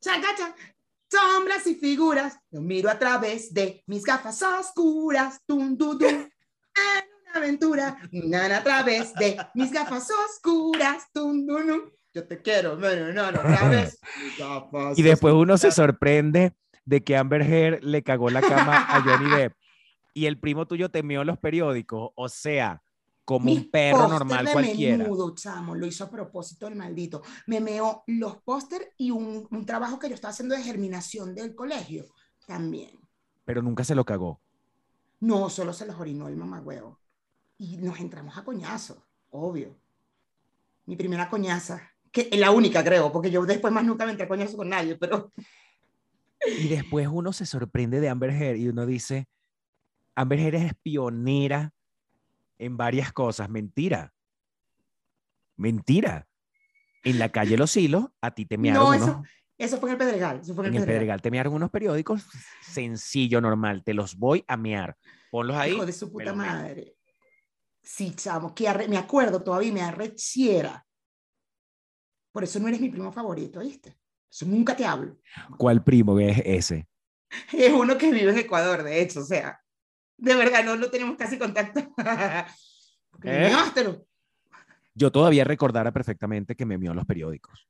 Chaca, 0.00 0.36
chaca. 0.36 0.71
Sombras 1.12 1.66
y 1.66 1.74
figuras, 1.74 2.38
lo 2.50 2.62
miro 2.62 2.88
a 2.88 2.98
través 2.98 3.52
de 3.52 3.82
mis 3.86 4.02
gafas 4.02 4.40
oscuras. 4.42 5.40
Tum, 5.46 5.76
tum, 5.76 5.98
tum. 5.98 6.08
En 6.08 7.04
una 7.22 7.32
aventura, 7.34 7.98
nana 8.12 8.58
a 8.58 8.62
través 8.62 9.12
de 9.14 9.36
mis 9.52 9.70
gafas 9.70 10.08
oscuras. 10.10 11.04
Tum, 11.12 11.46
tum, 11.46 11.66
tum. 11.66 11.80
Yo 12.14 12.26
te 12.26 12.40
quiero, 12.40 12.78
pero 12.80 13.12
no, 13.12 13.30
no, 13.30 13.40
otra 13.40 13.90
Y 14.96 15.02
después 15.02 15.34
uno 15.34 15.58
se 15.58 15.70
sorprende 15.70 16.54
de 16.86 17.04
que 17.04 17.16
Amber 17.16 17.42
Heard 17.42 17.82
le 17.82 18.02
cagó 18.02 18.30
la 18.30 18.40
cama 18.40 18.86
a 18.88 19.02
Johnny 19.02 19.30
Depp. 19.36 19.54
Y 20.14 20.24
el 20.26 20.38
primo 20.38 20.66
tuyo 20.66 20.90
temió 20.90 21.24
los 21.24 21.38
periódicos. 21.38 22.10
O 22.14 22.28
sea, 22.30 22.82
como 23.32 23.46
Mis 23.46 23.60
un 23.60 23.70
perro 23.70 24.08
normal 24.08 24.44
de 24.44 24.52
cualquiera. 24.52 24.98
Menudo, 24.98 25.34
chamo, 25.34 25.74
lo 25.74 25.86
hizo 25.86 26.04
a 26.04 26.10
propósito 26.10 26.66
el 26.66 26.76
maldito. 26.76 27.22
Me 27.46 27.60
meó 27.60 28.04
los 28.06 28.42
póster 28.42 28.92
y 28.98 29.10
un, 29.10 29.48
un 29.50 29.64
trabajo 29.64 29.98
que 29.98 30.08
yo 30.08 30.14
estaba 30.14 30.32
haciendo 30.32 30.54
de 30.54 30.62
germinación 30.62 31.34
del 31.34 31.54
colegio 31.54 32.06
también. 32.46 33.00
Pero 33.44 33.62
nunca 33.62 33.84
se 33.84 33.94
lo 33.94 34.04
cagó. 34.04 34.40
No, 35.20 35.48
solo 35.48 35.72
se 35.72 35.86
los 35.86 35.98
orinó 35.98 36.28
el 36.28 36.36
mamagüevo. 36.36 37.00
Y 37.56 37.78
nos 37.78 38.00
entramos 38.00 38.36
a 38.36 38.44
coñazo, 38.44 39.06
obvio. 39.30 39.78
Mi 40.84 40.96
primera 40.96 41.30
coñaza, 41.30 41.90
que 42.10 42.28
es 42.30 42.38
la 42.38 42.50
única 42.50 42.84
creo, 42.84 43.10
porque 43.12 43.30
yo 43.30 43.46
después 43.46 43.72
más 43.72 43.84
nunca 43.84 44.04
me 44.04 44.10
entré 44.10 44.26
a 44.26 44.28
coñazo 44.28 44.56
con 44.56 44.68
nadie, 44.68 44.96
pero 44.96 45.32
Y 46.46 46.68
después 46.68 47.08
uno 47.10 47.32
se 47.32 47.46
sorprende 47.46 48.00
de 48.00 48.08
Amber 48.08 48.30
Heard 48.30 48.56
y 48.56 48.68
uno 48.68 48.84
dice, 48.84 49.26
Amber 50.14 50.40
Heard 50.40 50.56
es 50.56 50.74
pionera 50.82 51.72
en 52.64 52.76
varias 52.76 53.12
cosas. 53.12 53.48
Mentira. 53.50 54.12
Mentira. 55.56 56.28
En 57.04 57.18
la 57.18 57.30
calle 57.30 57.56
Los 57.56 57.76
Hilos, 57.76 58.06
a 58.20 58.30
ti 58.32 58.46
te 58.46 58.56
mearon 58.56 58.82
no, 58.82 58.88
unos, 58.90 59.02
eso, 59.08 59.22
eso 59.58 59.78
fue 59.78 59.90
en 59.90 59.92
el 59.94 59.98
Pedregal. 59.98 60.40
Eso 60.40 60.54
fue 60.54 60.64
en 60.66 60.70
en 60.70 60.76
el 60.76 60.80
Pedregal. 60.82 60.94
Pedregal 61.00 61.22
te 61.22 61.30
mearon 61.30 61.54
unos 61.54 61.70
periódicos 61.70 62.26
sencillo, 62.60 63.40
normal. 63.40 63.82
Te 63.84 63.92
los 63.92 64.16
voy 64.16 64.44
a 64.46 64.56
mear. 64.56 64.96
Ponlos 65.30 65.56
ahí. 65.56 65.72
Hijo 65.72 65.86
de 65.86 65.92
su 65.92 66.12
puta 66.12 66.32
madre. 66.32 66.96
Sí, 67.82 68.14
chamo, 68.14 68.54
que 68.54 68.68
arre- 68.68 68.88
me 68.88 68.96
acuerdo 68.96 69.42
todavía, 69.42 69.72
me 69.72 69.82
arrechiera. 69.82 70.86
Por 72.30 72.44
eso 72.44 72.60
no 72.60 72.68
eres 72.68 72.80
mi 72.80 72.88
primo 72.88 73.10
favorito, 73.12 73.60
¿viste? 73.60 73.98
Eso 74.30 74.46
nunca 74.46 74.76
te 74.76 74.86
hablo. 74.86 75.18
¿Cuál 75.58 75.82
primo 75.82 76.18
es 76.20 76.40
ese? 76.44 76.88
Es 77.52 77.72
uno 77.72 77.98
que 77.98 78.12
vive 78.12 78.30
en 78.30 78.38
Ecuador, 78.38 78.82
de 78.82 79.00
hecho, 79.00 79.20
o 79.20 79.24
sea, 79.24 79.58
de 80.16 80.34
verdad, 80.34 80.64
no, 80.64 80.76
no 80.76 80.90
tenemos 80.90 81.16
casi 81.16 81.38
contacto. 81.38 81.80
¿Eh? 83.24 83.52
Yo 84.94 85.10
todavía 85.10 85.44
recordara 85.44 85.92
perfectamente 85.92 86.54
que 86.54 86.66
me 86.66 86.78
mió 86.78 86.92
los 86.94 87.06
periódicos. 87.06 87.68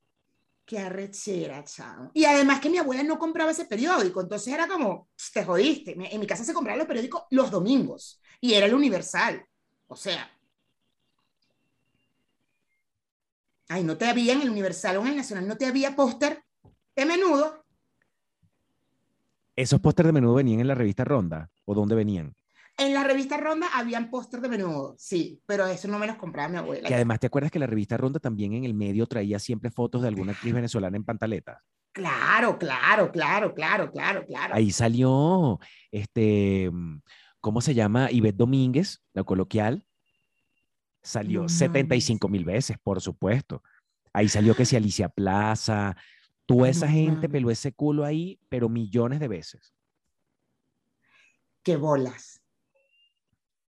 Qué 0.65 0.79
arrechera, 0.79 1.65
chamo. 1.65 2.11
Y 2.15 2.25
además 2.25 2.61
que 2.61 2.71
mi 2.71 2.79
abuela 2.79 3.03
no 3.03 3.19
compraba 3.19 3.51
ese 3.51 3.65
periódico, 3.65 4.21
entonces 4.21 4.53
era 4.53 4.69
como, 4.69 5.09
te 5.33 5.45
jodiste. 5.45 5.97
En 6.13 6.21
mi 6.21 6.27
casa 6.27 6.45
se 6.45 6.55
compraban 6.55 6.79
los 6.79 6.87
periódicos 6.87 7.25
los 7.31 7.51
domingos 7.51 8.21
y 8.41 8.55
era 8.55 8.67
el 8.67 8.75
Universal. 8.75 9.45
O 9.89 9.97
sea. 9.97 10.31
Ay, 13.69 13.85
no 13.85 13.97
te 13.97 14.07
había 14.07 14.35
en 14.35 14.43
el 14.43 14.51
Universal 14.51 14.97
o 14.99 15.03
en 15.03 15.09
el 15.09 15.17
Nacional, 15.17 15.49
no 15.49 15.57
te 15.57 15.67
había 15.67 15.97
póster 15.97 16.45
de 16.95 17.07
menudo. 17.07 17.62
¿Esos 19.63 19.81
pósters 19.81 20.09
de 20.09 20.13
menudo 20.13 20.35
venían 20.35 20.59
en 20.59 20.67
la 20.67 20.75
revista 20.75 21.05
Ronda? 21.05 21.49
¿O 21.65 21.75
dónde 21.75 21.95
venían? 21.95 22.35
En 22.79 22.95
la 22.95 23.05
revista 23.05 23.37
Ronda 23.37 23.69
habían 23.73 24.11
póster 24.11 24.41
de 24.41 24.49
menudo, 24.49 24.97
sí, 24.99 25.41
pero 25.47 25.67
eso 25.67 25.87
no 25.87 26.01
me 26.01 26.07
los 26.09 26.17
compraba 26.17 26.49
mi 26.49 26.57
abuela. 26.57 26.89
Que 26.89 26.97
además, 26.97 27.21
¿te 27.21 27.29
acuerdas 27.29 27.53
que 27.53 27.61
la 27.61 27.69
revista 27.69 27.97
Ronda 27.97 28.19
también 28.19 28.55
en 28.55 28.65
el 28.65 28.75
medio 28.75 29.07
traía 29.07 29.39
siempre 29.39 29.71
fotos 29.71 30.03
de 30.03 30.09
alguna 30.09 30.33
actriz 30.33 30.53
venezolana 30.53 30.97
en 30.97 31.05
pantaletas? 31.05 31.59
Claro, 31.93 32.59
claro, 32.59 33.13
claro, 33.13 33.55
claro, 33.55 33.93
claro, 33.93 34.27
claro. 34.27 34.55
Ahí 34.55 34.73
salió, 34.73 35.61
este, 35.93 36.69
mm, 36.73 37.01
¿cómo 37.41 37.61
se 37.61 37.75
llama? 37.75 38.11
Ivette 38.11 38.39
Domínguez, 38.39 39.01
la 39.13 39.23
coloquial. 39.23 39.87
Salió 41.03 41.43
No 41.43 41.49
75 41.49 42.29
mil 42.29 42.45
veces, 42.45 42.79
por 42.83 43.01
supuesto. 43.01 43.63
Ahí 44.13 44.29
salió 44.29 44.57
que 44.57 44.65
si 44.65 44.75
Alicia 44.75 45.09
Plaza, 45.09 45.97
toda 46.57 46.69
esa 46.69 46.87
No 46.87 46.93
gente 46.93 47.29
peló 47.29 47.51
ese 47.51 47.73
culo 47.73 48.05
ahí, 48.05 48.39
pero 48.49 48.69
millones 48.69 49.21
de 49.21 49.29
veces. 49.29 49.75
Qué 51.63 51.77
bolas. 51.77 52.43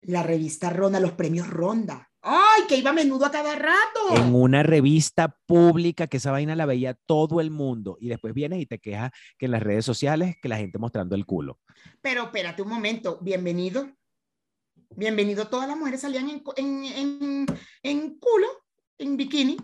La 0.03 0.22
revista 0.22 0.70
Ronda, 0.70 1.01
los 1.01 1.12
premios 1.12 1.49
Ronda. 1.49 2.11
¡Ay, 2.22 2.62
que 2.68 2.76
iba 2.76 2.91
a 2.91 2.95
menudo 2.95 3.24
a 3.24 3.31
cada 3.31 3.55
rato! 3.57 4.14
En 4.14 4.35
una 4.35 4.62
revista 4.62 5.39
pública 5.47 6.07
que 6.07 6.18
esa 6.18 6.31
vaina 6.31 6.55
la 6.55 6.66
veía 6.66 6.95
todo 7.07 7.41
el 7.41 7.51
mundo 7.51 7.97
y 7.99 8.09
después 8.09 8.35
vienes 8.35 8.61
y 8.61 8.66
te 8.66 8.78
quejas 8.78 9.11
que 9.39 9.47
en 9.47 9.53
las 9.53 9.62
redes 9.62 9.85
sociales 9.85 10.37
que 10.41 10.49
la 10.49 10.59
gente 10.59 10.78
mostrando 10.78 11.14
el 11.16 11.24
culo. 11.24 11.59
Pero 12.03 12.24
espérate 12.24 12.62
un 12.62 12.68
momento, 12.68 13.18
bienvenido. 13.22 13.91
Bienvenido, 14.97 15.49
todas 15.49 15.68
las 15.68 15.78
mujeres 15.78 16.01
salían 16.01 16.28
en, 16.28 16.43
en, 16.57 16.85
en, 16.85 17.47
en 17.83 18.18
culo, 18.18 18.49
en 18.99 19.16
bikini, 19.16 19.57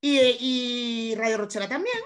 y, 0.00 0.18
y 0.18 1.14
Radio 1.14 1.38
Rochela 1.38 1.68
también. 1.68 1.96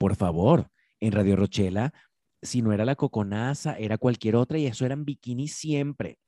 Por 0.00 0.16
favor, 0.16 0.70
en 0.98 1.12
Radio 1.12 1.36
Rochela, 1.36 1.92
si 2.40 2.62
no 2.62 2.72
era 2.72 2.86
la 2.86 2.96
coconaza, 2.96 3.76
era 3.76 3.98
cualquier 3.98 4.34
otra 4.34 4.56
y 4.56 4.64
eso 4.64 4.86
eran 4.86 5.04
bikinis 5.04 5.52
siempre. 5.56 6.18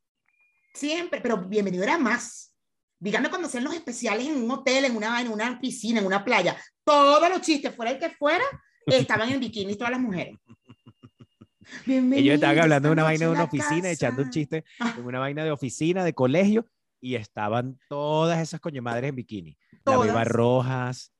Siempre, 0.74 1.22
pero 1.22 1.38
bienvenido 1.38 1.82
era 1.82 1.96
más. 1.96 2.54
Dígame 2.98 3.30
cuando 3.30 3.48
hacían 3.48 3.64
los 3.64 3.72
especiales 3.72 4.26
en 4.26 4.42
un 4.42 4.50
hotel, 4.50 4.84
en 4.84 4.94
una 4.94 5.18
en 5.22 5.28
una 5.28 5.58
piscina, 5.58 6.00
en 6.00 6.06
una 6.06 6.22
playa. 6.22 6.54
Todos 6.84 7.26
los 7.30 7.40
chistes, 7.40 7.74
fuera 7.74 7.92
el 7.92 7.98
que 7.98 8.10
fuera, 8.10 8.44
estaban 8.84 9.30
en 9.30 9.40
bikini 9.40 9.74
todas 9.74 9.92
las 9.92 10.00
mujeres. 10.00 10.36
Ellos 11.86 12.34
estaban 12.34 12.36
Bienvenido 12.44 12.46
hablando 12.62 12.88
de 12.88 12.92
una 12.92 13.04
vaina 13.04 13.24
de 13.24 13.32
una 13.32 13.44
oficina, 13.44 13.90
echando 13.90 14.20
un 14.20 14.28
casa. 14.28 14.34
chiste 14.38 14.64
Ah. 14.80 14.94
en 14.98 15.06
una 15.06 15.18
vaina 15.18 15.44
de 15.44 15.50
oficina, 15.50 16.04
de 16.04 16.12
colegio, 16.12 16.66
y 17.00 17.14
estaban 17.14 17.78
todas 17.88 18.38
esas 18.38 18.60
coño 18.60 18.82
madres 18.82 19.08
en 19.08 19.16
bikini. 19.16 19.56
La 19.86 19.92
Beba 19.96 20.12
Todas. 20.12 20.28
Rojas, 20.28 21.12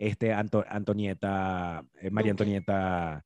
este, 0.00 0.32
Anto- 0.32 0.64
Antonieta, 0.66 1.84
eh, 2.00 2.10
María 2.10 2.32
Duque. 2.32 2.42
Antonieta, 2.42 3.24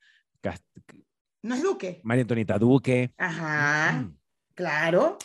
¿No 1.43 1.55
es 1.55 1.63
Duque? 1.63 2.01
María 2.03 2.23
Antonieta 2.23 2.59
Duque. 2.59 3.13
Ajá. 3.17 3.93
Mm. 3.93 4.19
Claro. 4.55 5.17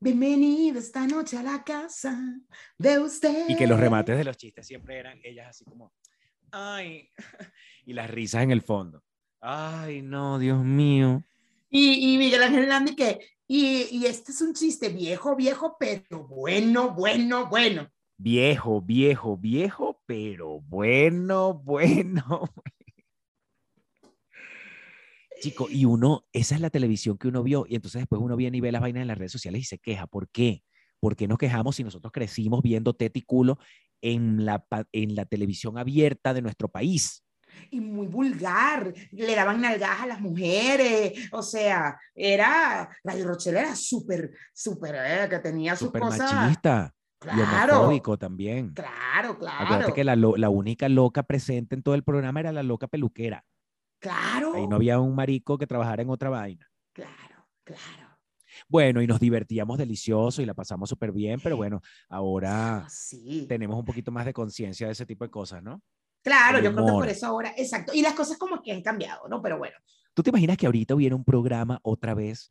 Bienvenido 0.00 0.78
esta 0.78 1.06
noche 1.06 1.36
a 1.36 1.42
la 1.42 1.62
casa 1.62 2.18
de 2.78 2.98
usted. 2.98 3.48
Y 3.48 3.56
que 3.56 3.66
los 3.66 3.78
remates 3.78 4.16
de 4.16 4.24
los 4.24 4.36
chistes 4.36 4.66
siempre 4.66 4.98
eran 4.98 5.18
ellas 5.24 5.48
así 5.50 5.64
como, 5.64 5.92
ay, 6.52 7.10
y 7.84 7.92
las 7.92 8.10
risas 8.10 8.42
en 8.42 8.50
el 8.50 8.62
fondo. 8.62 9.02
Ay, 9.40 10.00
no, 10.00 10.38
Dios 10.38 10.64
mío. 10.64 11.22
Y, 11.68 12.14
y 12.14 12.18
Miguel 12.18 12.42
Ángel 12.42 12.62
Hernández 12.62 12.96
que, 12.96 13.18
y, 13.46 13.88
y 13.90 14.06
este 14.06 14.32
es 14.32 14.40
un 14.40 14.54
chiste 14.54 14.88
viejo, 14.88 15.36
viejo, 15.36 15.76
pero 15.78 16.26
bueno, 16.26 16.94
bueno, 16.94 17.46
bueno. 17.46 17.90
Viejo, 18.18 18.80
viejo, 18.80 19.36
viejo, 19.36 20.02
pero 20.06 20.60
bueno, 20.62 21.54
bueno. 21.64 22.50
Chico, 25.42 25.68
y 25.70 25.84
uno, 25.84 26.24
esa 26.32 26.54
es 26.54 26.62
la 26.62 26.70
televisión 26.70 27.18
que 27.18 27.28
uno 27.28 27.42
vio, 27.42 27.66
y 27.68 27.74
entonces 27.74 28.00
después 28.00 28.22
uno 28.22 28.36
viene 28.36 28.56
y 28.56 28.60
ve 28.62 28.72
las 28.72 28.80
vainas 28.80 29.02
en 29.02 29.08
las 29.08 29.18
redes 29.18 29.32
sociales 29.32 29.60
y 29.60 29.64
se 29.64 29.78
queja. 29.78 30.06
¿Por 30.06 30.30
qué? 30.30 30.62
¿Por 30.98 31.14
qué 31.14 31.28
nos 31.28 31.36
quejamos 31.36 31.76
si 31.76 31.84
nosotros 31.84 32.10
crecimos 32.10 32.62
viendo 32.62 32.94
teta 32.94 33.18
y 33.18 33.22
culo 33.22 33.58
en 34.00 34.46
la, 34.46 34.66
en 34.92 35.14
la 35.14 35.26
televisión 35.26 35.76
abierta 35.76 36.32
de 36.32 36.40
nuestro 36.40 36.68
país? 36.68 37.22
Y 37.70 37.80
muy 37.80 38.06
vulgar, 38.06 38.94
le 39.12 39.34
daban 39.34 39.60
nalgadas 39.60 40.00
a 40.00 40.06
las 40.06 40.20
mujeres, 40.20 41.28
o 41.32 41.42
sea, 41.42 41.98
era, 42.14 42.88
Radio 43.04 43.28
Rochela 43.28 43.60
era 43.60 43.76
súper, 43.76 44.30
súper, 44.54 44.94
eh, 44.98 45.28
que 45.28 45.38
tenía 45.38 45.76
sus 45.76 45.88
Súper 45.88 46.00
cosas. 46.02 46.32
machista 46.32 46.94
y 47.32 47.36
Claro, 47.36 47.74
homofóbico 47.74 48.16
también. 48.18 48.72
claro, 48.72 49.30
Acuérdate 49.30 49.38
claro, 49.38 49.94
que 49.94 50.04
la, 50.04 50.16
la 50.16 50.48
única 50.50 50.88
loca 50.88 51.22
presente 51.22 51.74
en 51.74 51.82
todo 51.82 51.94
el 51.94 52.02
programa 52.04 52.40
era 52.40 52.52
la 52.52 52.62
loca 52.62 52.86
peluquera. 52.86 53.44
claro, 53.98 54.54
Ahí 54.54 54.66
no 54.66 54.76
había 54.76 55.00
un 55.00 55.14
marico 55.14 55.58
que 55.58 55.66
trabajara 55.66 56.02
en 56.02 56.10
otra 56.10 56.30
vaina. 56.30 56.70
claro, 56.92 57.46
claro. 57.64 58.18
Bueno, 58.68 59.02
y 59.02 59.06
nos 59.06 59.20
divertíamos 59.20 59.76
delicioso 59.76 60.40
y 60.40 60.46
la 60.46 60.54
pasamos 60.54 60.88
súper 60.88 61.12
bien, 61.12 61.40
pero 61.42 61.56
bueno, 61.56 61.80
ahora 62.08 62.84
Ah, 62.84 62.88
sí. 62.88 63.46
tenemos 63.48 63.76
un 63.78 63.84
poquito 63.84 64.10
más 64.10 64.24
de 64.24 64.32
conciencia 64.32 64.86
de 64.86 64.92
ese 64.92 65.04
tipo 65.04 65.24
de 65.24 65.30
cosas, 65.30 65.62
¿no? 65.62 65.82
Claro, 66.22 66.58
el 66.58 66.64
yo 66.64 66.72
creo 66.72 66.86
que 66.86 66.92
por 66.92 67.08
eso 67.08 67.26
ahora, 67.26 67.52
exacto. 67.56 67.92
Y 67.94 68.02
las 68.02 68.14
cosas 68.14 68.38
como 68.38 68.62
que 68.62 68.72
han 68.72 68.82
cambiado, 68.82 69.28
¿no? 69.28 69.42
Pero 69.42 69.58
bueno, 69.58 69.76
¿Tú 70.14 70.22
te 70.22 70.30
imaginas 70.30 70.56
que 70.56 70.64
ahorita 70.66 70.94
hubiera 70.94 71.14
un 71.14 71.24
programa 71.24 71.78
otra 71.82 72.14
vez? 72.14 72.50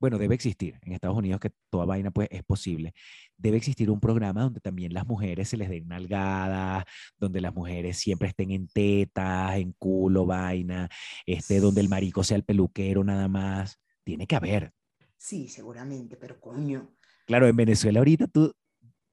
Bueno, 0.00 0.16
debe 0.18 0.34
existir. 0.34 0.78
En 0.82 0.92
Estados 0.92 1.16
Unidos 1.16 1.40
que 1.40 1.50
toda 1.70 1.84
vaina 1.84 2.10
pues 2.10 2.28
es 2.30 2.44
posible. 2.44 2.92
Debe 3.36 3.56
existir 3.56 3.90
un 3.90 3.98
programa 4.00 4.42
donde 4.42 4.60
también 4.60 4.94
las 4.94 5.06
mujeres 5.06 5.48
se 5.48 5.56
les 5.56 5.68
den 5.68 5.88
nalgadas, 5.88 6.84
donde 7.18 7.40
las 7.40 7.52
mujeres 7.54 7.96
siempre 7.98 8.28
estén 8.28 8.50
en 8.52 8.68
tetas, 8.68 9.56
en 9.56 9.72
culo, 9.78 10.24
vaina, 10.26 10.88
este, 11.26 11.58
donde 11.60 11.80
el 11.80 11.88
marico 11.88 12.22
sea 12.22 12.36
el 12.36 12.44
peluquero 12.44 13.02
nada 13.02 13.26
más. 13.28 13.80
Tiene 14.04 14.26
que 14.26 14.36
haber. 14.36 14.72
sí, 15.16 15.48
seguramente, 15.48 16.16
pero 16.16 16.40
coño. 16.40 16.94
Claro, 17.26 17.46
en 17.48 17.56
Venezuela 17.56 17.98
ahorita 17.98 18.26
tú, 18.28 18.52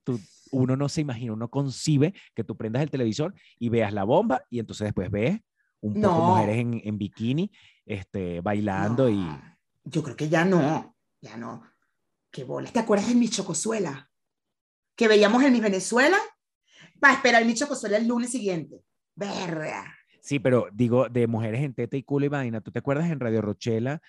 tú- 0.04 0.20
uno 0.52 0.78
no 0.78 0.88
se 0.88 1.02
imagina, 1.02 1.34
uno 1.34 1.50
concibe 1.50 2.14
que 2.36 2.44
tú 2.44 2.56
prendas 2.56 2.84
el 2.84 2.92
televisor 2.92 3.34
y 3.60 3.70
veas 3.70 3.92
la 3.92 4.04
bomba 4.04 4.44
y 4.50 4.60
entonces 4.60 4.86
después 4.86 5.10
ves 5.10 5.40
un 5.82 5.96
poco 5.96 6.22
mujeres 6.30 6.58
en, 6.58 6.80
en 6.86 6.98
bikini 6.98 7.52
este, 7.86 8.40
bailando 8.42 9.10
y 9.10 9.28
Yo 9.86 10.04
creo 10.04 10.16
que 10.16 10.30
ya 10.30 10.44
no, 10.44 10.96
ya 11.22 11.38
no. 11.38 11.64
Qué 12.32 12.44
bolas. 12.44 12.74
¿Te 12.74 12.80
acuerdas 12.80 13.08
de 13.08 13.16
mi 13.16 13.30
Chocosuela? 13.30 14.10
Que 14.96 15.08
veíamos 15.08 15.44
en 15.44 15.54
mi 15.54 15.60
Venezuela 15.60 16.18
para 17.00 17.14
esperar 17.14 17.46
mi 17.46 17.54
Chocosuela 17.54 17.98
el 17.98 18.08
lunes 18.08 18.32
siguiente. 18.32 18.82
Verga. 19.16 19.96
sí, 20.20 20.40
pero 20.40 20.68
digo 20.74 21.08
de 21.08 21.28
mujeres 21.28 21.62
en 21.62 21.74
teta 21.74 21.96
y 21.96 22.04
culo 22.04 22.26
y 22.26 22.30
vaina. 22.30 22.60
¿Tú 22.60 22.72
te 22.72 22.80
acuerdas 22.80 23.10
en 23.10 23.20
Radio 23.20 23.42
Rochela 23.42 24.02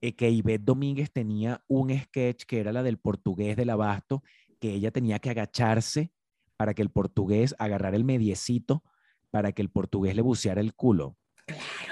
eh, 0.00 0.14
que 0.14 0.30
Ivette 0.30 0.64
Domínguez 0.64 1.12
tenía 1.12 1.62
un 1.68 1.90
sketch 1.98 2.44
que 2.44 2.60
era 2.60 2.72
la 2.72 2.82
del 2.82 2.98
portugués 2.98 3.56
del 3.56 3.68
abasto, 3.68 4.22
que 4.58 4.72
ella 4.72 4.90
tenía 4.90 5.18
que 5.18 5.28
agacharse 5.28 6.12
para 6.56 6.72
que 6.72 6.82
el 6.82 6.90
portugués 6.90 7.54
agarrara 7.58 7.96
el 7.96 8.04
mediecito 8.04 8.82
para 9.30 9.52
que 9.52 9.62
el 9.62 9.68
portugués 9.68 10.16
le 10.16 10.22
buceara 10.22 10.60
el 10.60 10.74
culo? 10.74 11.18
Claro. 11.46 11.89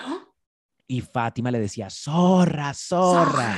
Y 0.89 1.03
Fátima 1.03 1.51
le 1.51 1.61
decía, 1.61 1.89
zorra, 1.91 2.73
zorra. 2.75 3.57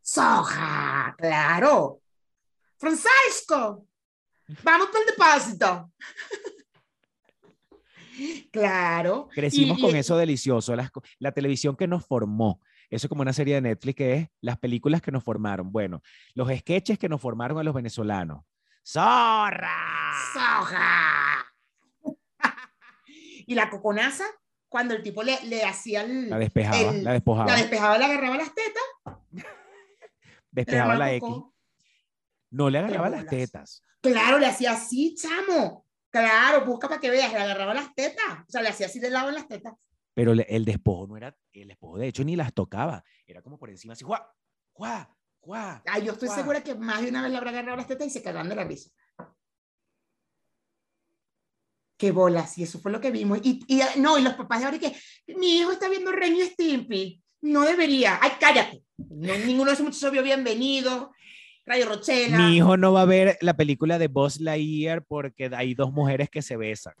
Soja. 0.00 1.14
Claro. 1.18 2.00
Francisco. 2.78 3.86
Vamos 4.64 4.88
para 4.88 5.00
el 5.00 5.06
depósito. 5.16 5.92
Claro. 8.50 9.28
Crecimos 9.32 9.78
Y- 9.78 9.80
con 9.82 9.94
y- 9.94 9.98
eso 9.98 10.16
delicioso, 10.16 10.74
la 11.20 11.32
televisión 11.32 11.76
que 11.76 11.86
nos 11.86 12.04
formó. 12.04 12.60
Eso 12.90 13.06
es 13.06 13.08
como 13.08 13.22
una 13.22 13.32
serie 13.32 13.54
de 13.54 13.60
Netflix 13.60 13.96
que 13.96 14.14
es 14.14 14.28
las 14.40 14.58
películas 14.58 15.00
que 15.02 15.12
nos 15.12 15.22
formaron. 15.22 15.70
Bueno, 15.70 16.02
los 16.34 16.48
sketches 16.50 16.98
que 16.98 17.08
nos 17.08 17.20
formaron 17.20 17.58
a 17.58 17.62
los 17.62 17.74
venezolanos. 17.74 18.44
¡Zorra! 18.82 20.12
Soja. 20.32 21.46
y 23.46 23.54
la 23.54 23.70
coconaza, 23.70 24.24
cuando 24.68 24.94
el 24.94 25.02
tipo 25.02 25.22
le, 25.22 25.38
le 25.44 25.64
hacía 25.64 26.02
el, 26.02 26.28
La 26.30 26.38
despejaba, 26.38 26.78
el- 26.90 27.04
la 27.04 27.12
despojaba, 27.12 27.50
la 27.50 27.56
despejaba, 27.56 27.98
le 27.98 28.04
agarraba 28.04 28.36
las 28.36 28.54
tetas. 28.54 28.82
despejaba 30.50 30.94
la 30.96 31.12
X. 31.14 31.28
No 32.50 32.70
le 32.70 32.78
agarraba 32.78 33.10
las 33.10 33.26
tetas. 33.26 33.82
Claro, 34.00 34.38
le 34.38 34.46
hacía 34.46 34.72
así, 34.72 35.14
chamo. 35.14 35.84
Claro, 36.10 36.64
busca 36.64 36.88
para 36.88 37.00
que 37.00 37.10
veas, 37.10 37.30
le 37.32 37.38
agarraba 37.38 37.74
las 37.74 37.94
tetas. 37.94 38.40
O 38.46 38.50
sea, 38.50 38.62
le 38.62 38.68
hacía 38.70 38.86
así 38.86 38.98
de 38.98 39.10
lado 39.10 39.28
en 39.28 39.34
las 39.34 39.46
tetas. 39.48 39.74
Pero 40.14 40.34
le- 40.34 40.46
el 40.48 40.64
despojo 40.64 41.06
no 41.06 41.16
era, 41.16 41.36
el 41.52 41.68
despojo 41.68 41.98
de 41.98 42.08
hecho 42.08 42.24
ni 42.24 42.34
las 42.36 42.52
tocaba. 42.52 43.04
Era 43.26 43.42
como 43.42 43.58
por 43.58 43.70
encima 43.70 43.92
así, 43.92 44.04
¡juá! 44.04 44.34
¡juá! 44.72 45.14
¡juá! 45.40 45.82
Ay, 45.86 46.04
yo 46.04 46.12
estoy 46.12 46.28
Guau. 46.28 46.38
segura 46.40 46.62
que 46.62 46.74
más 46.74 47.02
de 47.02 47.08
una 47.10 47.22
vez 47.22 47.30
le 47.30 47.36
habrá 47.36 47.50
agarrado 47.50 47.76
las 47.76 47.86
tetas 47.86 48.06
y 48.06 48.10
se 48.10 48.22
cagaron 48.22 48.48
de 48.48 48.56
la 48.56 48.64
risa. 48.64 48.90
Qué 51.98 52.12
bolas, 52.12 52.56
y 52.56 52.62
eso 52.62 52.78
fue 52.78 52.90
lo 52.92 53.00
que 53.00 53.10
vimos. 53.10 53.40
Y, 53.42 53.60
y 53.66 53.80
no, 53.98 54.16
y 54.18 54.22
los 54.22 54.34
papás 54.34 54.60
de 54.60 54.64
ahora 54.66 54.78
que 54.78 54.96
mi 55.36 55.58
hijo 55.58 55.72
está 55.72 55.88
viendo 55.88 56.12
Ren 56.12 56.34
y 56.36 56.42
Stimpy. 56.42 57.20
No 57.42 57.62
debería. 57.62 58.18
Ay, 58.22 58.32
cállate. 58.40 58.82
No, 58.96 59.36
ninguno 59.36 59.66
de 59.66 59.72
esos 59.74 59.84
muchachos 59.84 60.10
vio 60.12 60.22
bienvenido. 60.22 61.12
Radio 61.66 61.86
Rochela. 61.88 62.38
Mi 62.38 62.56
hijo 62.56 62.76
no 62.76 62.92
va 62.94 63.02
a 63.02 63.04
ver 63.04 63.36
la 63.42 63.54
película 63.54 63.98
de 63.98 64.08
Buzz 64.08 64.40
Lightyear 64.40 65.04
porque 65.04 65.50
hay 65.54 65.74
dos 65.74 65.92
mujeres 65.92 66.30
que 66.30 66.40
se 66.40 66.56
besan. 66.56 66.94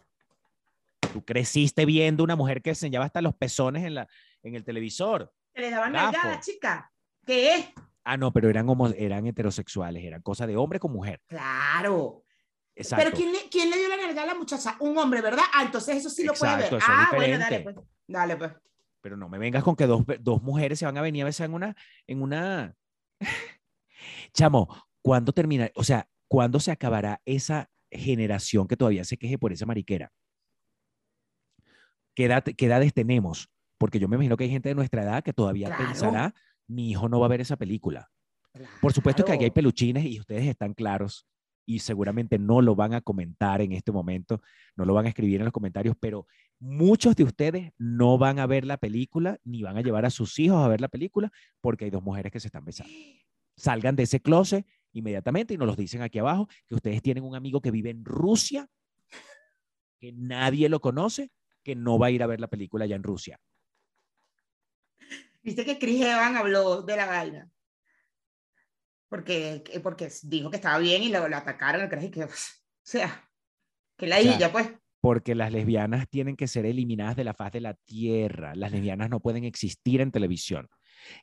Tú 1.12 1.24
creciste 1.24 1.86
viendo 1.86 2.22
una 2.22 2.36
mujer 2.36 2.60
que 2.60 2.70
enseñaba 2.70 3.04
hasta 3.06 3.22
los 3.22 3.34
pezones 3.34 3.84
en, 3.84 3.94
la, 3.94 4.08
en 4.42 4.54
el 4.56 4.64
televisor. 4.64 5.32
Que 5.54 5.62
le 5.62 5.70
daban 5.70 5.92
Gafo. 5.92 6.12
nalgada, 6.12 6.40
chica. 6.40 6.92
¿Qué 7.24 7.54
es? 7.54 7.66
Ah, 8.04 8.16
no, 8.16 8.32
pero 8.32 8.50
eran, 8.50 8.68
homo- 8.68 8.92
eran 8.96 9.26
heterosexuales, 9.26 10.04
eran 10.04 10.22
cosas 10.22 10.48
de 10.48 10.56
hombre 10.56 10.78
con 10.80 10.92
mujer. 10.92 11.20
Claro. 11.28 12.24
Exacto. 12.80 13.04
Pero 13.04 13.16
¿quién 13.16 13.32
le, 13.32 13.38
quién 13.50 13.70
le 13.70 13.76
dio 13.76 13.88
la 13.88 13.96
nalga 13.96 14.22
a 14.22 14.26
la 14.26 14.34
muchacha? 14.34 14.76
Un 14.80 14.96
hombre, 14.98 15.20
¿verdad? 15.20 15.42
Ah, 15.52 15.64
entonces 15.64 15.96
eso 15.96 16.08
sí 16.10 16.22
lo 16.24 16.32
puede 16.32 16.56
ver. 16.56 16.64
Exacto, 16.66 16.76
eso 16.78 16.92
es 16.92 16.98
Ah, 16.98 17.10
bueno, 17.16 17.38
dale 17.38 17.44
diferente. 17.58 17.72
pues. 17.74 17.86
Dale 18.06 18.36
pues. 18.36 18.52
Pero 19.00 19.16
no 19.16 19.28
me 19.28 19.38
vengas 19.38 19.64
con 19.64 19.74
que 19.76 19.86
dos, 19.86 20.04
dos 20.20 20.42
mujeres 20.42 20.78
se 20.78 20.84
van 20.86 20.96
a 20.96 21.02
venir 21.02 21.22
a 21.22 21.26
besar 21.26 21.46
en 21.46 21.54
una, 21.54 21.76
en 22.06 22.22
una. 22.22 22.74
Chamo, 24.32 24.68
¿cuándo 25.02 25.32
termina? 25.32 25.70
O 25.74 25.82
sea, 25.84 26.08
¿cuándo 26.28 26.60
se 26.60 26.70
acabará 26.70 27.20
esa 27.24 27.68
generación 27.90 28.68
que 28.68 28.76
todavía 28.76 29.04
se 29.04 29.16
queje 29.16 29.38
por 29.38 29.52
esa 29.52 29.66
mariquera? 29.66 30.12
¿Qué, 32.14 32.24
edad- 32.26 32.44
qué 32.56 32.66
edades 32.66 32.92
tenemos? 32.94 33.50
Porque 33.78 33.98
yo 33.98 34.08
me 34.08 34.16
imagino 34.16 34.36
que 34.36 34.44
hay 34.44 34.50
gente 34.50 34.68
de 34.68 34.74
nuestra 34.74 35.02
edad 35.02 35.22
que 35.22 35.32
todavía 35.32 35.68
Claro. 35.68 35.84
pensará, 35.84 36.34
mi 36.66 36.90
hijo 36.90 37.08
no 37.08 37.20
va 37.20 37.26
a 37.26 37.30
ver 37.30 37.40
esa 37.40 37.56
película. 37.56 38.10
Por 38.80 38.92
supuesto 38.92 39.24
que 39.24 39.32
aquí 39.32 39.44
hay 39.44 39.50
Claro. 39.50 39.54
peluchines 39.54 40.04
y 40.04 40.18
ustedes 40.18 40.46
están 40.46 40.74
claros 40.74 41.26
y 41.68 41.80
seguramente 41.80 42.38
no 42.38 42.62
lo 42.62 42.74
van 42.74 42.94
a 42.94 43.02
comentar 43.02 43.60
en 43.60 43.72
este 43.72 43.92
momento, 43.92 44.40
no 44.74 44.86
lo 44.86 44.94
van 44.94 45.04
a 45.04 45.10
escribir 45.10 45.38
en 45.40 45.44
los 45.44 45.52
comentarios, 45.52 45.94
pero 46.00 46.26
muchos 46.58 47.14
de 47.14 47.24
ustedes 47.24 47.72
no 47.76 48.16
van 48.16 48.38
a 48.38 48.46
ver 48.46 48.64
la 48.64 48.78
película 48.78 49.38
ni 49.44 49.62
van 49.62 49.76
a 49.76 49.82
llevar 49.82 50.06
a 50.06 50.10
sus 50.10 50.38
hijos 50.38 50.64
a 50.64 50.68
ver 50.68 50.80
la 50.80 50.88
película 50.88 51.30
porque 51.60 51.84
hay 51.84 51.90
dos 51.90 52.02
mujeres 52.02 52.32
que 52.32 52.40
se 52.40 52.48
están 52.48 52.64
besando. 52.64 52.90
Salgan 53.54 53.96
de 53.96 54.04
ese 54.04 54.22
closet 54.22 54.66
inmediatamente 54.92 55.52
y 55.52 55.58
nos 55.58 55.66
los 55.66 55.76
dicen 55.76 56.00
aquí 56.00 56.18
abajo 56.18 56.48
que 56.66 56.74
ustedes 56.74 57.02
tienen 57.02 57.22
un 57.22 57.36
amigo 57.36 57.60
que 57.60 57.70
vive 57.70 57.90
en 57.90 58.02
Rusia, 58.02 58.66
que 60.00 60.14
nadie 60.14 60.70
lo 60.70 60.80
conoce, 60.80 61.32
que 61.62 61.76
no 61.76 61.98
va 61.98 62.06
a 62.06 62.10
ir 62.10 62.22
a 62.22 62.26
ver 62.26 62.40
la 62.40 62.48
película 62.48 62.86
allá 62.86 62.96
en 62.96 63.02
Rusia. 63.02 63.38
Viste 65.42 65.66
que 65.66 65.78
Chris 65.78 66.00
Evans 66.00 66.34
habló 66.34 66.80
de 66.80 66.96
la 66.96 67.04
vaina. 67.04 67.50
Porque, 69.08 69.62
que- 69.64 69.80
porque 69.80 70.10
dijo 70.24 70.50
que 70.50 70.56
estaba 70.56 70.78
bien 70.78 71.02
y 71.02 71.08
lo, 71.08 71.26
lo 71.28 71.36
atacaron. 71.36 71.88
Y 72.02 72.10
que, 72.10 72.24
o 72.24 72.28
sea, 72.82 73.28
que 73.96 74.06
la 74.06 74.20
sea, 74.20 74.36
illa, 74.36 74.52
pues. 74.52 74.70
porque 75.00 75.34
las 75.34 75.52
lesbianas 75.52 76.08
tienen 76.08 76.36
que 76.36 76.46
ser 76.48 76.66
eliminadas 76.66 77.16
de 77.16 77.24
la 77.24 77.34
faz 77.34 77.52
de 77.52 77.60
la 77.60 77.74
tierra. 77.74 78.54
Las 78.54 78.72
lesbianas 78.72 79.10
no 79.10 79.20
pueden 79.20 79.44
existir 79.44 80.00
en 80.00 80.10
televisión. 80.12 80.68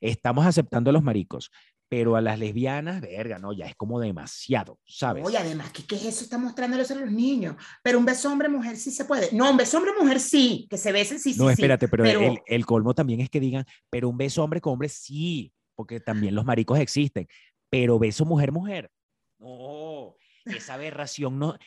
Estamos 0.02 0.46
aceptando 0.46 0.90
a 0.90 0.94
los 0.94 1.04
maricos, 1.04 1.52
pero 1.90 2.16
a 2.16 2.22
las 2.22 2.40
lesbianas, 2.40 3.02
verga, 3.02 3.38
no, 3.40 3.54
ya 3.54 3.66
es 3.68 3.76
como 3.76 4.00
demasiado, 4.00 4.80
¿sabes? 4.86 5.24
Oye, 5.26 5.38
además, 5.38 5.72
¿qué, 5.72 5.86
¿qué 5.86 5.96
es 5.96 6.06
eso? 6.06 6.24
Está 6.24 6.38
mostrándole 6.38 6.82
eso 6.84 6.94
a 6.96 6.98
los 6.98 7.12
niños. 7.12 7.56
Pero 7.84 8.00
un 8.00 8.06
beso 8.06 8.32
hombre-mujer 8.32 8.78
sí 8.78 8.90
se 8.92 9.06
puede. 9.06 9.30
No, 9.34 9.52
un 9.52 9.58
beso 9.58 9.78
hombre-mujer 9.78 10.20
sí. 10.20 10.66
Que 10.70 10.78
se 10.78 10.92
besen 10.92 11.20
sí, 11.20 11.34
sí, 11.34 11.40
no, 11.40 11.48
sí. 11.48 11.54
espérate, 11.54 11.88
pero, 11.88 12.04
pero- 12.04 12.22
El, 12.22 12.40
el 12.48 12.66
colmo 12.66 12.94
también 12.96 13.20
es 13.22 13.30
que 13.30 13.40
digan, 13.40 13.66
pero 13.90 14.10
un 14.10 14.18
beso 14.18 14.44
hombre 14.44 14.62
con 14.62 14.74
hombre 14.74 14.90
sí, 14.90 15.52
porque 15.76 16.00
también 16.00 16.34
los 16.36 16.46
maricos 16.46 16.80
existen, 16.80 17.28
pero 17.76 18.00
beso 18.00 18.24
mujer-mujer. 18.24 18.90
No, 19.38 20.16
esa 20.46 20.76
aberración 20.76 21.38
no. 21.38 21.58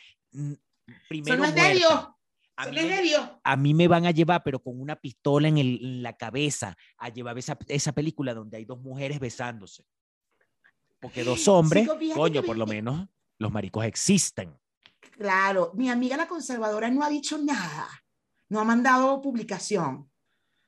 Primero, 1.07 1.35
Eso 1.35 1.37
no 1.37 1.45
es 1.45 1.53
de. 1.55 1.73
Dios. 1.75 2.07
A 2.55 2.65
mí 2.65 2.75
me- 2.75 2.83
de 2.83 3.01
Dios. 3.03 3.29
a 3.43 3.55
mí 3.55 3.73
me 3.75 3.87
van 3.87 4.05
a 4.07 4.11
llevar, 4.11 4.41
pero 4.43 4.59
con 4.59 4.81
una 4.81 4.95
pistola 4.95 5.47
en, 5.47 5.59
el- 5.59 5.79
en 5.81 6.03
la 6.03 6.17
cabeza, 6.17 6.75
a 6.97 7.09
llevar 7.09 7.37
esa, 7.37 7.57
esa 7.67 7.91
película 7.93 8.33
donde 8.33 8.57
hay 8.57 8.65
dos 8.65 8.81
mujeres 8.81 9.19
besándose. 9.19 9.85
Porque 10.99 11.23
dos 11.23 11.47
hombres, 11.47 11.87
coño, 12.15 12.41
por 12.43 12.57
lo 12.57 12.65
menos 12.65 13.07
los 13.37 13.51
maricos 13.51 13.85
existen. 13.85 14.57
Claro, 15.11 15.71
mi 15.75 15.89
amiga 15.89 16.17
la 16.17 16.27
conservadora 16.27 16.89
no 16.89 17.03
ha 17.03 17.09
dicho 17.09 17.37
nada. 17.37 17.87
No 18.49 18.59
ha 18.59 18.63
mandado 18.65 19.21
publicación. 19.21 20.09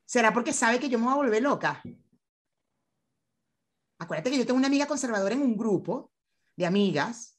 ¿Será 0.06 0.32
porque 0.34 0.54
sabe 0.54 0.80
que 0.80 0.88
yo 0.88 1.00
me 1.00 1.06
voy 1.06 1.14
a 1.14 1.18
volver 1.18 1.42
loca? 1.42 1.82
Acuérdate 4.02 4.32
que 4.32 4.38
yo 4.40 4.46
tengo 4.48 4.58
una 4.58 4.66
amiga 4.68 4.88
conservadora 4.88 5.36
en 5.36 5.42
un 5.44 5.56
grupo 5.56 6.12
de 6.58 6.66
amigas. 6.66 7.38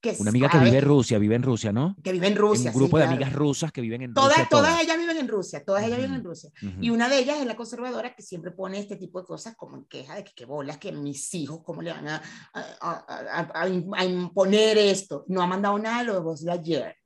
Que 0.00 0.16
Una 0.18 0.30
amiga 0.30 0.48
que 0.50 0.58
vive 0.58 0.78
en 0.78 0.84
Rusia, 0.84 1.16
vive 1.16 1.36
en 1.36 1.44
Rusia, 1.44 1.70
¿no? 1.72 1.94
que 2.02 2.10
vive 2.10 2.26
en 2.26 2.32
En 2.32 2.38
Rusia. 2.40 2.72
un 2.72 2.76
grupo 2.76 2.96
sí, 2.96 3.02
de 3.02 3.06
claro. 3.06 3.12
amigas 3.14 3.32
rusas 3.32 3.70
que 3.70 3.80
viven 3.80 4.02
en 4.02 4.12
Todas, 4.12 4.30
Rusia. 4.36 4.48
todas 4.50 4.82
ellas 4.82 4.98
viven 4.98 5.16
en 5.16 5.28
Rusia, 5.28 5.64
todas 5.64 5.84
ellas 5.84 5.98
viven 5.98 6.10
Ujú. 6.10 6.18
en 6.20 6.24
Rusia. 6.24 6.50
Ujú. 6.60 6.76
Y 6.80 6.90
una 6.90 7.08
de 7.08 7.18
ellas 7.20 7.38
es 7.38 7.46
la 7.46 7.54
conservadora 7.54 8.12
que 8.12 8.20
siempre 8.20 8.50
pone 8.50 8.80
este 8.80 8.96
tipo 8.96 9.20
de 9.20 9.26
cosas 9.26 9.54
como 9.54 9.76
en 9.76 9.84
queja 9.84 10.16
de 10.16 10.24
que 10.24 10.32
qué 10.34 10.44
bolas, 10.44 10.78
que 10.78 10.90
mis 10.90 11.32
hijos, 11.34 11.60
cómo 11.64 11.82
le 11.82 11.92
van 11.92 12.08
a, 12.08 12.16
a, 12.52 12.60
a- 12.80 13.04
a- 13.08 13.62
a 13.62 13.68
im- 13.68 13.94
a 13.96 14.04
imponer 14.04 14.76
esto. 14.76 15.24
No 15.28 15.40
ha 15.40 15.46
mandado 15.46 15.78
nada 15.78 15.98
de 16.00 16.04
lo 16.06 16.34
de 16.34 16.50
ayer. 16.50 16.96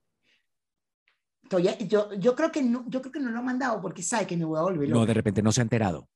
Estoy- 1.43 1.87
yo, 1.87 2.15
yo, 2.15 2.35
creo 2.35 2.51
que 2.51 2.63
no, 2.63 2.87
yo 2.89 3.03
creo 3.03 3.13
que 3.13 3.21
no 3.21 3.31
lo 3.31 3.41
ha 3.41 3.43
mandado 3.43 3.79
porque 3.83 4.03
sabe 4.03 4.27
que 4.27 4.39
me 4.39 4.47
voy 4.47 4.59
a 4.59 4.63
volver 4.63 4.89
No, 4.89 5.05
de 5.05 5.13
repente 5.15 5.43
no 5.43 5.53
se 5.53 5.61
ha 5.61 5.65
enterado. 5.65 6.09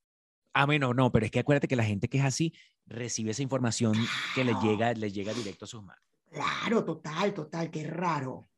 Ah, 0.53 0.67
bueno, 0.67 0.93
no, 0.95 1.13
pero 1.13 1.27
es 1.27 1.31
que 1.31 1.41
acuérdate 1.41 1.69
que 1.69 1.77
la 1.77 1.85
gente 1.85 2.09
que 2.09 2.19
es 2.19 2.25
así 2.25 2.53
recibe 2.87 3.31
esa 3.31 3.43
información 3.43 3.95
que 4.35 4.45
le 4.45 4.55
llega, 4.63 4.93
le 4.95 5.13
llega 5.13 5.33
directo 5.33 5.65
a 5.65 5.69
sus 5.69 5.83
manos. 5.83 6.03
Claro, 6.31 6.85
total, 6.85 7.33
total, 7.35 7.71
qué 7.71 7.85
raro. 7.85 8.49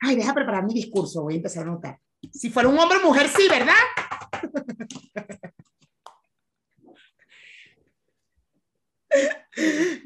Ay, 0.00 0.16
deja 0.16 0.34
preparar 0.34 0.64
mi 0.64 0.74
discurso, 0.74 1.22
voy 1.22 1.34
a 1.34 1.36
empezar 1.36 1.64
a 1.64 1.70
anotar. 1.70 1.98
Si 2.32 2.50
fuera 2.50 2.68
un 2.68 2.78
hombre 2.78 2.98
o 2.98 3.06
mujer, 3.06 3.28
sí, 3.28 3.48
¿verdad? 3.48 3.74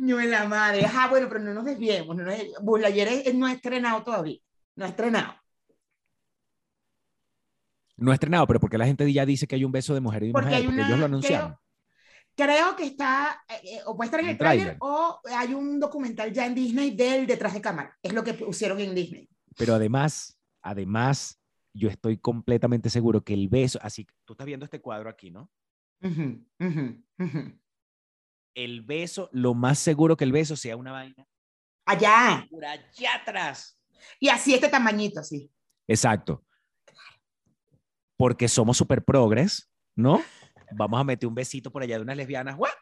No 0.01 0.20
en 0.20 0.31
la 0.31 0.47
madre. 0.47 0.85
Ah, 0.93 1.07
bueno, 1.09 1.29
pero 1.29 1.41
no 1.41 1.55
nos 1.55 1.64
desviemos. 1.64 2.16
No 2.16 2.24
nos 2.24 2.35
no 3.35 3.47
ha 3.47 3.53
estrenado 3.53 4.03
todavía. 4.03 4.41
No 4.74 4.85
ha 4.85 4.89
estrenado. 4.89 5.35
No 7.97 8.13
estrenado, 8.13 8.47
pero 8.47 8.61
porque 8.61 8.79
la 8.79 8.87
gente 8.87 9.11
ya 9.11 9.25
dice 9.25 9.47
que 9.47 9.55
hay 9.55 9.65
un 9.65 9.73
beso 9.73 9.95
de 9.95 10.01
mujer 10.01 10.23
y 10.23 10.27
de 10.29 10.33
Porque 10.33 10.49
mujer, 10.49 10.61
hay 10.61 10.67
porque 10.67 10.83
ellos 10.83 10.99
lo 10.99 11.07
anunciaron. 11.07 11.57
Creo 12.35 12.77
que 12.77 12.85
está, 12.85 13.43
eh, 13.49 13.77
eh, 13.77 13.81
o 13.87 13.97
puede 13.97 14.09
estar 14.09 14.21
en 14.21 14.27
Un 14.27 14.33
el 14.33 14.39
tráiler 14.39 14.77
o 14.81 15.21
hay 15.25 15.55
un 15.55 15.81
documental 15.81 16.31
ya 16.33 16.45
en 16.45 16.55
Disney 16.55 16.95
del 16.95 17.27
detrás 17.27 17.55
de 17.55 17.63
cámara. 17.63 17.97
Es 18.03 18.13
lo 18.13 18.23
que 18.23 18.35
pusieron 18.35 18.79
en 18.81 18.95
Disney. 18.95 19.29
Pero 19.57 19.75
además, 19.75 20.39
además, 20.61 21.41
yo 21.73 21.89
estoy 21.89 22.19
completamente 22.19 22.91
seguro 22.91 23.25
que 23.25 23.33
el 23.33 23.49
beso, 23.49 23.79
así, 23.83 24.07
tú 24.27 24.35
estás 24.35 24.47
viendo 24.47 24.65
este 24.65 24.83
cuadro 24.83 25.09
aquí, 25.09 25.31
¿no? 25.31 25.51
Ujú, 26.03 26.45
ujú, 26.61 27.05
ujú. 27.19 27.59
El 28.55 28.83
beso, 28.83 29.31
lo 29.33 29.55
más 29.55 29.79
seguro 29.79 30.17
que 30.17 30.25
el 30.25 30.33
beso 30.33 30.57
sea 30.57 30.77
una 30.77 30.93
vaina 30.93 31.27
Allá. 31.87 32.47
por 32.51 32.65
allá 32.65 33.15
atrás. 33.15 33.79
Y 34.19 34.29
así 34.29 34.55
este 34.55 34.69
tamañito, 34.69 35.21
así. 35.21 35.51
Exacto. 35.87 36.46
Porque 38.17 38.49
somos 38.49 38.77
super 38.77 39.05
progres, 39.05 39.71
¿no? 39.95 40.23
Vamos 40.73 41.01
a 41.01 41.05
meter 41.05 41.29
un 41.29 41.35
besito 41.35 41.71
por 41.71 41.83
allá 41.83 41.97
de 41.97 42.03
unas 42.03 42.17
lesbianas. 42.17 42.57
¡guau! 42.57 42.73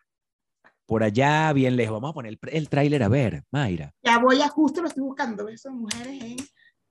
Por 0.86 1.02
allá, 1.02 1.52
bien 1.52 1.76
lejos. 1.76 1.94
Vamos 1.94 2.10
a 2.10 2.14
poner 2.14 2.32
el, 2.32 2.50
el 2.50 2.68
tráiler 2.68 3.02
a 3.02 3.08
ver, 3.08 3.44
Mayra. 3.50 3.92
Ya 4.02 4.18
voy 4.18 4.40
a 4.42 4.48
justo 4.48 4.82
lo 4.82 4.88
estoy 4.88 5.02
buscando. 5.02 5.44
De 5.44 5.56
mujeres 5.70 6.22
en 6.22 6.36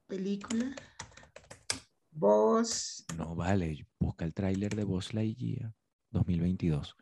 película. 0.07 0.75
Voz. 2.11 3.05
No, 3.17 3.35
vale. 3.35 3.85
Busca 3.99 4.25
el 4.25 4.33
tráiler 4.33 4.75
de 4.75 4.83
Buzz 4.83 5.13
Lightyear 5.13 5.73
2022. 6.11 6.95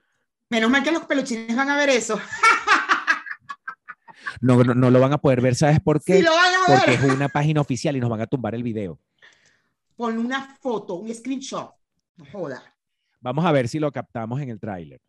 Menos 0.49 0.69
mal 0.69 0.83
que 0.83 0.91
los 0.91 1.05
peluchines 1.05 1.55
van 1.55 1.69
a 1.69 1.77
ver 1.77 1.89
eso. 1.89 2.19
No, 4.39 4.63
no, 4.63 4.73
no 4.73 4.89
lo 4.89 4.99
van 4.99 5.13
a 5.13 5.17
poder 5.17 5.41
ver, 5.41 5.55
¿sabes 5.55 5.79
por 5.79 6.01
qué? 6.03 6.17
Sí, 6.17 6.23
lo 6.23 6.31
van 6.31 6.53
a 6.53 6.77
Porque 6.79 6.93
es 6.93 7.03
una 7.03 7.29
página 7.29 7.61
oficial 7.61 7.95
y 7.95 7.99
nos 7.99 8.09
van 8.09 8.21
a 8.21 8.27
tumbar 8.27 8.55
el 8.55 8.63
video. 8.63 8.99
Pon 10.01 10.17
una 10.17 10.57
foto, 10.59 10.95
un 10.95 11.13
screenshot. 11.13 11.75
No 12.15 12.25
joda. 12.31 12.63
Vamos 13.19 13.45
a 13.45 13.51
ver 13.51 13.67
si 13.67 13.77
lo 13.77 13.91
captamos 13.91 14.41
en 14.41 14.49
el 14.49 14.59
tráiler. 14.59 14.99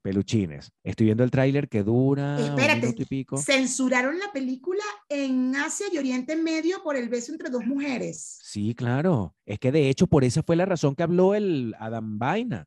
Peluchines. 0.00 0.70
Estoy 0.84 1.06
viendo 1.06 1.24
el 1.24 1.30
tráiler 1.32 1.68
que 1.68 1.82
dura 1.82 2.36
un 2.36 2.44
Espérate, 2.44 2.82
minuto 2.82 3.02
y 3.02 3.04
pico. 3.04 3.36
Censuraron 3.36 4.16
la 4.16 4.30
película 4.32 4.84
en 5.08 5.56
Asia 5.56 5.86
y 5.92 5.98
Oriente 5.98 6.36
Medio 6.36 6.84
por 6.84 6.94
el 6.94 7.08
beso 7.08 7.32
entre 7.32 7.50
dos 7.50 7.66
mujeres. 7.66 8.38
Sí, 8.40 8.76
claro. 8.76 9.34
Es 9.44 9.58
que 9.58 9.72
de 9.72 9.88
hecho 9.88 10.06
por 10.06 10.22
esa 10.22 10.44
fue 10.44 10.54
la 10.54 10.66
razón 10.66 10.94
que 10.94 11.02
habló 11.02 11.34
el 11.34 11.74
Adam 11.76 12.16
Vaina. 12.16 12.64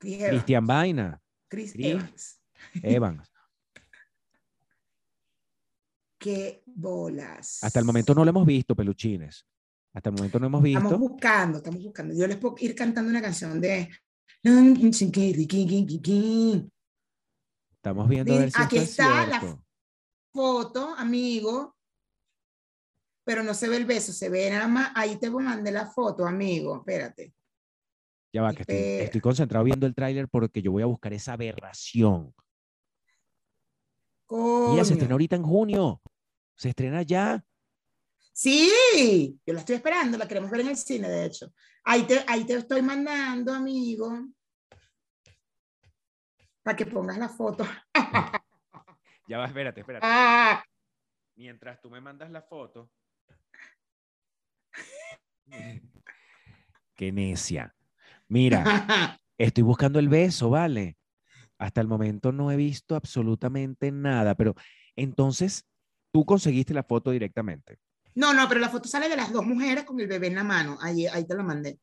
Christian 0.00 0.66
Vaina, 0.66 1.22
Chris 1.46 1.72
Chris. 1.72 1.86
Evans. 1.86 2.40
Evans. 2.82 3.32
Qué 6.18 6.64
bolas. 6.66 7.62
Hasta 7.62 7.78
el 7.78 7.84
momento 7.84 8.12
no 8.12 8.24
lo 8.24 8.30
hemos 8.30 8.44
visto, 8.44 8.74
peluchines. 8.74 9.46
Hasta 9.96 10.10
el 10.10 10.16
momento 10.16 10.38
no 10.38 10.46
hemos 10.48 10.62
Estamos 10.62 10.92
visto. 10.92 10.98
buscando, 10.98 11.56
estamos 11.56 11.82
buscando. 11.82 12.14
Yo 12.14 12.26
les 12.26 12.36
puedo 12.36 12.54
ir 12.58 12.74
cantando 12.74 13.08
una 13.08 13.22
canción 13.22 13.58
de. 13.58 13.88
Estamos 17.72 18.06
viendo 18.06 18.34
a 18.34 18.38
ver 18.38 18.50
si 18.50 18.62
Aquí 18.62 18.76
está 18.76 19.26
la. 19.26 19.58
Foto, 20.30 20.94
amigo. 20.98 21.74
Pero 23.24 23.42
no 23.42 23.54
se 23.54 23.70
ve 23.70 23.78
el 23.78 23.86
beso, 23.86 24.12
se 24.12 24.28
ve 24.28 24.50
nada 24.50 24.68
más. 24.68 24.92
Ahí 24.94 25.16
te 25.16 25.30
mandé 25.30 25.72
la 25.72 25.86
foto, 25.86 26.26
amigo. 26.26 26.76
Espérate. 26.76 27.32
Ya 28.34 28.42
va, 28.42 28.52
que 28.52 29.02
estoy, 29.02 29.20
concentrado 29.22 29.64
viendo 29.64 29.86
el 29.86 29.94
tráiler 29.94 30.28
porque 30.28 30.60
yo 30.60 30.72
voy 30.72 30.82
a 30.82 30.86
buscar 30.86 31.14
esa 31.14 31.32
aberración. 31.32 32.34
Mira, 34.28 34.84
se 34.84 34.90
Coño. 34.90 34.92
estrena 34.92 35.12
ahorita 35.12 35.36
en 35.36 35.42
junio. 35.42 36.02
Se 36.54 36.68
estrena 36.68 37.00
ya. 37.00 37.42
Sí, 38.38 39.40
yo 39.46 39.54
la 39.54 39.60
estoy 39.60 39.76
esperando, 39.76 40.18
la 40.18 40.28
queremos 40.28 40.50
ver 40.50 40.60
en 40.60 40.68
el 40.68 40.76
cine, 40.76 41.08
de 41.08 41.24
hecho. 41.24 41.54
Ahí 41.82 42.02
te, 42.02 42.22
ahí 42.28 42.44
te 42.44 42.52
estoy 42.52 42.82
mandando, 42.82 43.50
amigo, 43.50 44.12
para 46.62 46.76
que 46.76 46.84
pongas 46.84 47.16
la 47.16 47.30
foto. 47.30 47.66
Ya 49.28 49.38
va, 49.38 49.46
espérate, 49.46 49.80
espérate. 49.80 50.06
Ah, 50.06 50.62
mientras 51.34 51.80
tú 51.80 51.90
me 51.90 52.00
mandas 52.00 52.30
la 52.30 52.42
foto. 52.42 52.92
Qué 56.94 57.10
necia. 57.10 57.74
Mira, 58.28 58.62
estoy 59.38 59.64
buscando 59.64 59.98
el 59.98 60.08
beso, 60.10 60.50
¿vale? 60.50 60.98
Hasta 61.58 61.80
el 61.80 61.88
momento 61.88 62.30
no 62.30 62.52
he 62.52 62.56
visto 62.56 62.94
absolutamente 62.94 63.90
nada, 63.90 64.36
pero 64.36 64.54
entonces 64.94 65.66
tú 66.12 66.24
conseguiste 66.24 66.72
la 66.72 66.84
foto 66.84 67.10
directamente. 67.10 67.80
No, 68.16 68.32
no, 68.34 68.48
pero 68.48 68.60
la 68.60 68.68
foto 68.70 68.88
sale 68.88 69.08
de 69.08 69.16
las 69.16 69.30
dos 69.32 69.46
mujeres 69.46 69.84
con 69.84 70.00
el 70.00 70.08
bebé 70.08 70.26
en 70.28 70.34
la 70.34 70.42
mano. 70.44 70.78
Ahí, 70.80 71.06
ahí 71.06 71.26
te 71.26 71.34
la 71.36 71.42
mandé. 71.42 71.78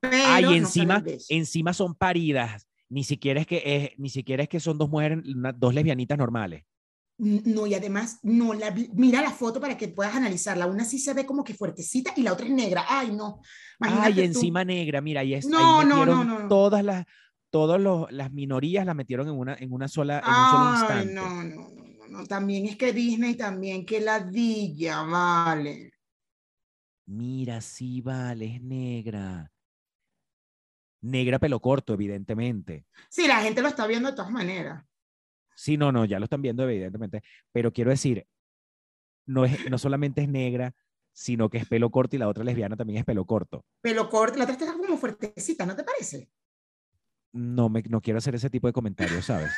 Pero 0.00 0.16
Ay, 0.26 0.42
no 0.44 0.52
encima, 0.52 1.02
encima 1.28 1.72
son 1.74 1.94
paridas. 1.94 2.66
Ni 2.88 3.04
siquiera 3.04 3.40
es 3.40 3.46
que 3.46 3.62
es, 3.64 3.98
ni 3.98 4.08
siquiera 4.08 4.42
es 4.44 4.48
que 4.48 4.60
son 4.60 4.78
dos 4.78 4.88
mujeres, 4.88 5.18
una- 5.34 5.52
dos 5.52 5.74
lesbianitas 5.74 6.16
normales. 6.18 6.64
No, 7.18 7.66
y 7.66 7.74
además, 7.74 8.18
no, 8.22 8.52
la, 8.54 8.74
mira 8.94 9.22
la 9.22 9.30
foto 9.30 9.60
para 9.60 9.76
que 9.76 9.88
puedas 9.88 10.14
analizarla. 10.16 10.66
Una 10.66 10.84
sí 10.84 10.98
se 10.98 11.14
ve 11.14 11.24
como 11.26 11.44
que 11.44 11.54
fuertecita 11.54 12.12
y 12.16 12.22
la 12.22 12.32
otra 12.32 12.46
es 12.46 12.52
negra. 12.52 12.84
Ay, 12.88 13.12
no. 13.12 13.40
Imagínate 13.80 14.06
Ay, 14.08 14.14
tú. 14.14 14.20
encima 14.22 14.64
negra, 14.64 15.00
mira, 15.00 15.20
ahí, 15.20 15.34
es, 15.34 15.44
ahí 15.46 15.50
No, 15.52 15.84
no, 15.84 16.04
no, 16.06 16.24
no. 16.24 16.48
todas 16.48 16.82
las, 16.84 17.06
todas 17.50 17.80
los- 17.80 18.10
las 18.10 18.32
minorías 18.32 18.84
las 18.86 18.96
metieron 18.96 19.28
en 19.28 19.34
una, 19.34 19.54
en 19.54 19.72
una 19.72 19.88
sola, 19.88 20.18
en 20.20 20.28
un 20.28 20.50
solo 20.50 20.64
Ay, 20.64 21.04
instante. 21.06 21.14
no, 21.14 21.42
no, 21.44 21.70
no. 22.12 22.26
También 22.26 22.66
es 22.66 22.76
que 22.76 22.92
Disney 22.92 23.34
también, 23.34 23.84
que 23.84 24.00
ladilla, 24.00 25.02
vale. 25.02 25.92
Mira, 27.06 27.60
sí, 27.60 28.00
vale, 28.00 28.56
es 28.56 28.62
negra. 28.62 29.50
Negra 31.00 31.38
pelo 31.38 31.60
corto, 31.60 31.94
evidentemente. 31.94 32.86
Sí, 33.08 33.26
la 33.26 33.42
gente 33.42 33.60
lo 33.60 33.68
está 33.68 33.86
viendo 33.86 34.10
de 34.10 34.16
todas 34.16 34.30
maneras. 34.30 34.84
Sí, 35.56 35.76
no, 35.76 35.90
no, 35.90 36.04
ya 36.04 36.18
lo 36.18 36.24
están 36.24 36.42
viendo, 36.42 36.62
evidentemente. 36.62 37.22
Pero 37.50 37.72
quiero 37.72 37.90
decir, 37.90 38.26
no, 39.26 39.44
es, 39.44 39.68
no 39.68 39.78
solamente 39.78 40.22
es 40.22 40.28
negra, 40.28 40.74
sino 41.12 41.50
que 41.50 41.58
es 41.58 41.66
pelo 41.66 41.90
corto 41.90 42.16
y 42.16 42.18
la 42.18 42.28
otra 42.28 42.44
lesbiana 42.44 42.76
también 42.76 43.00
es 43.00 43.04
pelo 43.04 43.24
corto. 43.24 43.64
Pelo 43.80 44.08
corto, 44.08 44.38
la 44.38 44.44
otra 44.44 44.54
está 44.54 44.72
como 44.72 44.96
fuertecita, 44.96 45.66
¿no 45.66 45.76
te 45.76 45.84
parece? 45.84 46.30
No, 47.32 47.68
me, 47.68 47.82
no 47.82 48.00
quiero 48.00 48.18
hacer 48.18 48.34
ese 48.34 48.50
tipo 48.50 48.66
de 48.66 48.72
comentarios, 48.72 49.24
¿sabes? 49.24 49.52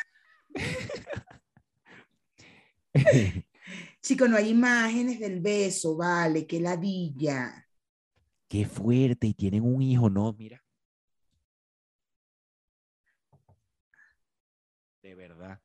Chico, 4.00 4.28
no 4.28 4.36
hay 4.36 4.50
imágenes 4.50 5.18
del 5.18 5.40
beso, 5.40 5.96
vale, 5.96 6.46
que 6.46 6.60
ladilla. 6.60 7.66
Qué 8.48 8.66
fuerte, 8.66 9.26
y 9.26 9.34
tienen 9.34 9.64
un 9.64 9.82
hijo, 9.82 10.10
¿no? 10.10 10.32
Mira. 10.32 10.62
De 15.02 15.14
verdad. 15.14 15.60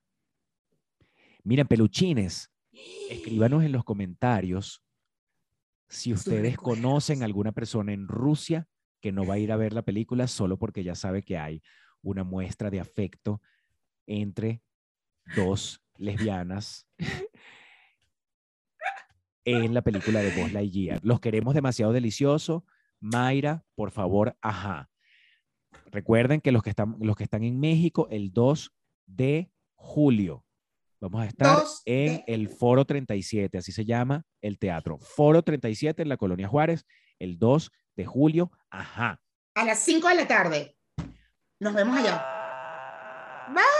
Miren, 1.44 1.68
peluchines, 1.68 2.52
escríbanos 3.10 3.64
en 3.64 3.72
los 3.72 3.84
comentarios 3.84 4.84
si 5.90 6.14
ustedes 6.14 6.56
conocen 6.56 7.24
alguna 7.24 7.52
persona 7.52 7.94
en 7.94 8.08
Rusia 8.08 8.68
que 9.02 9.12
no 9.12 9.26
va 9.26 9.36
a 9.36 9.40
ir 9.40 9.52
a 9.52 9.58
ver 9.58 9.74
la 9.74 9.82
película 9.82 10.28
solo 10.28 10.58
porque 10.58 10.84
ya 10.84 10.94
sabe 10.94 11.24
que 11.24 11.38
hay 11.38 11.64
una 12.02 12.24
muestra 12.24 12.70
de 12.70 12.80
afecto 12.80 13.42
entre 14.06 14.62
dos 15.36 15.82
lesbianas 16.00 16.88
en 19.46 19.74
la 19.74 19.82
película 19.82 20.20
de 20.22 20.32
Buzz 20.42 20.52
Lightyear. 20.54 21.00
Los 21.04 21.20
queremos 21.20 21.54
demasiado 21.54 21.92
delicioso. 21.94 22.66
Mayra, 23.00 23.64
por 23.76 23.92
favor, 23.92 24.36
ajá. 24.42 24.90
Recuerden 25.92 26.42
que 26.42 26.52
los 26.52 26.62
que 26.64 26.70
están, 26.72 26.96
los 27.00 27.16
que 27.16 27.24
están 27.24 27.44
en 27.44 27.60
México, 27.60 28.08
el 28.12 28.32
2 28.34 28.74
de 29.06 29.52
julio, 29.76 30.46
vamos 31.00 31.22
a 31.22 31.26
estar 31.26 31.58
2 31.60 31.82
en 31.86 32.18
de- 32.18 32.24
el 32.28 32.50
Foro 32.50 32.86
37, 32.86 33.58
así 33.58 33.72
se 33.72 33.86
llama 33.86 34.26
el 34.42 34.60
teatro. 34.60 34.98
Foro 35.00 35.42
37 35.44 36.02
en 36.04 36.10
la 36.10 36.18
Colonia 36.18 36.48
Juárez, 36.48 36.86
el 37.20 37.40
2 37.40 37.72
de 37.96 38.06
julio, 38.06 38.52
ajá. 38.70 39.22
A 39.56 39.66
las 39.66 39.80
5 39.80 40.08
de 40.10 40.16
la 40.16 40.28
tarde. 40.28 40.76
Nos 41.60 41.74
vemos 41.74 41.98
allá. 41.98 43.46
Bye. 43.54 43.79